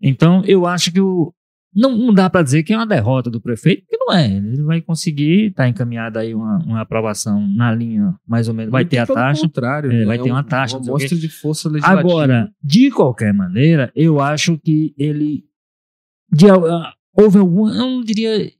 Então, 0.00 0.44
eu 0.44 0.64
acho 0.64 0.92
que 0.92 1.00
o, 1.00 1.34
não, 1.74 1.96
não 1.96 2.14
dá 2.14 2.30
para 2.30 2.42
dizer 2.42 2.62
que 2.62 2.72
é 2.72 2.76
uma 2.76 2.86
derrota 2.86 3.30
do 3.30 3.40
prefeito, 3.40 3.82
porque 3.82 3.96
não 3.96 4.14
é. 4.14 4.26
Ele 4.26 4.62
vai 4.62 4.80
conseguir, 4.80 5.48
está 5.48 5.68
encaminhada 5.68 6.20
aí 6.20 6.34
uma, 6.34 6.58
uma, 6.58 6.80
aprovação 6.80 7.46
na 7.48 7.72
linha, 7.74 8.14
mais 8.26 8.48
ou 8.48 8.54
menos. 8.54 8.72
Vai 8.72 8.84
ter 8.84 8.98
a 8.98 9.06
taxa. 9.06 9.42
contrário, 9.42 9.92
é, 9.92 10.04
vai 10.04 10.18
é 10.18 10.22
ter 10.22 10.30
uma 10.30 10.42
taxa. 10.42 10.78
Uma 10.78 10.92
mostra 10.92 11.16
de 11.16 11.28
força 11.28 11.68
legislativa. 11.68 12.00
Agora, 12.00 12.50
de 12.62 12.90
qualquer 12.90 13.34
maneira, 13.34 13.92
eu 13.94 14.20
acho 14.20 14.58
que 14.58 14.94
ele. 14.96 15.44
De, 16.30 16.46
houve 17.18 17.38
alguma, 17.38 17.70
eu 17.70 17.76
não 17.78 18.04
diria 18.04 18.52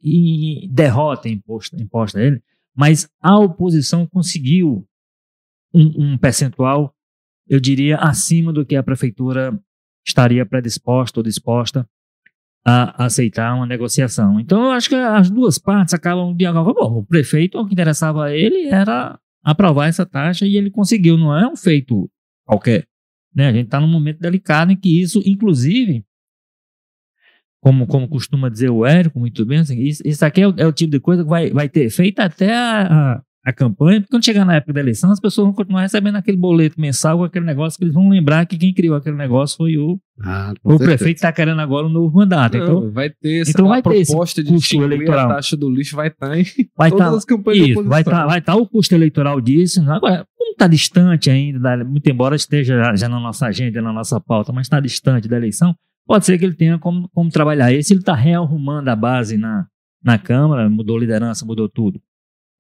derrota 0.69 1.29
imposta, 1.29 1.81
imposta 1.81 2.19
a 2.19 2.23
ele, 2.23 2.43
mas 2.77 3.09
a 3.21 3.39
oposição 3.39 4.07
conseguiu 4.07 4.85
um, 5.73 6.13
um, 6.13 6.19
percentual, 6.19 6.93
eu 7.49 7.61
diria, 7.61 7.97
acima 7.97 8.53
do 8.53 8.67
que 8.67 8.75
a 8.75 8.83
prefeitura 8.83 9.59
estaria 10.07 10.45
predisposta 10.45 11.21
ou 11.21 11.25
disposta 11.25 11.89
a 12.65 13.05
aceitar 13.07 13.55
uma 13.55 13.67
negociação. 13.67 14.41
Então, 14.41 14.65
eu 14.65 14.71
acho 14.73 14.89
que 14.89 14.95
as 14.95 15.31
duas 15.31 15.59
partes 15.59 15.95
acabam 15.95 16.35
de 16.35 16.45
agora. 16.45 16.75
Bom, 16.75 16.99
o 16.99 17.07
prefeito, 17.07 17.59
o 17.59 17.67
que 17.67 17.73
interessava 17.73 18.25
a 18.25 18.37
ele 18.37 18.67
era 18.67 19.19
aprovar 19.43 19.89
essa 19.89 20.05
taxa 20.05 20.47
e 20.47 20.57
ele 20.57 20.71
conseguiu, 20.71 21.17
não 21.17 21.37
é 21.37 21.47
um 21.47 21.57
feito 21.57 22.11
qualquer. 22.45 22.87
Né? 23.35 23.49
A 23.49 23.53
gente 23.53 23.67
está 23.67 23.81
num 23.81 23.89
momento 23.89 24.19
delicado 24.19 24.73
em 24.73 24.77
que 24.77 25.01
isso, 25.01 25.23
inclusive, 25.25 26.05
como, 27.61 27.87
como 27.87 28.09
costuma 28.09 28.49
dizer 28.49 28.71
o 28.71 28.87
Érico, 28.87 29.19
muito 29.19 29.45
bem, 29.45 29.59
assim, 29.59 29.81
isso, 29.81 30.03
isso 30.05 30.25
aqui 30.25 30.43
é 30.43 30.49
o, 30.49 30.55
é 30.57 30.67
o, 30.67 30.73
tipo 30.73 30.93
de 30.93 31.01
coisa 31.01 31.23
que 31.23 31.29
vai, 31.29 31.51
vai 31.51 31.69
ter 31.69 31.85
efeito 31.85 32.21
até 32.21 32.55
a, 32.55 32.83
a, 32.83 33.23
a, 33.45 33.53
campanha, 33.53 34.01
porque 34.01 34.11
quando 34.11 34.25
chegar 34.25 34.45
na 34.45 34.55
época 34.57 34.73
da 34.73 34.81
eleição, 34.81 35.11
as 35.11 35.21
pessoas 35.21 35.47
vão 35.47 35.55
continuar 35.55 35.83
recebendo 35.83 36.17
aquele 36.17 36.37
boleto 36.37 36.81
mensal 36.81 37.19
com 37.19 37.25
aquele 37.25 37.45
negócio 37.45 37.77
que 37.77 37.85
eles 37.85 37.95
vão 37.95 38.09
lembrar 38.09 38.47
que 38.47 38.57
quem 38.57 38.73
criou 38.73 38.97
aquele 38.97 39.17
negócio 39.17 39.57
foi 39.57 39.77
o, 39.77 39.99
ah, 40.21 40.53
o 40.63 40.79
prefeito 40.79 41.17
está 41.17 41.33
querendo 41.33 41.61
agora 41.61 41.87
um 41.87 41.91
novo 41.91 42.17
mandato. 42.17 42.57
Não, 42.57 42.65
então, 42.65 42.91
vai 42.93 43.11
ter 43.11 43.43
essa 43.43 43.51
então 43.51 43.69
vai 43.69 43.83
ter 43.83 44.07
proposta 44.07 44.43
de 44.43 44.53
custo 44.53 44.83
eleitoral. 44.83 45.31
a 45.31 45.35
taxa 45.35 45.57
do 45.57 45.69
lixo 45.69 45.97
vai 45.97 46.09
estar 46.09 46.29
tá 46.29 46.39
em 46.39 46.45
vai 46.77 46.91
todas 46.91 47.09
tá, 47.09 47.17
as 47.17 47.25
campanhas 47.25 47.69
isso, 47.69 47.85
vai 47.85 48.01
estar 48.03 48.11
tá, 48.11 48.27
vai 48.27 48.41
tá 48.41 48.55
o 48.55 48.67
custo 48.67 48.95
eleitoral 48.95 49.41
disso. 49.41 49.81
Agora, 49.91 50.25
como 50.37 50.53
está 50.53 50.69
distante 50.69 51.29
ainda, 51.29 51.85
muito 51.85 52.09
embora 52.09 52.37
esteja 52.37 52.95
já 52.95 53.09
na 53.09 53.19
nossa 53.19 53.47
agenda, 53.47 53.83
na 53.83 53.93
nossa 53.93 54.21
pauta, 54.21 54.53
mas 54.53 54.67
está 54.67 54.79
distante 54.79 55.29
da 55.29 55.37
eleição, 55.37 55.75
Pode 56.09 56.25
ser 56.25 56.39
que 56.39 56.45
ele 56.47 56.55
tenha 56.55 56.79
como, 56.79 57.07
como 57.11 57.29
trabalhar 57.29 57.71
esse. 57.71 57.93
Ele 57.93 58.01
está 58.01 58.15
rearrumando 58.15 58.89
a 58.89 58.97
base 58.97 59.37
na, 59.37 59.67
na 60.03 60.19
Câmara, 60.19 60.67
mudou 60.71 60.97
liderança, 60.97 61.45
mudou 61.45 61.69
tudo, 61.69 62.01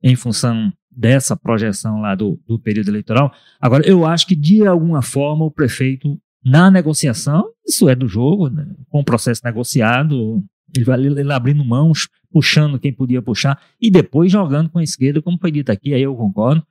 em 0.02 0.14
função 0.14 0.70
dessa 0.90 1.34
projeção 1.34 1.98
lá 2.02 2.14
do, 2.14 2.38
do 2.46 2.58
período 2.58 2.88
eleitoral. 2.88 3.32
Agora, 3.58 3.88
eu 3.88 4.04
acho 4.04 4.26
que 4.26 4.36
de 4.36 4.66
alguma 4.66 5.00
forma 5.00 5.46
o 5.46 5.50
prefeito, 5.50 6.20
na 6.44 6.70
negociação, 6.70 7.48
isso 7.66 7.88
é 7.88 7.94
do 7.94 8.06
jogo, 8.06 8.50
né, 8.50 8.66
com 8.90 9.00
o 9.00 9.04
processo 9.04 9.40
negociado, 9.42 10.44
ele 10.76 10.84
vai 10.84 11.00
ele 11.00 11.32
abrindo 11.32 11.64
mãos, 11.64 12.06
puxando 12.30 12.78
quem 12.78 12.92
podia 12.92 13.22
puxar, 13.22 13.58
e 13.80 13.90
depois 13.90 14.30
jogando 14.30 14.68
com 14.68 14.78
a 14.78 14.82
esquerda, 14.82 15.22
como 15.22 15.38
foi 15.38 15.50
dito 15.50 15.72
aqui, 15.72 15.94
aí 15.94 16.02
eu 16.02 16.14
concordo 16.14 16.62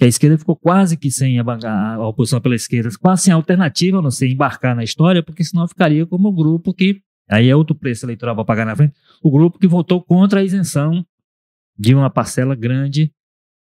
que 0.00 0.06
a 0.06 0.08
esquerda 0.08 0.38
ficou 0.38 0.56
quase 0.56 0.96
que 0.96 1.10
sem 1.10 1.38
a, 1.38 1.44
a, 1.44 1.94
a 1.96 2.08
oposição 2.08 2.40
pela 2.40 2.54
esquerda, 2.54 2.88
quase 2.98 3.24
sem 3.24 3.34
alternativa, 3.34 3.98
a 3.98 4.02
não 4.02 4.10
ser 4.10 4.28
embarcar 4.28 4.74
na 4.74 4.82
história, 4.82 5.22
porque 5.22 5.44
senão 5.44 5.68
ficaria 5.68 6.06
como 6.06 6.28
o 6.28 6.32
grupo 6.32 6.72
que, 6.72 7.02
aí 7.28 7.50
é 7.50 7.54
outro 7.54 7.76
preço 7.76 8.06
eleitoral 8.06 8.34
para 8.34 8.46
pagar 8.46 8.64
na 8.64 8.74
frente, 8.74 8.94
o 9.22 9.30
grupo 9.30 9.58
que 9.58 9.66
votou 9.66 10.02
contra 10.02 10.40
a 10.40 10.42
isenção 10.42 11.04
de 11.78 11.94
uma 11.94 12.08
parcela 12.08 12.54
grande 12.54 13.12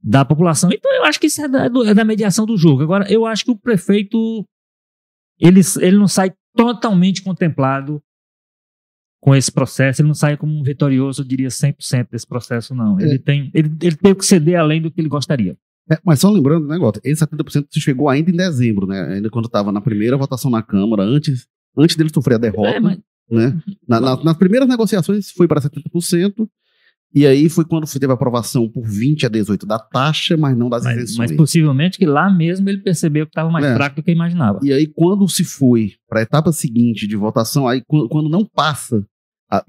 da 0.02 0.24
população. 0.24 0.70
Então 0.72 0.90
eu 0.96 1.04
acho 1.04 1.20
que 1.20 1.28
isso 1.28 1.42
é 1.44 1.50
da, 1.50 1.66
é 1.66 1.94
da 1.94 2.06
mediação 2.06 2.46
do 2.46 2.56
jogo. 2.56 2.82
Agora, 2.82 3.12
eu 3.12 3.26
acho 3.26 3.44
que 3.44 3.52
o 3.52 3.58
prefeito, 3.58 4.48
ele, 5.38 5.60
ele 5.82 5.98
não 5.98 6.08
sai 6.08 6.32
totalmente 6.56 7.22
contemplado 7.22 8.02
com 9.20 9.36
esse 9.36 9.52
processo, 9.52 10.02
ele 10.02 10.08
não 10.08 10.16
sai 10.16 10.38
como 10.38 10.58
um 10.58 10.64
vitorioso, 10.64 11.24
eu 11.24 11.28
diria 11.28 11.50
100% 11.50 12.08
desse 12.10 12.26
processo, 12.26 12.74
não. 12.74 12.98
Ele, 13.02 13.16
é. 13.16 13.20
tem, 13.20 13.52
ele, 13.54 13.70
ele 13.82 13.98
teve 13.98 14.16
que 14.16 14.26
ceder 14.26 14.58
além 14.58 14.82
do 14.82 14.90
que 14.90 15.02
ele 15.02 15.10
gostaria. 15.10 15.58
É, 15.92 16.00
mas 16.06 16.22
só 16.22 16.30
lembrando, 16.32 16.68
né, 16.68 16.78
Gota, 16.78 17.02
esse 17.04 17.22
70% 17.26 17.66
chegou 17.74 18.08
ainda 18.08 18.30
em 18.30 18.36
dezembro, 18.36 18.88
né? 18.88 19.16
Ainda 19.16 19.30
quando 19.30 19.46
estava 19.46 19.72
na 19.74 19.82
primeira 19.82 20.16
votação 20.16 20.50
na 20.50 20.64
Câmara, 20.64 21.04
antes, 21.04 21.48
antes 21.78 21.98
dele 21.98 22.10
sofrer 22.14 22.36
a 22.36 22.38
derrota. 22.38 22.70
É, 22.70 22.80
mas... 22.80 23.00
né? 23.30 23.62
Na, 23.86 24.00
na, 24.00 24.24
nas 24.24 24.38
primeiras 24.38 24.70
negociações 24.70 25.32
foi 25.32 25.50
para 25.50 25.60
70%, 25.60 26.48
e 27.14 27.28
aí 27.28 27.50
foi 27.50 27.66
quando 27.66 27.86
teve 27.86 28.10
a 28.10 28.16
aprovação 28.16 28.70
por 28.70 28.86
20 28.88 29.26
a 29.26 29.30
18 29.30 29.66
da 29.66 29.78
taxa, 29.78 30.38
mas 30.38 30.56
não 30.56 30.70
das 30.70 30.86
mas, 30.86 30.96
isenções. 30.96 31.32
Mas 31.32 31.38
possivelmente 31.38 31.98
que 31.98 32.06
lá 32.06 32.34
mesmo 32.34 32.70
ele 32.70 32.78
percebeu 32.78 33.26
que 33.26 33.32
estava 33.32 33.52
mais 33.52 33.66
é. 33.66 33.76
fraco 33.76 33.98
do 33.98 34.04
que 34.04 34.12
imaginava. 34.12 34.60
E 34.64 34.72
aí 34.72 34.88
quando 34.88 35.28
se 35.28 35.44
foi 35.44 35.96
para 36.08 36.22
a 36.22 36.24
etapa 36.24 36.54
seguinte 36.54 37.06
de 37.06 37.18
votação, 37.18 37.68
aí 37.68 37.84
quando, 37.86 38.08
quando 38.08 38.30
não 38.30 38.46
passa, 38.46 39.06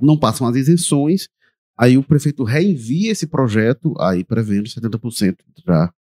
não 0.00 0.16
passam 0.16 0.46
as 0.46 0.54
isenções, 0.54 1.28
aí 1.76 1.98
o 1.98 2.04
prefeito 2.04 2.44
reenvia 2.44 3.10
esse 3.10 3.26
projeto, 3.26 3.92
aí 3.98 4.22
prevendo 4.22 4.68
70% 4.68 5.34
já 5.66 5.92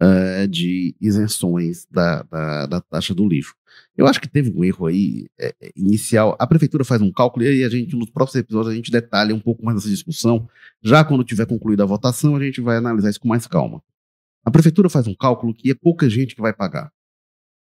uh, 0.00 0.46
de 0.48 0.94
isenções 1.00 1.86
da, 1.90 2.22
da, 2.22 2.66
da, 2.66 2.80
taxa 2.80 3.14
do 3.14 3.26
lixo. 3.26 3.54
Eu 3.96 4.06
acho 4.06 4.20
que 4.20 4.28
teve 4.28 4.52
um 4.56 4.64
erro 4.64 4.86
aí 4.86 5.28
é, 5.38 5.54
inicial. 5.76 6.36
A 6.38 6.46
prefeitura 6.46 6.84
faz 6.84 7.02
um 7.02 7.12
cálculo 7.12 7.44
e 7.44 7.48
aí 7.48 7.64
a 7.64 7.68
gente, 7.68 7.94
nos 7.96 8.10
próximos 8.10 8.42
episódios, 8.42 8.72
a 8.72 8.76
gente 8.76 8.90
detalha 8.90 9.34
um 9.34 9.40
pouco 9.40 9.64
mais 9.64 9.78
essa 9.78 9.88
discussão. 9.88 10.48
Já 10.82 11.04
quando 11.04 11.24
tiver 11.24 11.46
concluída 11.46 11.82
a 11.82 11.86
votação, 11.86 12.36
a 12.36 12.42
gente 12.42 12.60
vai 12.60 12.76
analisar 12.76 13.10
isso 13.10 13.20
com 13.20 13.28
mais 13.28 13.46
calma. 13.46 13.82
A 14.44 14.50
prefeitura 14.50 14.88
faz 14.88 15.06
um 15.06 15.14
cálculo 15.14 15.52
que 15.52 15.70
é 15.70 15.74
pouca 15.74 16.08
gente 16.08 16.34
que 16.34 16.40
vai 16.40 16.52
pagar. 16.52 16.90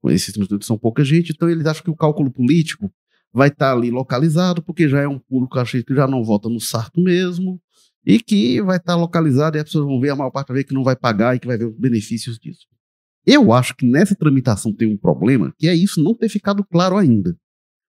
Esses 0.06 0.28
institutos 0.28 0.66
são 0.66 0.76
pouca 0.76 1.02
gente, 1.02 1.32
então 1.32 1.48
eles 1.48 1.64
acham 1.64 1.82
que 1.82 1.90
o 1.90 1.96
cálculo 1.96 2.30
político 2.30 2.92
vai 3.32 3.48
estar 3.48 3.72
ali 3.72 3.90
localizado, 3.90 4.62
porque 4.62 4.88
já 4.88 5.00
é 5.00 5.08
um 5.08 5.18
público 5.18 5.56
que 5.64 5.94
já 5.94 6.06
não 6.06 6.22
vota 6.22 6.48
no 6.48 6.60
Sarto 6.60 7.00
mesmo, 7.00 7.60
e 8.06 8.18
que 8.18 8.60
vai 8.60 8.76
estar 8.76 8.96
localizado 8.96 9.56
e 9.56 9.60
as 9.60 9.64
pessoas 9.64 9.86
vão 9.86 10.00
ver, 10.00 10.10
a 10.10 10.16
maior 10.16 10.30
parte 10.30 10.48
vai 10.48 10.58
ver 10.58 10.64
que 10.64 10.74
não 10.74 10.84
vai 10.84 10.96
pagar 10.96 11.34
e 11.34 11.38
que 11.38 11.46
vai 11.46 11.56
ver 11.56 11.66
os 11.66 11.76
benefícios 11.76 12.38
disso. 12.38 12.66
Eu 13.26 13.52
acho 13.52 13.74
que 13.74 13.86
nessa 13.86 14.14
tramitação 14.14 14.72
tem 14.72 14.92
um 14.92 14.96
problema, 14.96 15.52
que 15.58 15.68
é 15.68 15.74
isso 15.74 16.02
não 16.02 16.14
ter 16.14 16.28
ficado 16.28 16.64
claro 16.64 16.96
ainda. 16.96 17.34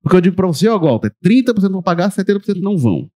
Porque 0.02 0.16
eu 0.16 0.20
digo 0.20 0.36
para 0.36 0.46
você, 0.46 0.66
ó, 0.68 0.78
Walter, 0.78 1.12
30% 1.24 1.70
vão 1.70 1.82
pagar, 1.82 2.10
70% 2.10 2.60
não 2.60 2.76
vão. 2.76 3.08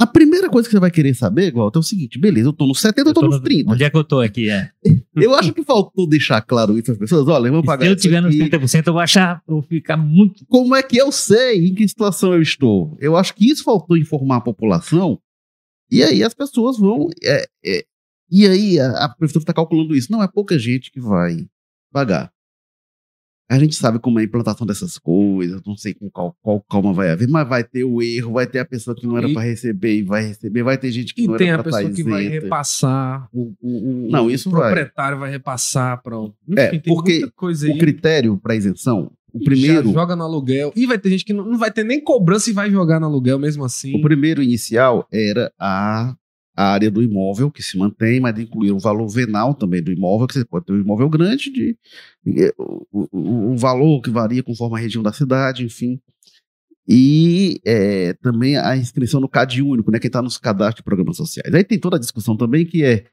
A 0.00 0.06
primeira 0.06 0.48
coisa 0.48 0.66
que 0.68 0.72
você 0.72 0.80
vai 0.80 0.90
querer 0.90 1.14
saber, 1.14 1.52
Walter, 1.52 1.78
é 1.78 1.80
o 1.80 1.82
seguinte: 1.82 2.18
beleza, 2.18 2.48
eu 2.48 2.52
tô 2.52 2.66
nos 2.66 2.80
70, 2.80 3.10
eu 3.10 3.14
tô, 3.14 3.20
eu 3.20 3.30
tô 3.30 3.36
nos 3.36 3.40
30. 3.40 3.72
Onde 3.72 3.84
é 3.84 3.90
que 3.90 3.96
eu 3.96 4.04
tô 4.04 4.20
aqui? 4.20 4.48
É. 4.48 4.70
eu 5.14 5.34
acho 5.34 5.52
que 5.52 5.62
faltou 5.62 6.08
deixar 6.08 6.40
claro 6.42 6.78
isso 6.78 6.92
às 6.92 6.98
pessoas. 6.98 7.28
Olha, 7.28 7.50
vamos 7.50 7.66
pagar. 7.66 7.84
Se 7.84 7.90
eu 7.90 7.96
tiver 7.96 8.20
nos 8.20 8.34
30%, 8.34 8.86
eu 8.86 8.92
vou 8.92 9.02
achar, 9.02 9.42
eu 9.46 9.54
vou 9.54 9.62
ficar 9.62 9.96
muito. 9.96 10.44
Como 10.46 10.74
é 10.74 10.82
que 10.82 10.96
eu 10.96 11.12
sei 11.12 11.66
em 11.66 11.74
que 11.74 11.86
situação 11.86 12.32
eu 12.32 12.42
estou? 12.42 12.96
Eu 13.00 13.16
acho 13.16 13.34
que 13.34 13.48
isso 13.48 13.62
faltou 13.62 13.96
informar 13.96 14.36
a 14.36 14.40
população. 14.40 15.18
E 15.90 16.02
aí 16.02 16.24
as 16.24 16.32
pessoas 16.32 16.78
vão. 16.78 17.10
É, 17.22 17.46
é, 17.64 17.84
e 18.30 18.46
aí 18.46 18.80
a, 18.80 19.04
a 19.04 19.08
prefeitura 19.10 19.42
está 19.42 19.52
calculando 19.52 19.94
isso. 19.94 20.10
Não 20.10 20.22
é 20.22 20.26
pouca 20.26 20.58
gente 20.58 20.90
que 20.90 21.00
vai 21.00 21.46
pagar. 21.92 22.32
A 23.52 23.58
gente 23.58 23.74
sabe 23.74 23.98
como 23.98 24.18
é 24.18 24.22
a 24.22 24.24
implantação 24.24 24.66
dessas 24.66 24.96
coisas, 24.96 25.60
não 25.66 25.76
sei 25.76 25.92
com 25.92 26.08
qual, 26.10 26.34
qual 26.40 26.58
calma 26.62 26.92
vai 26.94 27.10
haver, 27.10 27.28
mas 27.28 27.46
vai 27.46 27.62
ter 27.62 27.84
o 27.84 28.00
erro, 28.00 28.32
vai 28.32 28.46
ter 28.46 28.60
a 28.60 28.64
pessoa 28.64 28.96
que 28.96 29.06
não 29.06 29.18
era 29.18 29.28
para 29.28 29.42
receber 29.42 29.98
e 29.98 30.02
vai 30.02 30.26
receber, 30.26 30.62
vai 30.62 30.78
ter 30.78 30.90
gente 30.90 31.14
que 31.14 31.24
e 31.24 31.28
não 31.28 31.36
tem 31.36 31.50
era 31.50 31.60
a 31.60 31.64
pessoa 31.64 31.90
que 31.90 32.02
vai 32.02 32.26
repassar, 32.28 33.28
o, 33.30 33.52
o, 33.60 34.06
o 34.06 34.10
não, 34.10 34.30
isso 34.30 34.48
o 34.48 34.52
proprietário 34.52 35.18
vai, 35.18 35.28
vai 35.28 35.36
repassar 35.36 36.02
para 36.02 36.16
É, 36.56 36.78
porque 36.78 37.28
o 37.44 37.78
critério 37.78 38.38
para 38.38 38.56
isenção, 38.56 39.12
o 39.32 39.40
primeiro. 39.40 39.88
Já 39.88 39.92
joga 39.92 40.14
no 40.14 40.24
aluguel. 40.24 40.72
E 40.76 40.86
vai 40.86 40.98
ter 40.98 41.10
gente 41.10 41.24
que 41.24 41.32
não, 41.32 41.44
não 41.44 41.58
vai 41.58 41.70
ter 41.70 41.84
nem 41.84 42.02
cobrança 42.02 42.50
e 42.50 42.52
vai 42.52 42.70
jogar 42.70 43.00
no 43.00 43.06
aluguel 43.06 43.38
mesmo 43.38 43.64
assim. 43.64 43.94
O 43.96 44.02
primeiro 44.02 44.42
inicial 44.42 45.06
era 45.10 45.52
a 45.58 46.14
a 46.54 46.72
área 46.72 46.90
do 46.90 47.02
imóvel 47.02 47.50
que 47.50 47.62
se 47.62 47.78
mantém, 47.78 48.20
mas 48.20 48.38
incluir 48.38 48.72
o 48.72 48.78
valor 48.78 49.08
venal 49.08 49.54
também 49.54 49.82
do 49.82 49.90
imóvel, 49.90 50.26
que 50.26 50.34
você 50.34 50.44
pode 50.44 50.66
ter 50.66 50.72
um 50.72 50.80
imóvel 50.80 51.08
grande, 51.08 51.50
de, 51.50 51.76
o, 52.58 52.86
o, 53.10 53.52
o 53.52 53.56
valor 53.56 54.00
que 54.02 54.10
varia 54.10 54.42
conforme 54.42 54.76
a 54.76 54.80
região 54.80 55.02
da 55.02 55.12
cidade, 55.12 55.64
enfim. 55.64 55.98
E 56.86 57.60
é, 57.64 58.12
também 58.14 58.56
a 58.56 58.76
inscrição 58.76 59.20
no 59.20 59.28
CAD 59.28 59.62
único, 59.62 59.90
né, 59.90 59.98
quem 59.98 60.08
está 60.08 60.20
nos 60.20 60.36
cadastros 60.36 60.76
de 60.76 60.82
programas 60.82 61.16
sociais. 61.16 61.54
Aí 61.54 61.64
tem 61.64 61.78
toda 61.78 61.96
a 61.96 62.00
discussão 62.00 62.36
também 62.36 62.66
que 62.66 62.84
é, 62.84 63.06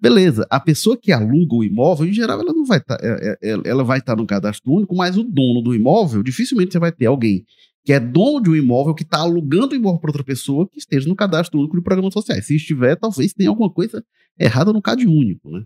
beleza, 0.00 0.44
a 0.50 0.58
pessoa 0.58 0.98
que 1.00 1.12
aluga 1.12 1.54
o 1.54 1.62
imóvel, 1.64 2.08
em 2.08 2.12
geral, 2.12 2.40
ela 2.40 2.52
não 2.52 2.64
vai 2.64 2.78
estar, 2.78 2.98
tá, 2.98 3.06
é, 3.06 3.38
é, 3.40 3.60
ela 3.64 3.84
vai 3.84 4.00
estar 4.00 4.16
tá 4.16 4.20
no 4.20 4.26
cadastro 4.26 4.72
único, 4.72 4.96
mas 4.96 5.16
o 5.16 5.22
dono 5.22 5.62
do 5.62 5.74
imóvel, 5.74 6.22
dificilmente 6.22 6.72
você 6.72 6.78
vai 6.80 6.90
ter 6.90 7.06
alguém 7.06 7.46
que 7.84 7.92
é 7.92 7.98
dono 7.98 8.40
de 8.40 8.50
um 8.50 8.56
imóvel, 8.56 8.94
que 8.94 9.02
está 9.02 9.18
alugando 9.18 9.72
o 9.72 9.76
imóvel 9.76 10.00
para 10.00 10.10
outra 10.10 10.24
pessoa, 10.24 10.68
que 10.68 10.78
esteja 10.78 11.08
no 11.08 11.16
cadastro 11.16 11.58
único 11.58 11.76
de 11.76 11.82
programas 11.82 12.12
sociais. 12.12 12.46
Se 12.46 12.56
estiver, 12.56 12.96
talvez 12.96 13.32
tenha 13.32 13.48
alguma 13.48 13.72
coisa 13.72 14.04
errada 14.38 14.72
no 14.72 14.80
CAD 14.80 15.06
único, 15.06 15.50
né? 15.50 15.64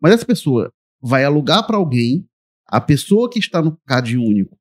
Mas 0.00 0.12
essa 0.12 0.24
pessoa 0.26 0.72
vai 1.00 1.24
alugar 1.24 1.66
para 1.66 1.76
alguém, 1.76 2.24
a 2.66 2.80
pessoa 2.80 3.28
que 3.28 3.38
está 3.38 3.60
no 3.60 3.76
CAD 3.86 4.16
único, 4.16 4.56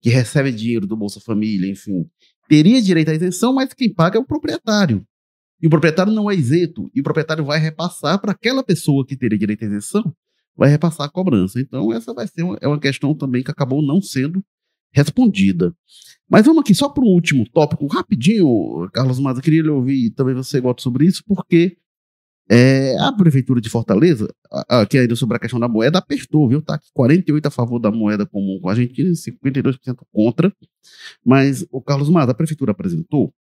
que 0.00 0.10
recebe 0.10 0.52
dinheiro 0.52 0.86
do 0.86 0.96
Bolsa 0.96 1.20
Família, 1.20 1.70
enfim, 1.70 2.08
teria 2.48 2.80
direito 2.80 3.10
à 3.10 3.14
isenção, 3.14 3.52
mas 3.52 3.72
quem 3.72 3.92
paga 3.92 4.18
é 4.18 4.20
o 4.20 4.24
proprietário. 4.24 5.04
E 5.60 5.66
o 5.66 5.70
proprietário 5.70 6.12
não 6.12 6.30
é 6.30 6.36
isento, 6.36 6.88
e 6.94 7.00
o 7.00 7.02
proprietário 7.02 7.44
vai 7.44 7.58
repassar 7.58 8.20
para 8.20 8.30
aquela 8.30 8.62
pessoa 8.62 9.04
que 9.04 9.16
teria 9.16 9.38
direito 9.38 9.64
à 9.64 9.66
isenção, 9.66 10.14
vai 10.56 10.68
repassar 10.68 11.06
a 11.06 11.10
cobrança. 11.10 11.60
Então, 11.60 11.92
essa 11.92 12.14
vai 12.14 12.28
ser 12.28 12.42
uma, 12.42 12.56
é 12.60 12.68
uma 12.68 12.78
questão 12.78 13.12
também 13.14 13.42
que 13.42 13.50
acabou 13.50 13.82
não 13.82 14.00
sendo 14.00 14.44
respondida. 14.92 15.74
Mas 16.28 16.44
vamos 16.44 16.60
aqui 16.60 16.74
só 16.74 16.88
para 16.88 17.02
um 17.02 17.08
último 17.08 17.48
tópico, 17.48 17.86
rapidinho, 17.86 18.88
Carlos 18.92 19.18
Maza, 19.18 19.40
queria 19.40 19.72
ouvir 19.72 20.10
também 20.10 20.34
você 20.34 20.60
gosta 20.60 20.82
sobre 20.82 21.06
isso, 21.06 21.22
porque 21.26 21.76
é, 22.50 22.98
a 22.98 23.12
Prefeitura 23.12 23.60
de 23.60 23.68
Fortaleza, 23.68 24.26
que 24.88 24.96
ainda 24.96 25.14
sobre 25.14 25.36
a 25.36 25.40
questão 25.40 25.60
da 25.60 25.68
moeda, 25.68 25.98
apertou, 25.98 26.48
viu? 26.48 26.62
Tá 26.62 26.80
48 26.94 27.46
a 27.46 27.50
favor 27.50 27.78
da 27.78 27.90
moeda 27.90 28.24
comum 28.26 28.58
com 28.60 28.68
a 28.68 28.72
Argentina 28.72 29.10
e 29.10 29.12
52% 29.12 29.96
contra. 30.12 30.52
Mas 31.24 31.66
o 31.70 31.82
Carlos 31.82 32.08
Maza, 32.08 32.32
a 32.32 32.34
Prefeitura 32.34 32.72
apresentou 32.72 33.32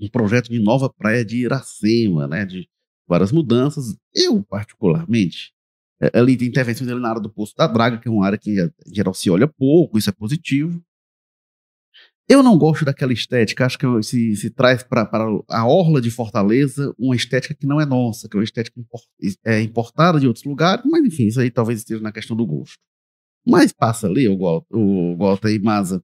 um 0.00 0.08
projeto 0.08 0.50
de 0.50 0.58
nova 0.58 0.90
praia 0.90 1.24
de 1.24 1.44
Iracema, 1.44 2.26
né? 2.26 2.46
De 2.46 2.66
várias 3.06 3.30
mudanças. 3.30 3.94
Eu, 4.14 4.42
particularmente, 4.42 5.52
é, 6.00 6.18
ali 6.18 6.36
tem 6.36 6.48
intervenções 6.48 6.88
na 6.88 7.08
área 7.08 7.20
do 7.20 7.30
Poço 7.30 7.54
da 7.56 7.66
Draga, 7.66 7.98
que 7.98 8.08
é 8.08 8.10
uma 8.10 8.24
área 8.24 8.38
que 8.38 8.50
em 8.50 8.94
geral 8.94 9.12
se 9.12 9.30
olha 9.30 9.46
pouco, 9.46 9.98
isso 9.98 10.08
é 10.08 10.12
positivo. 10.12 10.82
Eu 12.32 12.42
não 12.42 12.56
gosto 12.56 12.82
daquela 12.82 13.12
estética, 13.12 13.66
acho 13.66 13.76
que 13.76 13.86
se, 14.02 14.34
se 14.36 14.48
traz 14.48 14.82
para 14.82 15.06
a 15.50 15.66
orla 15.66 16.00
de 16.00 16.10
Fortaleza 16.10 16.94
uma 16.98 17.14
estética 17.14 17.54
que 17.54 17.66
não 17.66 17.78
é 17.78 17.84
nossa, 17.84 18.26
que 18.26 18.34
é 18.34 18.38
uma 18.38 18.44
estética 18.44 18.80
import, 18.80 19.04
é, 19.44 19.60
importada 19.60 20.18
de 20.18 20.26
outros 20.26 20.46
lugares, 20.46 20.82
mas 20.90 21.04
enfim, 21.04 21.26
isso 21.26 21.38
aí 21.38 21.50
talvez 21.50 21.80
esteja 21.80 22.00
na 22.00 22.10
questão 22.10 22.34
do 22.34 22.46
gosto. 22.46 22.78
Mas 23.46 23.70
passa 23.70 24.06
ali, 24.06 24.26
o 24.30 25.16
Walter 25.18 25.50
e 25.50 25.58
Maza, 25.58 26.02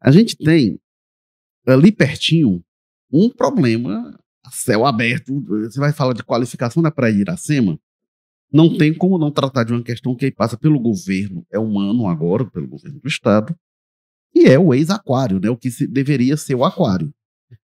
a 0.00 0.12
gente 0.12 0.36
tem 0.36 0.78
ali 1.66 1.90
pertinho 1.90 2.62
um 3.12 3.28
problema 3.28 4.16
a 4.46 4.52
céu 4.52 4.86
aberto. 4.86 5.34
Você 5.64 5.80
vai 5.80 5.92
falar 5.92 6.12
de 6.12 6.22
qualificação 6.22 6.80
da 6.80 6.92
Praia 6.92 7.12
de 7.12 7.22
Iracema, 7.22 7.76
não 8.52 8.78
tem 8.78 8.94
como 8.94 9.18
não 9.18 9.32
tratar 9.32 9.64
de 9.64 9.72
uma 9.72 9.82
questão 9.82 10.14
que 10.14 10.30
passa 10.30 10.56
pelo 10.56 10.78
governo, 10.78 11.44
é 11.50 11.58
humano 11.58 12.06
agora, 12.06 12.48
pelo 12.48 12.68
governo 12.68 13.00
do 13.00 13.08
Estado, 13.08 13.52
e 14.34 14.46
é 14.46 14.58
o 14.58 14.72
ex-aquário, 14.72 15.40
né, 15.40 15.50
o 15.50 15.56
que 15.56 15.70
se, 15.70 15.86
deveria 15.86 16.36
ser 16.36 16.54
o 16.54 16.64
aquário, 16.64 17.12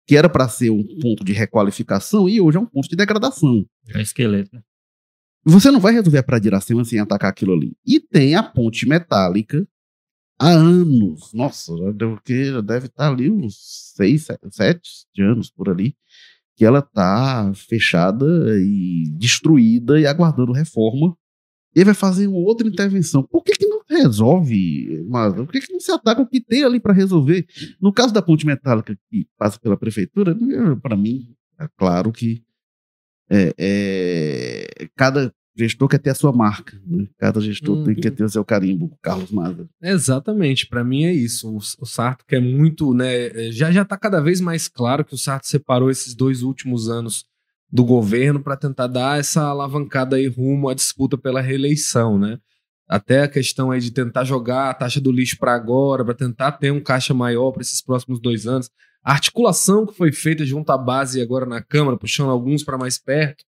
que 0.07 0.17
era 0.17 0.29
para 0.29 0.49
ser 0.49 0.71
um 0.71 0.83
ponto 1.01 1.25
de 1.25 1.33
requalificação 1.33 2.29
e 2.29 2.41
hoje 2.41 2.59
é 2.59 2.61
um 2.61 2.67
ponto 2.67 2.89
de 2.89 2.97
degradação. 2.97 3.65
É 3.89 3.99
um 3.99 4.01
esqueleto. 4.01 4.55
Né? 4.55 4.63
Você 5.45 5.71
não 5.71 5.81
vai 5.81 5.93
resolver 5.93 6.19
a 6.19 6.23
Praia 6.23 6.41
de 6.41 6.49
Iracema 6.49 6.85
sem 6.85 7.01
atacar 7.01 7.31
aquilo 7.31 7.53
ali. 7.53 7.77
E 7.85 7.99
tem 7.99 8.35
a 8.35 8.43
ponte 8.43 8.89
metálica 8.89 9.67
há 10.39 10.51
anos, 10.51 11.33
nossa, 11.33 11.77
já 11.77 11.93
deve, 11.93 12.51
já 12.51 12.61
deve 12.61 12.87
estar 12.87 13.09
ali 13.09 13.31
uns 13.31 13.93
seis, 13.95 14.27
sete 14.51 15.07
anos 15.21 15.51
por 15.51 15.69
ali, 15.69 15.97
que 16.57 16.65
ela 16.65 16.81
está 16.81 17.53
fechada 17.55 18.27
e 18.59 19.05
destruída 19.17 20.01
e 20.01 20.07
aguardando 20.07 20.53
reforma. 20.53 21.17
E 21.75 21.81
ele 21.81 21.87
vai 21.87 21.95
fazer 21.95 22.27
uma 22.27 22.39
outra 22.39 22.69
intervenção. 22.69 23.23
Por 23.23 23.43
que, 23.43 23.53
que 23.53 23.67
não 23.67 23.83
resolve, 23.89 25.05
mas 25.09 25.35
Por 25.35 25.49
que, 25.49 25.61
que 25.61 25.73
não 25.73 25.81
se 25.81 25.91
ataca 25.91 26.23
o 26.23 26.27
que 26.27 26.41
tem 26.41 26.65
ali 26.65 26.79
para 26.79 26.93
resolver? 26.93 27.47
No 27.81 27.93
caso 27.93 28.13
da 28.13 28.23
ponte 28.23 28.47
metálica 28.47 28.97
que 29.11 29.27
passa 29.39 29.59
pela 29.59 29.77
prefeitura, 29.77 30.37
para 30.83 30.97
mim, 30.97 31.35
é 31.59 31.69
claro 31.77 32.13
que 32.13 32.43
é, 33.31 33.55
é, 33.59 34.89
cada 34.97 35.33
gestor 35.57 35.89
quer 35.89 35.99
ter 35.99 36.11
a 36.11 36.15
sua 36.15 36.33
marca. 36.33 36.81
Né? 36.87 37.07
Cada 37.19 37.41
gestor 37.41 37.79
uhum. 37.79 37.85
tem 37.85 37.95
que 37.95 38.11
ter 38.11 38.25
o 38.25 38.29
seu 38.29 38.45
carimbo, 38.45 38.97
Carlos 39.03 39.31
Maza. 39.31 39.69
Exatamente, 39.83 40.67
para 40.67 40.85
mim 40.85 41.05
é 41.05 41.13
isso. 41.13 41.51
O, 41.51 41.57
o 41.57 41.87
Sarto 41.87 42.25
quer 42.27 42.41
muito, 42.41 42.93
né? 42.95 43.27
É, 43.27 43.53
já 43.53 43.71
já 43.71 43.83
está 43.83 43.97
cada 43.97 44.21
vez 44.21 44.41
mais 44.41 44.69
claro 44.69 45.05
que 45.05 45.15
o 45.15 45.19
Sarto 45.19 45.47
separou 45.47 45.91
esses 45.91 46.15
dois 46.15 46.43
últimos 46.43 46.89
anos 46.89 47.27
do 47.73 47.85
governo 47.85 48.43
para 48.43 48.57
tentar 48.57 48.87
dar 48.87 49.19
essa 49.19 49.43
alavancada 49.45 50.17
aí 50.17 50.27
rumo 50.27 50.69
à 50.69 50.75
disputa 50.75 51.17
pela 51.17 51.41
reeleição, 51.41 52.19
né? 52.19 52.39
Até 52.87 53.23
a 53.23 53.29
questão 53.29 53.71
aí 53.71 53.81
de 53.81 53.91
tentar 53.91 54.25
jogar 54.25 54.69
a 54.69 54.75
taxa 54.75 55.01
do 55.01 55.11
lixo 55.11 55.39
para 55.39 55.55
agora, 55.55 56.05
para 56.05 56.15
tentar 56.15 56.53
ter 56.53 56.71
um 56.71 56.83
caixa 56.83 57.15
maior 57.15 57.51
para 57.51 57.63
esses 57.63 57.81
próximos 57.81 58.21
dois 58.21 58.47
anos. 58.47 58.69
A 59.03 59.13
articulação 59.13 59.87
que 59.87 59.97
foi 59.97 60.13
feita 60.13 60.45
junto 60.45 60.71
à 60.71 60.77
base 60.77 61.23
agora 61.23 61.47
na 61.47 61.63
Câmara, 61.63 61.97
puxando 61.97 62.31
alguns 62.31 62.63
para 62.63 62.77
mais 62.77 62.99
perto, 62.99 63.43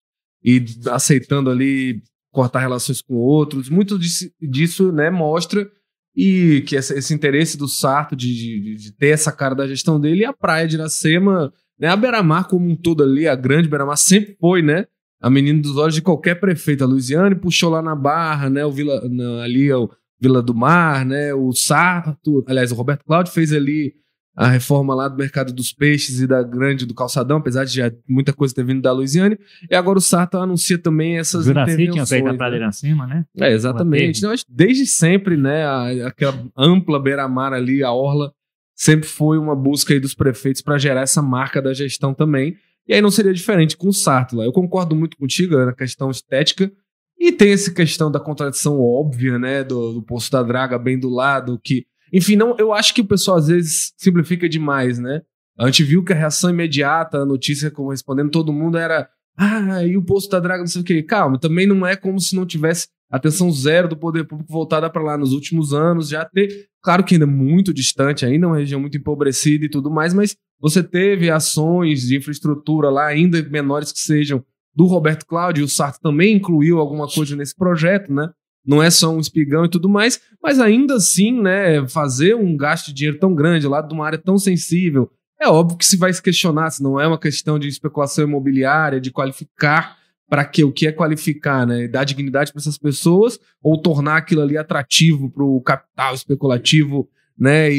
e 0.44 0.64
aceitando 0.92 1.50
ali 1.50 2.04
cortar 2.32 2.60
relações 2.60 3.02
com 3.02 3.16
outros. 3.16 3.70
Muito 3.70 4.00
disso, 4.40 4.92
né, 4.92 5.10
mostra 5.10 5.68
e 6.16 6.62
que 6.68 6.76
esse, 6.76 6.94
esse 6.94 7.14
interesse 7.14 7.58
do 7.58 7.68
Sarto 7.68 8.16
de, 8.16 8.34
de, 8.34 8.76
de, 8.76 8.92
ter 8.92 9.10
essa 9.10 9.32
cara 9.32 9.56
da 9.56 9.68
gestão 9.68 10.00
dele 10.00 10.22
e 10.22 10.26
a 10.26 10.34
praia 10.34 10.68
de 10.68 10.76
Iracema, 10.76 11.54
né, 11.82 11.88
a 11.88 11.96
Beira-Mar 11.98 12.48
como 12.48 12.70
um 12.70 12.76
todo 12.76 13.02
ali, 13.04 13.28
a 13.28 13.36
grande 13.36 13.68
Beira-Mar 13.68 13.98
sempre 13.98 14.38
foi, 14.40 14.62
né, 14.62 14.86
a 15.20 15.30
menina 15.30 15.60
dos 15.62 15.76
olhos 15.78 15.96
de 15.96 16.02
qualquer 16.02 16.36
prefeito. 16.40 16.84
A 16.84 16.88
Luiziane 16.88 17.36
puxou 17.36 17.70
lá 17.72 17.82
na 17.82 17.96
Barra, 17.96 18.50
né, 18.50 18.64
o 18.66 18.72
Vila, 18.72 19.02
na, 19.10 19.44
ali 19.44 19.72
o 19.74 19.90
Vila 20.20 20.42
do 20.42 20.54
Mar, 20.54 21.04
né, 21.06 21.34
o 21.34 21.52
Sarto, 21.52 22.44
aliás, 22.48 22.72
o 22.72 22.76
Roberto 22.76 23.04
Cláudio 23.04 23.34
fez 23.34 23.52
ali 23.52 23.94
a 24.34 24.48
reforma 24.48 24.96
lá 24.96 25.10
do 25.10 25.18
mercado 25.18 25.52
dos 25.52 25.74
peixes 25.74 26.22
e 26.22 26.26
da 26.28 26.42
grande 26.42 26.86
do 26.86 26.94
calçadão, 26.94 27.38
apesar 27.38 27.66
de 27.66 27.76
já 27.76 27.92
muita 28.08 28.32
coisa 28.32 28.56
ter 28.56 28.64
vindo 28.64 28.82
da 28.82 28.92
Luiziane. 28.94 29.38
E 29.70 29.76
agora 29.76 29.98
o 29.98 30.02
Sarto 30.02 30.38
anuncia 30.38 30.78
também 30.78 31.18
essas 31.18 31.44
Juraci 31.46 31.72
tinha 31.76 31.84
intervenções. 31.84 32.10
feito 32.10 32.28
a 32.28 32.32
né? 32.32 32.38
pradeira 32.38 32.68
acima, 32.70 33.06
né? 33.06 33.26
É, 33.38 33.52
exatamente. 33.52 34.22
Que 34.22 34.28
desde 34.48 34.86
sempre, 34.86 35.36
né, 35.36 35.66
a- 35.66 36.08
aquela 36.08 36.34
ampla 36.58 36.98
beira-mar 36.98 37.52
ali, 37.52 37.84
a 37.84 37.92
orla, 37.92 38.32
sempre 38.76 39.08
foi 39.08 39.38
uma 39.38 39.56
busca 39.56 39.94
aí 39.94 40.00
dos 40.00 40.14
prefeitos 40.14 40.62
para 40.62 40.78
gerar 40.78 41.02
essa 41.02 41.22
marca 41.22 41.62
da 41.62 41.74
gestão 41.74 42.14
também. 42.14 42.56
E 42.88 42.94
aí 42.94 43.02
não 43.02 43.12
seria 43.12 43.34
diferente 43.34 43.78
com 43.78 43.88
o 43.88 43.94
Sártula. 43.94 44.44
Eu 44.44 44.52
concordo 44.52 44.96
muito 44.96 45.18
contigo 45.18 45.56
na 45.58 45.74
questão 45.74 46.10
estética. 46.10 46.72
E 47.20 47.32
tem 47.32 47.52
essa 47.52 47.72
questão 47.72 48.12
da 48.12 48.20
contradição 48.20 48.80
óbvia, 48.80 49.38
né, 49.38 49.64
do, 49.64 49.94
do 49.94 50.02
Poço 50.02 50.32
da 50.32 50.42
Draga 50.42 50.80
bem 50.80 51.00
do 51.00 51.10
lado, 51.10 51.60
que... 51.64 51.86
Enfim, 52.12 52.36
não, 52.36 52.56
eu 52.58 52.74
acho 52.74 52.94
que 52.94 53.02
o 53.02 53.06
pessoal 53.06 53.38
às 53.38 53.48
vezes 53.48 53.94
simplifica 53.96 54.50
demais, 54.50 55.00
né? 55.00 55.22
A 55.58 55.68
gente 55.68 55.84
viu 55.84 56.04
que 56.04 56.12
a 56.12 56.16
reação 56.16 56.50
imediata, 56.50 57.20
a 57.20 57.26
notícia 57.26 57.72
correspondendo 57.72 58.32
todo 58.32 58.52
mundo 58.52 58.78
era 58.78 59.08
ah, 59.38 59.84
e 59.86 59.96
o 59.98 60.04
Poço 60.04 60.30
da 60.30 60.40
Draga, 60.40 60.60
não 60.60 60.68
sei 60.68 60.82
o 60.82 60.86
quê. 60.86 61.02
Calma, 61.02 61.40
também 61.40 61.66
não 61.66 61.86
é 61.86 61.96
como 61.96 62.20
se 62.20 62.36
não 62.36 62.46
tivesse 62.46 62.88
atenção 63.12 63.51
zero 63.51 63.89
do 63.89 63.97
poder 63.97 64.24
público 64.24 64.51
voltada 64.51 64.89
para 64.89 65.03
lá 65.03 65.18
nos 65.18 65.34
últimos 65.34 65.74
anos, 65.74 66.09
já 66.09 66.24
ter, 66.24 66.68
claro 66.82 67.03
que 67.03 67.16
ainda 67.16 67.28
muito 67.28 67.74
distante, 67.74 68.26
ainda 68.26 68.47
uma 68.47 68.57
região 68.57 68.80
muito 68.80 68.97
empobrecida 68.97 69.66
e 69.66 69.70
tudo 69.70 69.91
mais, 69.91 70.14
mas 70.14 70.36
você 70.59 70.82
teve 70.82 71.30
ações 71.30 72.03
de 72.07 72.18
infraestrutura 72.18 72.89
lá, 72.89 73.07
ainda 73.07 73.41
menores 73.43 73.91
que 73.91 73.99
sejam, 73.99 74.43
do 74.74 74.86
Roberto 74.86 75.26
Cláudio, 75.26 75.66
o 75.66 75.68
Sarto 75.68 75.99
também 76.01 76.38
incluiu 76.38 76.80
alguma 76.80 77.05
coisa 77.05 77.36
nesse 77.36 77.53
projeto, 77.53 78.14
né? 78.14 78.30
Não 78.66 78.82
é 78.82 78.89
só 78.89 79.14
um 79.14 79.20
espigão 79.20 79.66
e 79.66 79.70
tudo 79.70 79.89
mais, 79.89 80.22
mas 80.41 80.59
ainda 80.59 80.95
assim, 80.95 81.41
né, 81.41 81.86
fazer 81.88 82.36
um 82.36 82.55
gasto 82.55 82.88
de 82.88 82.93
dinheiro 82.93 83.20
tão 83.20 83.36
grande 83.36 83.68
lá 83.68 83.82
de 83.82 83.93
uma 83.93 84.05
área 84.05 84.20
tão 84.20 84.38
sensível, 84.38 85.12
é 85.41 85.47
óbvio 85.47 85.78
que 85.78 85.86
se 85.86 85.97
vai 85.97 86.14
se 86.14 86.22
questionar 86.22 86.70
se 86.70 86.84
não 86.84 86.99
é 86.99 87.07
uma 87.07 87.18
questão 87.18 87.57
de 87.57 87.68
especulação 87.68 88.24
imobiliária, 88.24 89.01
de 89.01 89.12
qualificar 89.12 89.97
para 90.32 90.46
que 90.46 90.64
o 90.64 90.72
que 90.72 90.88
é 90.88 90.94
qualificar, 90.94 91.68
né? 91.68 91.90
Dar 91.90 92.06
dignidade 92.06 92.54
para 92.54 92.62
essas 92.62 92.78
pessoas 92.78 93.38
ou 93.62 93.78
tornar 93.82 94.16
aquilo 94.16 94.42
ali 94.42 94.58
atrativo 94.58 95.30
para 95.30 95.44
o 95.44 95.60
capital 95.60 96.16
especulativo, 96.16 97.10
né? 97.38 97.70
E, 97.70 97.76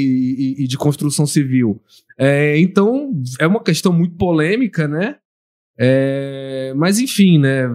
e- 0.59 0.65
e 0.65 0.69
de 0.69 0.77
construção 0.77 1.25
civil. 1.25 1.81
É, 2.19 2.59
então 2.59 3.11
é 3.41 3.47
uma 3.47 3.63
questão 3.63 3.91
muito 3.91 4.17
polêmica, 4.17 4.87
né? 4.87 5.17
É, 5.79 6.75
mas 6.77 6.99
enfim, 6.99 7.39
né? 7.39 7.67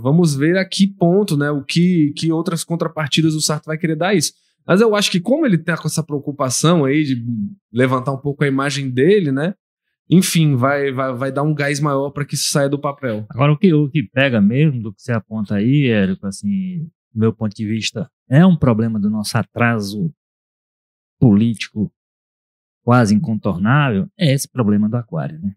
Vamos 0.00 0.34
ver 0.34 0.56
a 0.56 0.64
que 0.64 0.86
ponto, 0.86 1.36
né? 1.36 1.50
O 1.50 1.62
que, 1.62 2.14
que 2.16 2.32
outras 2.32 2.64
contrapartidas 2.64 3.34
o 3.34 3.40
Sarto 3.42 3.66
vai 3.66 3.76
querer 3.76 3.96
dar 3.96 4.08
a 4.08 4.14
isso. 4.14 4.32
Mas 4.66 4.80
eu 4.80 4.96
acho 4.96 5.10
que 5.10 5.20
como 5.20 5.44
ele 5.44 5.58
tá 5.58 5.76
com 5.76 5.88
essa 5.88 6.02
preocupação 6.02 6.86
aí 6.86 7.04
de 7.04 7.22
levantar 7.70 8.12
um 8.12 8.18
pouco 8.18 8.44
a 8.44 8.48
imagem 8.48 8.88
dele, 8.88 9.30
né? 9.30 9.52
Enfim, 10.14 10.56
vai, 10.56 10.92
vai, 10.92 11.14
vai 11.14 11.32
dar 11.32 11.42
um 11.42 11.54
gás 11.54 11.80
maior 11.80 12.10
para 12.10 12.24
que 12.26 12.34
isso 12.34 12.50
saia 12.50 12.68
do 12.68 12.78
papel. 12.78 13.24
Agora, 13.30 13.50
o 13.52 13.56
que, 13.56 13.72
o 13.72 13.88
que 13.88 14.02
pega 14.02 14.40
mesmo 14.42 14.82
do 14.82 14.92
que 14.92 15.00
você 15.00 15.12
aponta 15.12 15.54
aí, 15.56 15.86
Érico, 15.88 16.26
assim, 16.26 16.80
do 17.14 17.20
meu 17.20 17.32
ponto 17.32 17.54
de 17.56 17.66
vista, 17.66 18.10
é 18.28 18.44
um 18.44 18.54
problema 18.56 19.00
do 19.00 19.08
nosso 19.08 19.38
atraso 19.38 20.12
político 21.18 21.90
quase 22.84 23.14
incontornável, 23.14 24.08
é 24.18 24.32
esse 24.32 24.48
problema 24.48 24.88
do 24.88 24.96
aquário, 24.96 25.40
né? 25.40 25.54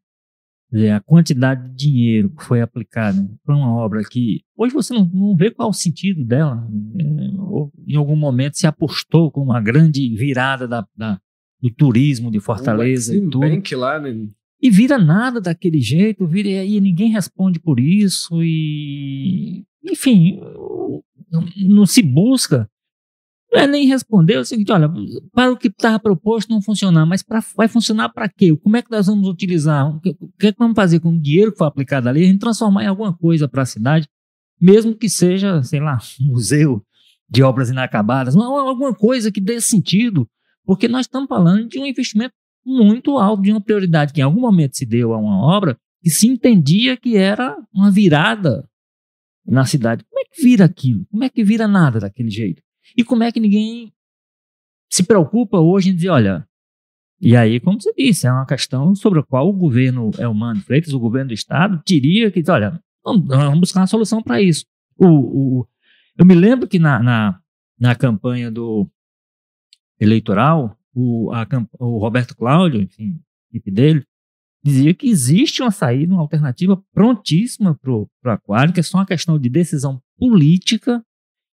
Dizer, 0.71 0.91
a 0.91 0.99
quantidade 0.99 1.69
de 1.69 1.75
dinheiro 1.75 2.29
que 2.29 2.43
foi 2.43 2.61
aplicado 2.61 3.37
para 3.43 3.55
uma 3.55 3.71
obra 3.75 4.01
que 4.03 4.41
hoje 4.57 4.73
você 4.73 4.93
não, 4.93 5.05
não 5.05 5.35
vê 5.35 5.49
qual 5.51 5.69
o 5.69 5.73
sentido 5.73 6.23
dela. 6.25 6.67
É, 6.99 7.41
ou 7.41 7.71
em 7.87 7.95
algum 7.95 8.15
momento 8.15 8.57
se 8.57 8.67
apostou 8.67 9.31
com 9.31 9.41
uma 9.41 9.61
grande 9.61 10.07
virada 10.15 10.67
da, 10.67 10.85
da- 10.95 11.19
do 11.61 11.69
turismo 11.71 12.29
de 12.29 12.39
Fortaleza 12.39 13.15
e 13.15 13.21
tudo. 13.21 13.39
Bank 13.39 13.75
lá, 13.75 13.99
né? 13.99 14.27
E 14.61 14.69
vira 14.69 14.97
nada 14.97 15.39
daquele 15.41 15.79
jeito, 15.81 16.25
vira, 16.25 16.49
e 16.63 16.79
ninguém 16.81 17.09
responde 17.11 17.59
por 17.59 17.79
isso, 17.79 18.41
e. 18.41 19.63
Enfim, 19.83 20.39
não- 21.57 21.85
se 21.85 22.01
busca. 22.01 22.69
Não 23.53 23.61
é 23.61 23.67
nem 23.67 23.85
responder, 23.87 24.33
é 24.33 24.39
o 24.39 24.45
seguinte: 24.45 24.71
olha, 24.71 24.91
para 25.33 25.51
o 25.51 25.57
que 25.57 25.67
estava 25.67 25.99
proposto 25.99 26.49
não 26.49 26.61
funcionar, 26.61 27.05
mas 27.05 27.21
pra, 27.23 27.41
vai 27.55 27.67
funcionar 27.67 28.09
para 28.09 28.27
quê? 28.27 28.55
Como 28.57 28.75
é 28.75 28.81
que 28.81 28.91
nós 28.91 29.07
vamos 29.07 29.27
utilizar? 29.27 29.95
O 29.95 29.99
que, 30.01 30.09
o 30.19 30.29
que 30.39 30.47
é 30.47 30.51
que 30.51 30.59
vamos 30.59 30.75
fazer 30.75 30.99
com 30.99 31.09
o 31.13 31.21
dinheiro 31.21 31.51
que 31.51 31.57
foi 31.57 31.67
aplicado 31.67 32.09
ali? 32.09 32.23
A 32.23 32.27
gente 32.27 32.39
transformar 32.39 32.83
em 32.83 32.87
alguma 32.87 33.15
coisa 33.15 33.47
para 33.47 33.61
a 33.61 33.65
cidade, 33.65 34.07
mesmo 34.59 34.95
que 34.95 35.07
seja, 35.07 35.61
sei 35.63 35.79
lá, 35.79 35.99
museu 36.19 36.81
de 37.29 37.43
obras 37.43 37.69
inacabadas, 37.69 38.35
uma- 38.35 38.45
alguma 38.67 38.93
coisa 38.93 39.31
que 39.31 39.39
dê 39.41 39.61
sentido, 39.61 40.27
porque 40.65 40.87
nós 40.87 41.01
estamos 41.05 41.27
falando 41.29 41.67
de 41.67 41.79
um 41.79 41.85
investimento 41.85 42.33
muito 42.65 43.17
alto, 43.17 43.43
de 43.43 43.51
uma 43.51 43.61
prioridade 43.61 44.11
que 44.13 44.19
em 44.21 44.23
algum 44.23 44.41
momento 44.41 44.75
se 44.75 44.85
deu 44.85 45.13
a 45.13 45.17
uma 45.17 45.37
obra 45.45 45.77
que 46.01 46.09
se 46.09 46.27
entendia 46.27 46.97
que 46.97 47.15
era 47.17 47.57
uma 47.73 47.91
virada 47.91 48.67
na 49.45 49.65
cidade. 49.65 50.03
Como 50.09 50.19
é 50.19 50.23
que 50.25 50.41
vira 50.41 50.65
aquilo? 50.65 51.05
Como 51.11 51.23
é 51.23 51.29
que 51.29 51.43
vira 51.43 51.67
nada 51.67 51.99
daquele 51.99 52.29
jeito? 52.29 52.61
E 52.97 53.03
como 53.03 53.23
é 53.23 53.31
que 53.31 53.39
ninguém 53.39 53.93
se 54.89 55.03
preocupa 55.03 55.59
hoje 55.59 55.89
em 55.89 55.95
dizer, 55.95 56.09
olha, 56.09 56.47
e 57.21 57.35
aí, 57.35 57.59
como 57.59 57.81
você 57.81 57.93
disse, 57.93 58.27
é 58.27 58.31
uma 58.31 58.45
questão 58.45 58.93
sobre 58.95 59.19
a 59.19 59.23
qual 59.23 59.47
o 59.49 59.53
governo 59.53 60.11
Elmano 60.17 60.61
Freitas, 60.61 60.93
o 60.93 60.99
governo 60.99 61.29
do 61.29 61.33
Estado, 61.33 61.81
teria 61.85 62.29
que 62.31 62.43
olha, 62.49 62.79
vamos, 63.03 63.27
vamos 63.27 63.59
buscar 63.59 63.81
uma 63.81 63.87
solução 63.87 64.21
para 64.21 64.41
isso. 64.41 64.65
O, 64.97 65.07
o- 65.61 65.67
eu 66.17 66.25
me 66.25 66.35
lembro 66.35 66.67
que 66.67 66.77
na, 66.79 67.01
na, 67.01 67.39
na 67.79 67.95
campanha 67.95 68.51
do 68.51 68.87
eleitoral, 69.99 70.77
o, 70.95 71.31
a 71.33 71.45
o 71.79 71.97
Roberto 71.97 72.35
Cláudio, 72.35 72.81
enfim, 72.81 73.19
equipe 73.51 73.69
dele, 73.69 74.05
dizia 74.63 74.93
que 74.93 75.07
existe 75.07 75.61
uma 75.61 75.69
saída, 75.69 76.13
uma 76.13 76.21
alternativa 76.21 76.81
prontíssima 76.93 77.75
para 77.75 77.91
o 77.91 78.09
aquário, 78.23 78.73
que 78.73 78.79
é 78.79 78.83
só 78.83 78.97
uma 78.97 79.05
questão 79.05 79.37
de 79.37 79.49
decisão 79.49 80.01
política, 80.17 81.03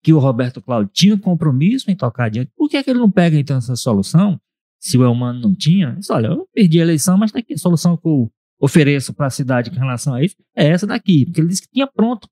que 0.04 0.14
o 0.14 0.20
Roberto 0.20 0.62
Cláudio 0.62 0.90
tinha 0.94 1.18
compromisso 1.18 1.92
em 1.92 1.96
tocar 1.96 2.26
adiante. 2.26 2.52
Por 2.56 2.70
que, 2.70 2.78
é 2.78 2.84
que 2.84 2.90
ele 2.90 3.00
não 3.00 3.12
pega 3.12 3.38
então 3.38 3.58
essa 3.58 3.76
solução, 3.76 4.40
se 4.80 4.98
o 4.98 5.04
Elmano 5.04 5.42
não 5.42 5.56
tinha? 5.56 5.96
Diz, 5.96 6.10
olha, 6.10 6.28
eu 6.28 6.48
perdi 6.54 6.80
a 6.80 6.84
eleição, 6.84 7.18
mas 7.18 7.32
daqui 7.32 7.54
a 7.54 7.58
solução 7.58 7.98
que 7.98 8.08
eu 8.08 8.32
ofereço 8.60 9.14
para 9.14 9.28
a 9.28 9.32
cidade 9.32 9.72
com 9.72 9.76
relação 9.78 10.14
a 10.14 10.24
isso 10.24 10.36
é 10.56 10.68
essa 10.68 10.88
daqui, 10.88 11.26
porque 11.26 11.42
ele 11.42 11.50
disse 11.50 11.64
que 11.64 11.74
tinha 11.74 11.88
pronto. 11.88 12.28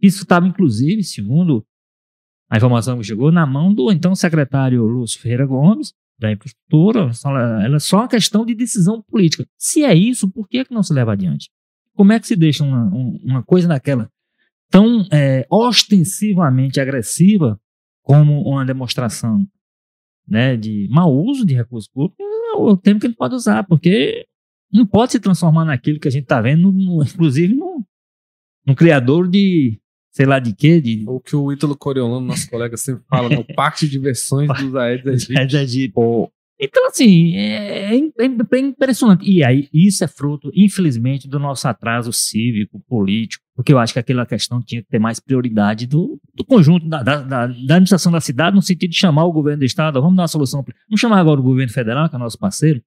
Isso 0.00 0.22
estava, 0.22 0.46
inclusive, 0.46 1.02
segundo 1.04 1.64
a 2.50 2.56
informação 2.56 2.98
que 2.98 3.04
chegou, 3.04 3.30
na 3.30 3.46
mão 3.46 3.72
do 3.72 3.90
então 3.90 4.14
secretário 4.14 4.84
Lúcio 4.84 5.20
Ferreira 5.20 5.46
Gomes, 5.46 5.92
da 6.18 6.32
infraestrutura, 6.32 7.10
ela 7.24 7.76
é 7.76 7.78
só 7.78 7.98
uma 7.98 8.08
questão 8.08 8.44
de 8.46 8.54
decisão 8.54 9.02
política. 9.02 9.46
Se 9.58 9.84
é 9.84 9.94
isso, 9.94 10.30
por 10.30 10.48
que, 10.48 10.64
que 10.64 10.72
não 10.74 10.82
se 10.82 10.92
leva 10.92 11.12
adiante? 11.12 11.50
Como 11.94 12.12
é 12.12 12.20
que 12.20 12.26
se 12.26 12.36
deixa 12.36 12.64
uma, 12.64 12.84
um- 12.86 13.18
uma 13.24 13.42
coisa 13.42 13.68
daquela 13.68 14.08
tão 14.70 15.06
é, 15.12 15.46
ostensivamente 15.50 16.80
agressiva 16.80 17.58
como 18.02 18.42
uma 18.48 18.64
demonstração 18.64 19.46
né, 20.26 20.56
de 20.56 20.88
mau 20.90 21.14
uso 21.14 21.44
de 21.46 21.54
recursos 21.54 21.90
públicos? 21.90 22.24
É 22.54 22.56
o 22.58 22.76
termo 22.76 23.00
que 23.00 23.06
gente 23.06 23.14
pode 23.14 23.34
usar, 23.34 23.64
porque 23.64 24.26
não 24.72 24.86
pode 24.86 25.12
se 25.12 25.20
transformar 25.20 25.64
naquilo 25.64 26.00
que 26.00 26.08
a 26.08 26.10
gente 26.10 26.22
está 26.24 26.40
vendo, 26.40 26.72
no- 26.72 27.02
inclusive 27.02 27.54
num 28.66 28.74
criador 28.74 29.28
de 29.28 29.78
sei 30.16 30.24
lá 30.24 30.38
de 30.38 30.54
quê, 30.54 30.80
de 30.80 31.04
O 31.06 31.20
que 31.20 31.36
o 31.36 31.52
Ítalo 31.52 31.76
Coriolano, 31.76 32.24
nosso 32.26 32.48
colega, 32.48 32.74
sempre 32.78 33.04
fala, 33.06 33.28
né? 33.28 33.36
O 33.36 33.54
parque 33.54 33.80
de 33.84 33.90
diversões 33.92 34.48
dos 34.58 34.74
Aedes 34.74 35.28
aegypti. 35.54 35.92
É. 35.94 36.28
Então, 36.58 36.86
assim, 36.86 37.36
é, 37.36 37.92
é 37.92 37.96
im- 37.96 38.10
é 38.18 38.58
impressionante. 38.58 39.30
E 39.30 39.44
aí, 39.44 39.68
isso 39.74 40.02
é 40.02 40.08
fruto, 40.08 40.50
infelizmente, 40.54 41.28
do 41.28 41.38
nosso 41.38 41.68
atraso 41.68 42.10
cívico, 42.14 42.80
político, 42.88 43.44
porque 43.54 43.70
eu 43.74 43.78
acho 43.78 43.92
que 43.92 43.98
aquela 43.98 44.24
questão 44.24 44.62
tinha 44.62 44.80
que 44.82 44.88
ter 44.88 44.98
mais 44.98 45.20
prioridade 45.20 45.86
do, 45.86 46.18
do 46.34 46.42
conjunto 46.46 46.88
da, 46.88 47.02
da, 47.02 47.16
da- 47.20 47.42
administração 47.44 48.10
da 48.10 48.22
cidade, 48.22 48.56
no 48.56 48.62
sentido 48.62 48.88
de 48.90 48.96
chamar 48.96 49.26
o 49.26 49.32
governo 49.32 49.58
do 49.58 49.64
estado, 49.66 50.00
vamos 50.00 50.16
dar 50.16 50.22
uma 50.22 50.28
solução. 50.28 50.64
Vamos 50.88 50.98
chamar 50.98 51.20
agora 51.20 51.38
o 51.38 51.42
governo 51.42 51.70
federal, 51.70 52.08
que 52.08 52.16
é 52.16 52.18
nosso 52.18 52.38
parceiro. 52.38 52.80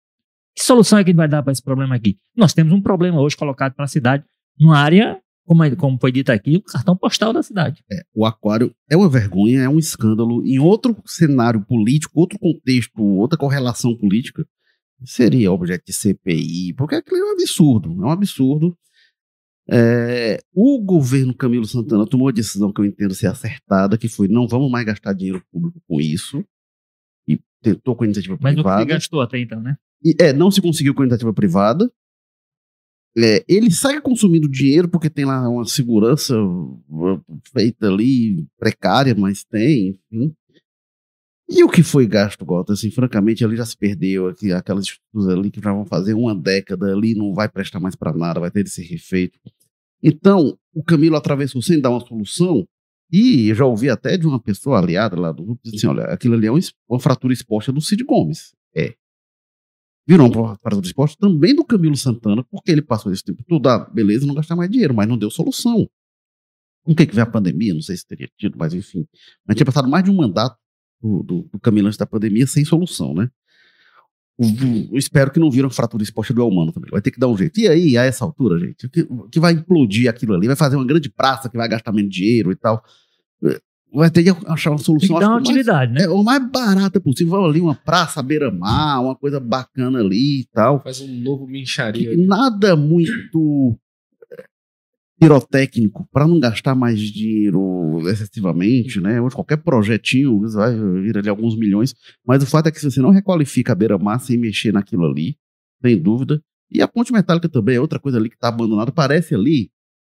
Que 0.55 0.63
solução 0.63 0.97
é 0.97 1.03
que 1.03 1.11
ele 1.11 1.17
vai 1.17 1.27
dar 1.27 1.43
para 1.43 1.51
esse 1.51 1.61
problema 1.63 1.93
aqui? 1.93 2.17
Nós 2.35 2.53
temos 2.55 2.73
um 2.73 2.81
problema 2.81 3.21
hoje 3.21 3.37
colocado 3.37 3.75
para 3.75 3.85
a 3.85 3.87
cidade, 3.87 4.23
numa 4.59 4.79
área, 4.79 5.19
como, 5.49 5.75
como 5.77 5.97
foi 5.99 6.11
dito 6.11 6.31
aqui, 6.31 6.57
o 6.57 6.61
cartão 6.61 6.95
postal 6.95 7.33
da 7.33 7.41
cidade. 7.41 7.83
É, 7.91 8.03
o 8.13 8.23
aquário 8.23 8.71
é 8.87 8.95
uma 8.95 9.09
vergonha, 9.09 9.61
é 9.61 9.67
um 9.67 9.79
escândalo. 9.79 10.45
Em 10.45 10.59
outro 10.59 10.95
cenário 11.07 11.65
político, 11.65 12.19
outro 12.19 12.37
contexto, 12.37 13.01
outra 13.01 13.35
correlação 13.35 13.97
política, 13.97 14.45
seria 15.03 15.51
objeto 15.51 15.85
de 15.87 15.93
CPI, 15.93 16.73
porque 16.73 16.93
aquilo 16.93 17.17
é 17.17 17.23
um 17.23 17.31
absurdo, 17.31 17.89
é 17.89 18.05
um 18.05 18.11
absurdo. 18.11 18.77
É, 19.67 20.39
o 20.53 20.79
governo 20.79 21.33
Camilo 21.33 21.65
Santana 21.65 22.05
tomou 22.05 22.27
a 22.27 22.31
decisão 22.31 22.71
que 22.71 22.81
eu 22.81 22.85
entendo 22.85 23.15
ser 23.15 23.25
acertada, 23.25 23.97
que 23.97 24.07
foi 24.07 24.27
não 24.27 24.47
vamos 24.47 24.69
mais 24.69 24.85
gastar 24.85 25.13
dinheiro 25.13 25.43
público 25.51 25.81
com 25.87 25.99
isso, 25.99 26.45
e 27.27 27.39
tentou 27.63 27.95
com 27.95 28.03
a 28.03 28.05
iniciativa 28.05 28.37
Mas 28.39 28.53
o 28.53 28.57
que 28.57 28.61
privada. 28.61 28.81
se 28.81 28.87
gastou 28.87 29.21
até 29.21 29.39
então, 29.39 29.59
né? 29.59 29.77
E, 30.05 30.15
é, 30.19 30.31
não 30.31 30.51
se 30.51 30.61
conseguiu 30.61 30.93
com 30.93 31.01
a 31.01 31.05
iniciativa 31.05 31.33
privada. 31.33 31.91
É, 33.17 33.43
ele 33.47 33.71
segue 33.71 34.01
consumindo 34.01 34.47
dinheiro 34.47 34.87
porque 34.87 35.09
tem 35.09 35.25
lá 35.25 35.47
uma 35.49 35.65
segurança 35.65 36.35
uh, 36.41 37.21
feita 37.51 37.87
ali, 37.87 38.47
precária, 38.57 39.15
mas 39.15 39.43
tem, 39.43 39.99
enfim. 40.11 40.33
E 41.51 41.63
o 41.63 41.69
que 41.69 41.81
foi 41.81 42.05
gasto, 42.05 42.45
Gota? 42.45 42.73
Assim, 42.73 42.91
francamente, 42.91 43.43
ali 43.43 43.57
já 43.57 43.65
se 43.65 43.75
perdeu. 43.75 44.27
Aqui, 44.27 44.53
aquelas 44.53 44.85
estruturas 44.85 45.35
ali 45.35 45.49
que 45.49 45.59
já 45.59 45.73
vão 45.73 45.83
fazer 45.83 46.13
uma 46.13 46.35
década 46.35 46.93
ali, 46.93 47.15
não 47.15 47.33
vai 47.33 47.49
prestar 47.49 47.79
mais 47.79 47.95
para 47.95 48.13
nada, 48.13 48.39
vai 48.39 48.51
ter 48.51 48.63
de 48.63 48.69
ser 48.69 48.83
refeito. 48.83 49.39
Então, 50.03 50.55
o 50.71 50.83
Camilo 50.83 51.15
atravessou 51.15 51.59
sem 51.61 51.81
dar 51.81 51.89
uma 51.89 52.05
solução. 52.05 52.67
E 53.11 53.51
já 53.55 53.65
ouvi 53.65 53.89
até 53.89 54.15
de 54.15 54.27
uma 54.27 54.39
pessoa 54.39 54.77
aliada 54.77 55.19
lá 55.19 55.31
do 55.31 55.43
grupo, 55.43 55.61
dizendo 55.63 55.77
assim, 55.77 55.87
olha, 55.87 56.13
aquilo 56.13 56.35
ali 56.35 56.45
é 56.45 56.51
uma 56.87 56.99
fratura 56.99 57.33
exposta 57.33 57.71
do 57.71 57.81
Cid 57.81 58.03
Gomes. 58.03 58.53
É. 58.75 58.93
Virou 60.09 60.27
uma 60.27 60.57
fratura 60.57 60.87
exposta 60.87 61.15
também 61.19 61.55
do 61.55 61.63
Camilo 61.63 61.95
Santana, 61.95 62.43
porque 62.49 62.71
ele 62.71 62.81
passou 62.81 63.13
esse 63.13 63.23
tempo 63.23 63.43
todo, 63.47 63.69
ah, 63.69 63.87
beleza, 63.93 64.25
não 64.25 64.33
gastar 64.33 64.55
mais 64.55 64.67
dinheiro, 64.67 64.91
mas 64.91 65.07
não 65.07 65.15
deu 65.15 65.29
solução. 65.29 65.87
Com 66.83 66.93
o 66.93 66.95
que, 66.95 67.05
veio 67.05 67.21
a 67.21 67.29
pandemia, 67.29 67.75
não 67.75 67.81
sei 67.83 67.95
se 67.95 68.07
teria 68.07 68.27
tido, 68.35 68.57
mas 68.57 68.73
enfim. 68.73 69.05
A 69.47 69.51
gente 69.51 69.57
tinha 69.57 69.65
passado 69.67 69.87
mais 69.87 70.03
de 70.03 70.09
um 70.09 70.15
mandato 70.15 70.57
do, 70.99 71.21
do, 71.21 71.49
do 71.53 71.59
Camilo 71.59 71.85
antes 71.85 71.97
da 71.99 72.07
pandemia 72.07 72.47
sem 72.47 72.65
solução, 72.65 73.13
né? 73.13 73.29
Espero 74.93 75.29
que 75.29 75.39
não 75.39 75.51
viram 75.51 75.69
fratura 75.69 76.01
exposta 76.01 76.33
do 76.33 76.47
humano 76.47 76.71
também. 76.71 76.89
Vai 76.89 77.03
ter 77.03 77.11
que 77.11 77.19
dar 77.19 77.27
um 77.27 77.37
jeito. 77.37 77.59
E 77.59 77.67
aí, 77.67 77.95
a 77.95 78.03
essa 78.03 78.25
altura, 78.25 78.57
gente, 78.57 78.89
que, 78.89 79.07
que 79.31 79.39
vai 79.39 79.53
implodir 79.53 80.09
aquilo 80.09 80.33
ali, 80.33 80.47
vai 80.47 80.55
fazer 80.55 80.75
uma 80.75 80.87
grande 80.87 81.11
praça 81.11 81.47
que 81.47 81.57
vai 81.57 81.69
gastar 81.69 81.91
menos 81.91 82.09
dinheiro 82.09 82.51
e 82.51 82.55
tal. 82.55 82.83
Vai 83.91 84.11
ter 84.11 84.23
que 84.23 84.29
achar 84.47 84.69
uma 84.69 84.77
solução. 84.77 85.07
Tem 85.07 85.17
que 85.17 85.21
dar 85.21 85.29
uma 85.29 85.39
utilidade, 85.39 85.93
mais, 85.93 86.07
né? 86.07 86.11
É 86.11 86.15
o 86.15 86.23
mais 86.23 86.51
barata 86.51 86.99
possível. 86.99 87.43
ali 87.43 87.59
uma 87.59 87.75
praça 87.75 88.21
beira-mar, 88.21 89.01
uma 89.01 89.15
coisa 89.15 89.39
bacana 89.39 89.99
ali 89.99 90.41
e 90.41 90.45
tal. 90.53 90.79
Faz 90.81 91.01
um 91.01 91.07
novo 91.07 91.47
mincharia. 91.47 92.15
Nada 92.15 92.75
muito 92.75 93.75
pirotécnico 95.19 96.07
para 96.11 96.25
não 96.25 96.39
gastar 96.39 96.73
mais 96.73 96.99
dinheiro 96.99 98.07
excessivamente, 98.07 99.01
né? 99.01 99.19
Qualquer 99.33 99.57
projetinho 99.57 100.39
vai 100.51 100.73
vir 101.01 101.17
ali 101.17 101.27
alguns 101.27 101.57
milhões, 101.57 101.93
mas 102.25 102.41
o 102.41 102.45
fato 102.45 102.67
é 102.67 102.71
que 102.71 102.79
se 102.79 102.89
você 102.89 103.01
não 103.01 103.09
requalifica 103.09 103.73
a 103.73 103.75
beira-mar 103.75 104.19
sem 104.21 104.37
mexer 104.37 104.71
naquilo 104.71 105.05
ali, 105.05 105.35
sem 105.81 106.01
dúvida, 106.01 106.41
e 106.71 106.81
a 106.81 106.87
ponte 106.87 107.11
metálica 107.11 107.49
também 107.49 107.75
é 107.75 107.81
outra 107.81 107.99
coisa 107.99 108.17
ali 108.17 108.29
que 108.29 108.35
está 108.35 108.47
abandonada, 108.47 108.91
parece 108.91 109.35
ali. 109.35 109.69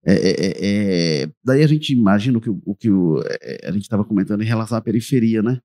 É, 0.05 0.15
é, 0.15 0.31
é, 0.31 1.23
é, 1.23 1.31
daí 1.45 1.63
a 1.63 1.67
gente 1.67 1.93
imagina 1.93 2.39
o 2.39 2.41
que, 2.41 2.49
o 2.49 2.75
que 2.75 2.91
o, 2.91 3.23
é, 3.23 3.69
a 3.69 3.73
gente 3.73 3.83
estava 3.83 4.05
comentando 4.05 4.43
em 4.43 4.47
relação 4.47 4.79
à 4.79 4.81
periferia, 4.81 5.43
né? 5.43 5.61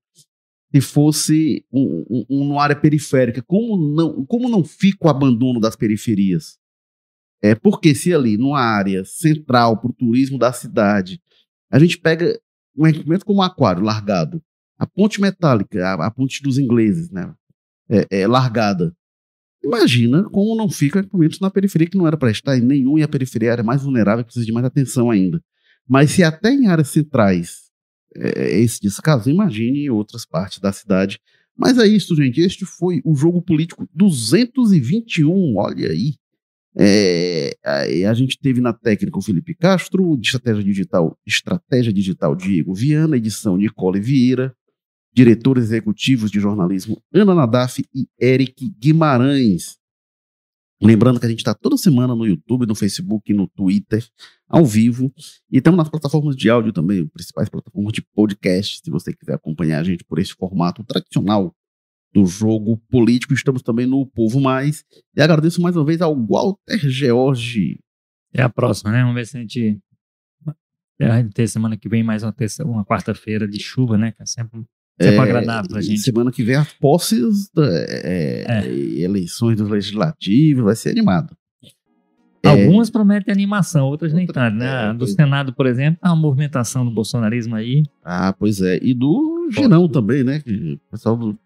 Se 0.74 0.80
fosse 0.80 1.64
um, 1.72 2.04
um, 2.10 2.26
um, 2.28 2.50
uma 2.50 2.62
área 2.62 2.76
periférica, 2.76 3.42
como 3.42 3.76
não, 3.76 4.26
como 4.26 4.48
não 4.48 4.62
fica 4.62 5.06
o 5.06 5.10
abandono 5.10 5.58
das 5.58 5.76
periferias? 5.76 6.58
É 7.42 7.54
porque 7.54 7.94
se 7.94 8.12
ali, 8.12 8.36
numa 8.36 8.60
área 8.60 9.04
central 9.04 9.78
para 9.78 9.90
o 9.90 9.94
turismo 9.94 10.38
da 10.38 10.52
cidade, 10.52 11.20
a 11.70 11.78
gente 11.78 11.98
pega 11.98 12.38
um 12.76 12.86
equipamento 12.86 13.24
como 13.24 13.40
um 13.40 13.42
aquário 13.42 13.82
largado, 13.82 14.42
a 14.78 14.86
ponte 14.86 15.20
metálica, 15.20 15.86
a, 15.86 16.06
a 16.06 16.10
ponte 16.10 16.42
dos 16.42 16.58
ingleses, 16.58 17.10
né? 17.10 17.32
É, 17.88 18.20
é, 18.22 18.26
largada. 18.26 18.94
Imagina 19.66 20.22
como 20.30 20.56
não 20.56 20.70
fica 20.70 21.00
equipamentos 21.00 21.40
na 21.40 21.50
periferia 21.50 21.88
que 21.88 21.98
não 21.98 22.06
era 22.06 22.16
para 22.16 22.30
estar 22.30 22.56
em 22.56 22.60
nenhum 22.60 22.96
e 22.98 23.02
a 23.02 23.08
periferia 23.08 23.50
era 23.50 23.62
mais 23.62 23.82
vulnerável, 23.82 24.24
precisa 24.24 24.46
de 24.46 24.52
mais 24.52 24.64
atenção 24.64 25.10
ainda. 25.10 25.42
Mas 25.88 26.12
se 26.12 26.22
até 26.22 26.52
em 26.52 26.68
áreas 26.68 26.88
centrais 26.88 27.66
é, 28.14 28.44
é 28.44 28.60
esse 28.60 28.80
descaso, 28.80 29.28
imagine 29.28 29.86
em 29.86 29.90
outras 29.90 30.24
partes 30.24 30.60
da 30.60 30.72
cidade. 30.72 31.18
Mas 31.56 31.78
é 31.78 31.86
isso, 31.86 32.14
gente. 32.14 32.40
Este 32.40 32.64
foi 32.64 33.00
o 33.04 33.14
jogo 33.14 33.42
político 33.42 33.88
221. 33.94 35.56
Olha 35.56 35.90
aí. 35.90 36.14
É, 36.78 37.56
a, 37.64 38.10
a, 38.10 38.14
gente 38.14 38.38
teve 38.38 38.60
na 38.60 38.72
técnica 38.72 39.18
o 39.18 39.22
Felipe 39.22 39.54
Castro, 39.54 40.14
de 40.18 40.26
estratégia 40.26 40.62
digital, 40.62 41.18
estratégia 41.26 41.90
digital 41.90 42.36
Diego 42.36 42.74
Viana, 42.74 43.16
edição 43.16 43.56
Nicole 43.56 43.98
Vieira, 43.98 44.54
diretores 45.16 45.64
executivos 45.64 46.30
de 46.30 46.38
jornalismo 46.38 47.02
Ana 47.10 47.34
Nadaf 47.34 47.82
e 47.94 48.06
Eric 48.20 48.68
Guimarães. 48.78 49.78
Lembrando 50.82 51.18
que 51.18 51.24
a 51.24 51.28
gente 51.30 51.38
está 51.38 51.54
toda 51.54 51.78
semana 51.78 52.14
no 52.14 52.26
YouTube, 52.26 52.66
no 52.66 52.74
Facebook, 52.74 53.32
no 53.32 53.48
Twitter, 53.48 54.06
ao 54.46 54.62
vivo. 54.66 55.10
E 55.50 55.56
estamos 55.56 55.78
nas 55.78 55.88
plataformas 55.88 56.36
de 56.36 56.50
áudio 56.50 56.70
também, 56.70 57.06
principais 57.08 57.48
plataformas 57.48 57.94
de 57.94 58.02
podcast, 58.02 58.82
se 58.84 58.90
você 58.90 59.14
quiser 59.14 59.36
acompanhar 59.36 59.80
a 59.80 59.84
gente 59.84 60.04
por 60.04 60.18
esse 60.18 60.34
formato 60.34 60.84
tradicional 60.84 61.56
do 62.12 62.26
jogo 62.26 62.76
político. 62.90 63.32
Estamos 63.32 63.62
também 63.62 63.86
no 63.86 64.04
Povo 64.04 64.38
Mais. 64.38 64.84
E 65.16 65.22
agradeço 65.22 65.62
mais 65.62 65.74
uma 65.76 65.84
vez 65.84 66.02
ao 66.02 66.14
Walter 66.14 66.78
George. 66.90 67.80
É 68.34 68.42
a 68.42 68.50
próxima, 68.50 68.92
né? 68.92 69.00
Vamos 69.00 69.14
ver 69.14 69.26
se 69.26 69.38
a 69.38 69.40
gente. 69.40 69.80
Vai 71.00 71.24
ter 71.24 71.48
semana 71.48 71.76
que 71.78 71.88
vem 71.88 72.02
mais 72.02 72.22
uma, 72.22 72.34
uma 72.66 72.84
quarta-feira 72.84 73.48
de 73.48 73.58
chuva, 73.58 73.96
né? 73.96 74.12
Que 74.12 74.22
é 74.22 74.26
sempre, 74.26 74.62
sempre 75.00 75.16
é, 75.16 75.20
agradável 75.20 75.70
pra 75.70 75.80
gente. 75.80 76.00
Semana 76.00 76.30
que 76.30 76.42
vem 76.42 76.56
as 76.56 76.72
posses, 76.72 77.50
é, 77.58 78.44
é. 78.48 79.00
eleições 79.00 79.56
dos 79.56 79.68
legislativos, 79.68 80.64
vai 80.64 80.76
ser 80.76 80.90
animado. 80.90 81.36
É. 82.42 82.48
Algumas 82.48 82.90
prometem 82.90 83.32
animação, 83.32 83.86
outras 83.86 84.12
nem 84.12 84.26
tanto, 84.26 84.56
né? 84.56 84.90
É, 84.90 84.94
do 84.94 85.06
Senado, 85.06 85.52
por 85.52 85.66
exemplo, 85.66 85.98
tá 86.00 86.08
uma 86.10 86.16
movimentação 86.16 86.84
do 86.84 86.90
bolsonarismo 86.90 87.56
aí. 87.56 87.82
Ah, 88.04 88.32
pois 88.38 88.60
é. 88.60 88.78
E 88.80 88.94
do 88.94 89.48
Girão 89.50 89.88
também, 89.88 90.22
né? 90.22 90.42
O 90.46 90.90
pessoal 90.90 91.16
do 91.16 91.36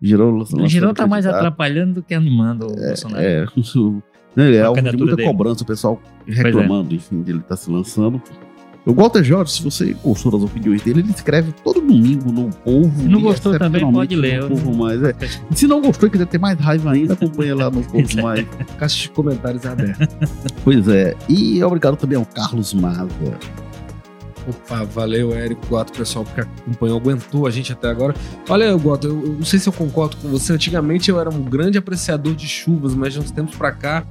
Girão, 0.00 0.38
o 0.38 0.68
Girão 0.68 0.94
tá 0.94 1.06
mais 1.06 1.26
atrapalhando 1.26 1.94
do 1.94 2.02
que 2.02 2.14
animando 2.14 2.68
o 2.68 2.78
é, 2.78 2.88
Bolsonaro. 2.88 3.24
É, 3.24 3.46
é, 4.36 4.54
é 4.54 4.62
alvo 4.62 4.82
de 4.82 4.96
muita 4.96 5.16
dele. 5.16 5.28
cobrança, 5.28 5.62
o 5.64 5.66
pessoal 5.66 6.00
reclamando, 6.26 6.92
é. 6.92 6.96
enfim, 6.96 7.22
dele 7.22 7.40
tá 7.40 7.56
se 7.56 7.70
lançando. 7.70 8.22
O 8.86 8.92
Walter 8.92 9.24
Jorge, 9.24 9.52
se 9.52 9.62
você 9.62 9.96
gostou 10.04 10.30
das 10.30 10.42
opiniões 10.42 10.82
dele, 10.82 11.00
ele 11.00 11.10
escreve 11.10 11.52
todo 11.64 11.80
domingo 11.80 12.30
no 12.30 12.50
Povo. 12.50 13.00
Se 13.00 13.08
não 13.08 13.20
gostou 13.22 13.58
também, 13.58 13.90
pode 13.90 14.14
ler. 14.14 14.46
Povo 14.46 14.76
mais, 14.76 15.02
é. 15.02 15.14
Se 15.52 15.66
não 15.66 15.80
gostou 15.80 16.06
e 16.06 16.12
quiser 16.12 16.26
ter 16.26 16.38
mais 16.38 16.58
raiva 16.58 16.92
ainda, 16.92 17.14
acompanha 17.14 17.54
lá 17.54 17.70
no 17.70 17.82
Povo 17.82 18.22
Mais. 18.22 18.46
Caixa 18.78 19.02
de 19.02 19.10
comentários 19.10 19.64
aberta. 19.64 20.06
pois 20.62 20.86
é. 20.88 21.16
E 21.30 21.64
obrigado 21.64 21.96
também 21.96 22.18
ao 22.18 22.26
Carlos 22.26 22.74
Maza. 22.74 23.08
Opa, 24.46 24.84
valeu, 24.84 25.32
Érico 25.32 25.66
Guato, 25.66 25.94
pessoal 25.94 26.26
que 26.26 26.38
acompanhou, 26.38 26.98
aguentou 26.98 27.46
a 27.46 27.50
gente 27.50 27.72
até 27.72 27.88
agora. 27.88 28.14
Olha, 28.50 28.76
Guato, 28.76 29.06
eu, 29.06 29.24
eu, 29.24 29.32
não 29.32 29.44
sei 29.44 29.58
se 29.58 29.66
eu 29.66 29.72
concordo 29.72 30.18
com 30.18 30.28
você. 30.28 30.52
Antigamente 30.52 31.10
eu 31.10 31.18
era 31.18 31.30
um 31.30 31.42
grande 31.42 31.78
apreciador 31.78 32.34
de 32.34 32.46
chuvas, 32.46 32.94
mas 32.94 33.14
de 33.14 33.20
uns 33.20 33.30
tempos 33.30 33.56
pra 33.56 33.72
cá 33.72 34.04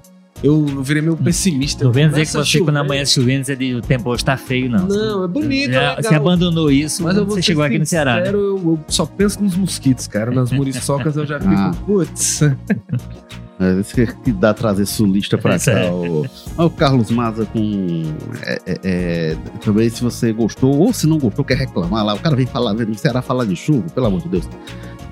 eu 0.43 0.65
virei 0.83 1.01
meio 1.01 1.15
pessimista. 1.15 1.85
Não 1.85 1.91
vem 1.91 2.09
dizer 2.09 2.25
que 2.25 2.33
você, 2.33 2.59
quando 2.59 2.77
amanhã 2.77 3.05
chovendo, 3.05 3.45
você 3.45 3.55
diz 3.55 3.77
o 3.77 3.81
tempo 3.81 4.09
hoje 4.09 4.25
tá 4.25 4.35
feio, 4.35 4.69
não. 4.69 4.85
Não, 4.85 5.23
é 5.23 5.27
bonito, 5.27 5.71
Já, 5.71 5.93
é 5.93 6.01
Você 6.01 6.15
abandonou 6.15 6.69
isso, 6.69 7.01
mas 7.01 7.15
você 7.15 7.41
chegou 7.41 7.63
aqui 7.63 7.79
no 7.79 7.85
Ceará. 7.85 8.19
Né? 8.19 8.29
Eu, 8.29 8.33
eu, 8.33 8.79
só 8.89 9.05
penso 9.05 9.41
nos 9.41 9.55
mosquitos, 9.55 10.05
cara. 10.05 10.31
Nas 10.31 10.51
muriçocas 10.53 11.15
eu 11.15 11.25
já 11.25 11.39
fico, 11.39 11.53
ah. 11.53 11.73
putz. 11.85 12.41
É, 13.59 13.79
isso 13.79 13.95
que 13.95 14.31
dá 14.33 14.53
trazer 14.53 14.85
sulista 14.85 15.37
pra 15.37 15.57
cá. 15.57 15.71
É. 15.71 15.89
O, 15.89 16.25
o 16.57 16.69
Carlos 16.71 17.09
Maza 17.09 17.45
com. 17.45 18.03
É, 18.41 18.59
é, 18.65 18.79
é, 18.83 19.37
também, 19.63 19.89
se 19.89 20.03
você 20.03 20.33
gostou, 20.33 20.77
ou 20.77 20.91
se 20.91 21.07
não 21.07 21.17
gostou, 21.17 21.45
quer 21.45 21.57
reclamar 21.57 22.03
lá. 22.03 22.15
O 22.15 22.19
cara 22.19 22.35
vem 22.35 22.45
falar, 22.45 22.73
vem 22.73 22.87
no 22.87 22.95
Ceará 22.95 23.21
falar 23.21 23.45
de 23.45 23.55
chuva, 23.55 23.87
pelo 23.93 24.07
amor 24.07 24.21
de 24.21 24.27
Deus. 24.27 24.49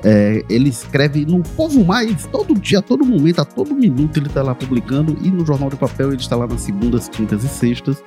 É, 0.04 0.44
ele 0.50 0.70
escreve 0.70 1.26
no 1.26 1.44
Povo 1.44 1.86
Mais 1.86 2.26
todo 2.26 2.60
dia, 2.60 2.80
a 2.80 2.82
todo 2.82 3.06
momento, 3.06 3.40
a 3.40 3.46
todo 3.46 3.76
minuto 3.76 4.18
ele 4.18 4.28
está 4.28 4.42
lá 4.42 4.56
publicando 4.56 5.16
e 5.22 5.30
no 5.30 5.46
Jornal 5.46 5.70
de 5.70 5.76
Papel 5.76 6.10
ele 6.10 6.22
está 6.22 6.36
lá 6.36 6.48
nas 6.48 6.62
segundas, 6.62 7.08
quintas 7.08 7.44
e 7.44 7.48
sextas. 7.48 8.04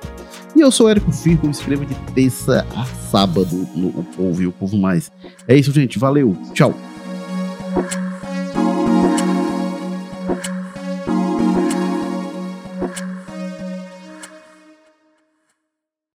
E 0.55 0.61
eu 0.61 0.71
sou 0.71 0.89
Érico 0.89 1.11
Firmo, 1.11 1.49
escrevo 1.49 1.85
de 1.85 1.95
terça 2.13 2.65
a 2.75 2.85
sábado 2.85 3.67
no 3.75 3.91
Povo 4.15 4.41
e 4.41 4.47
o 4.47 4.51
Povo 4.51 4.77
Mais. 4.77 5.11
É 5.47 5.55
isso, 5.55 5.71
gente. 5.71 5.99
Valeu. 5.99 6.35
Tchau. 6.53 6.73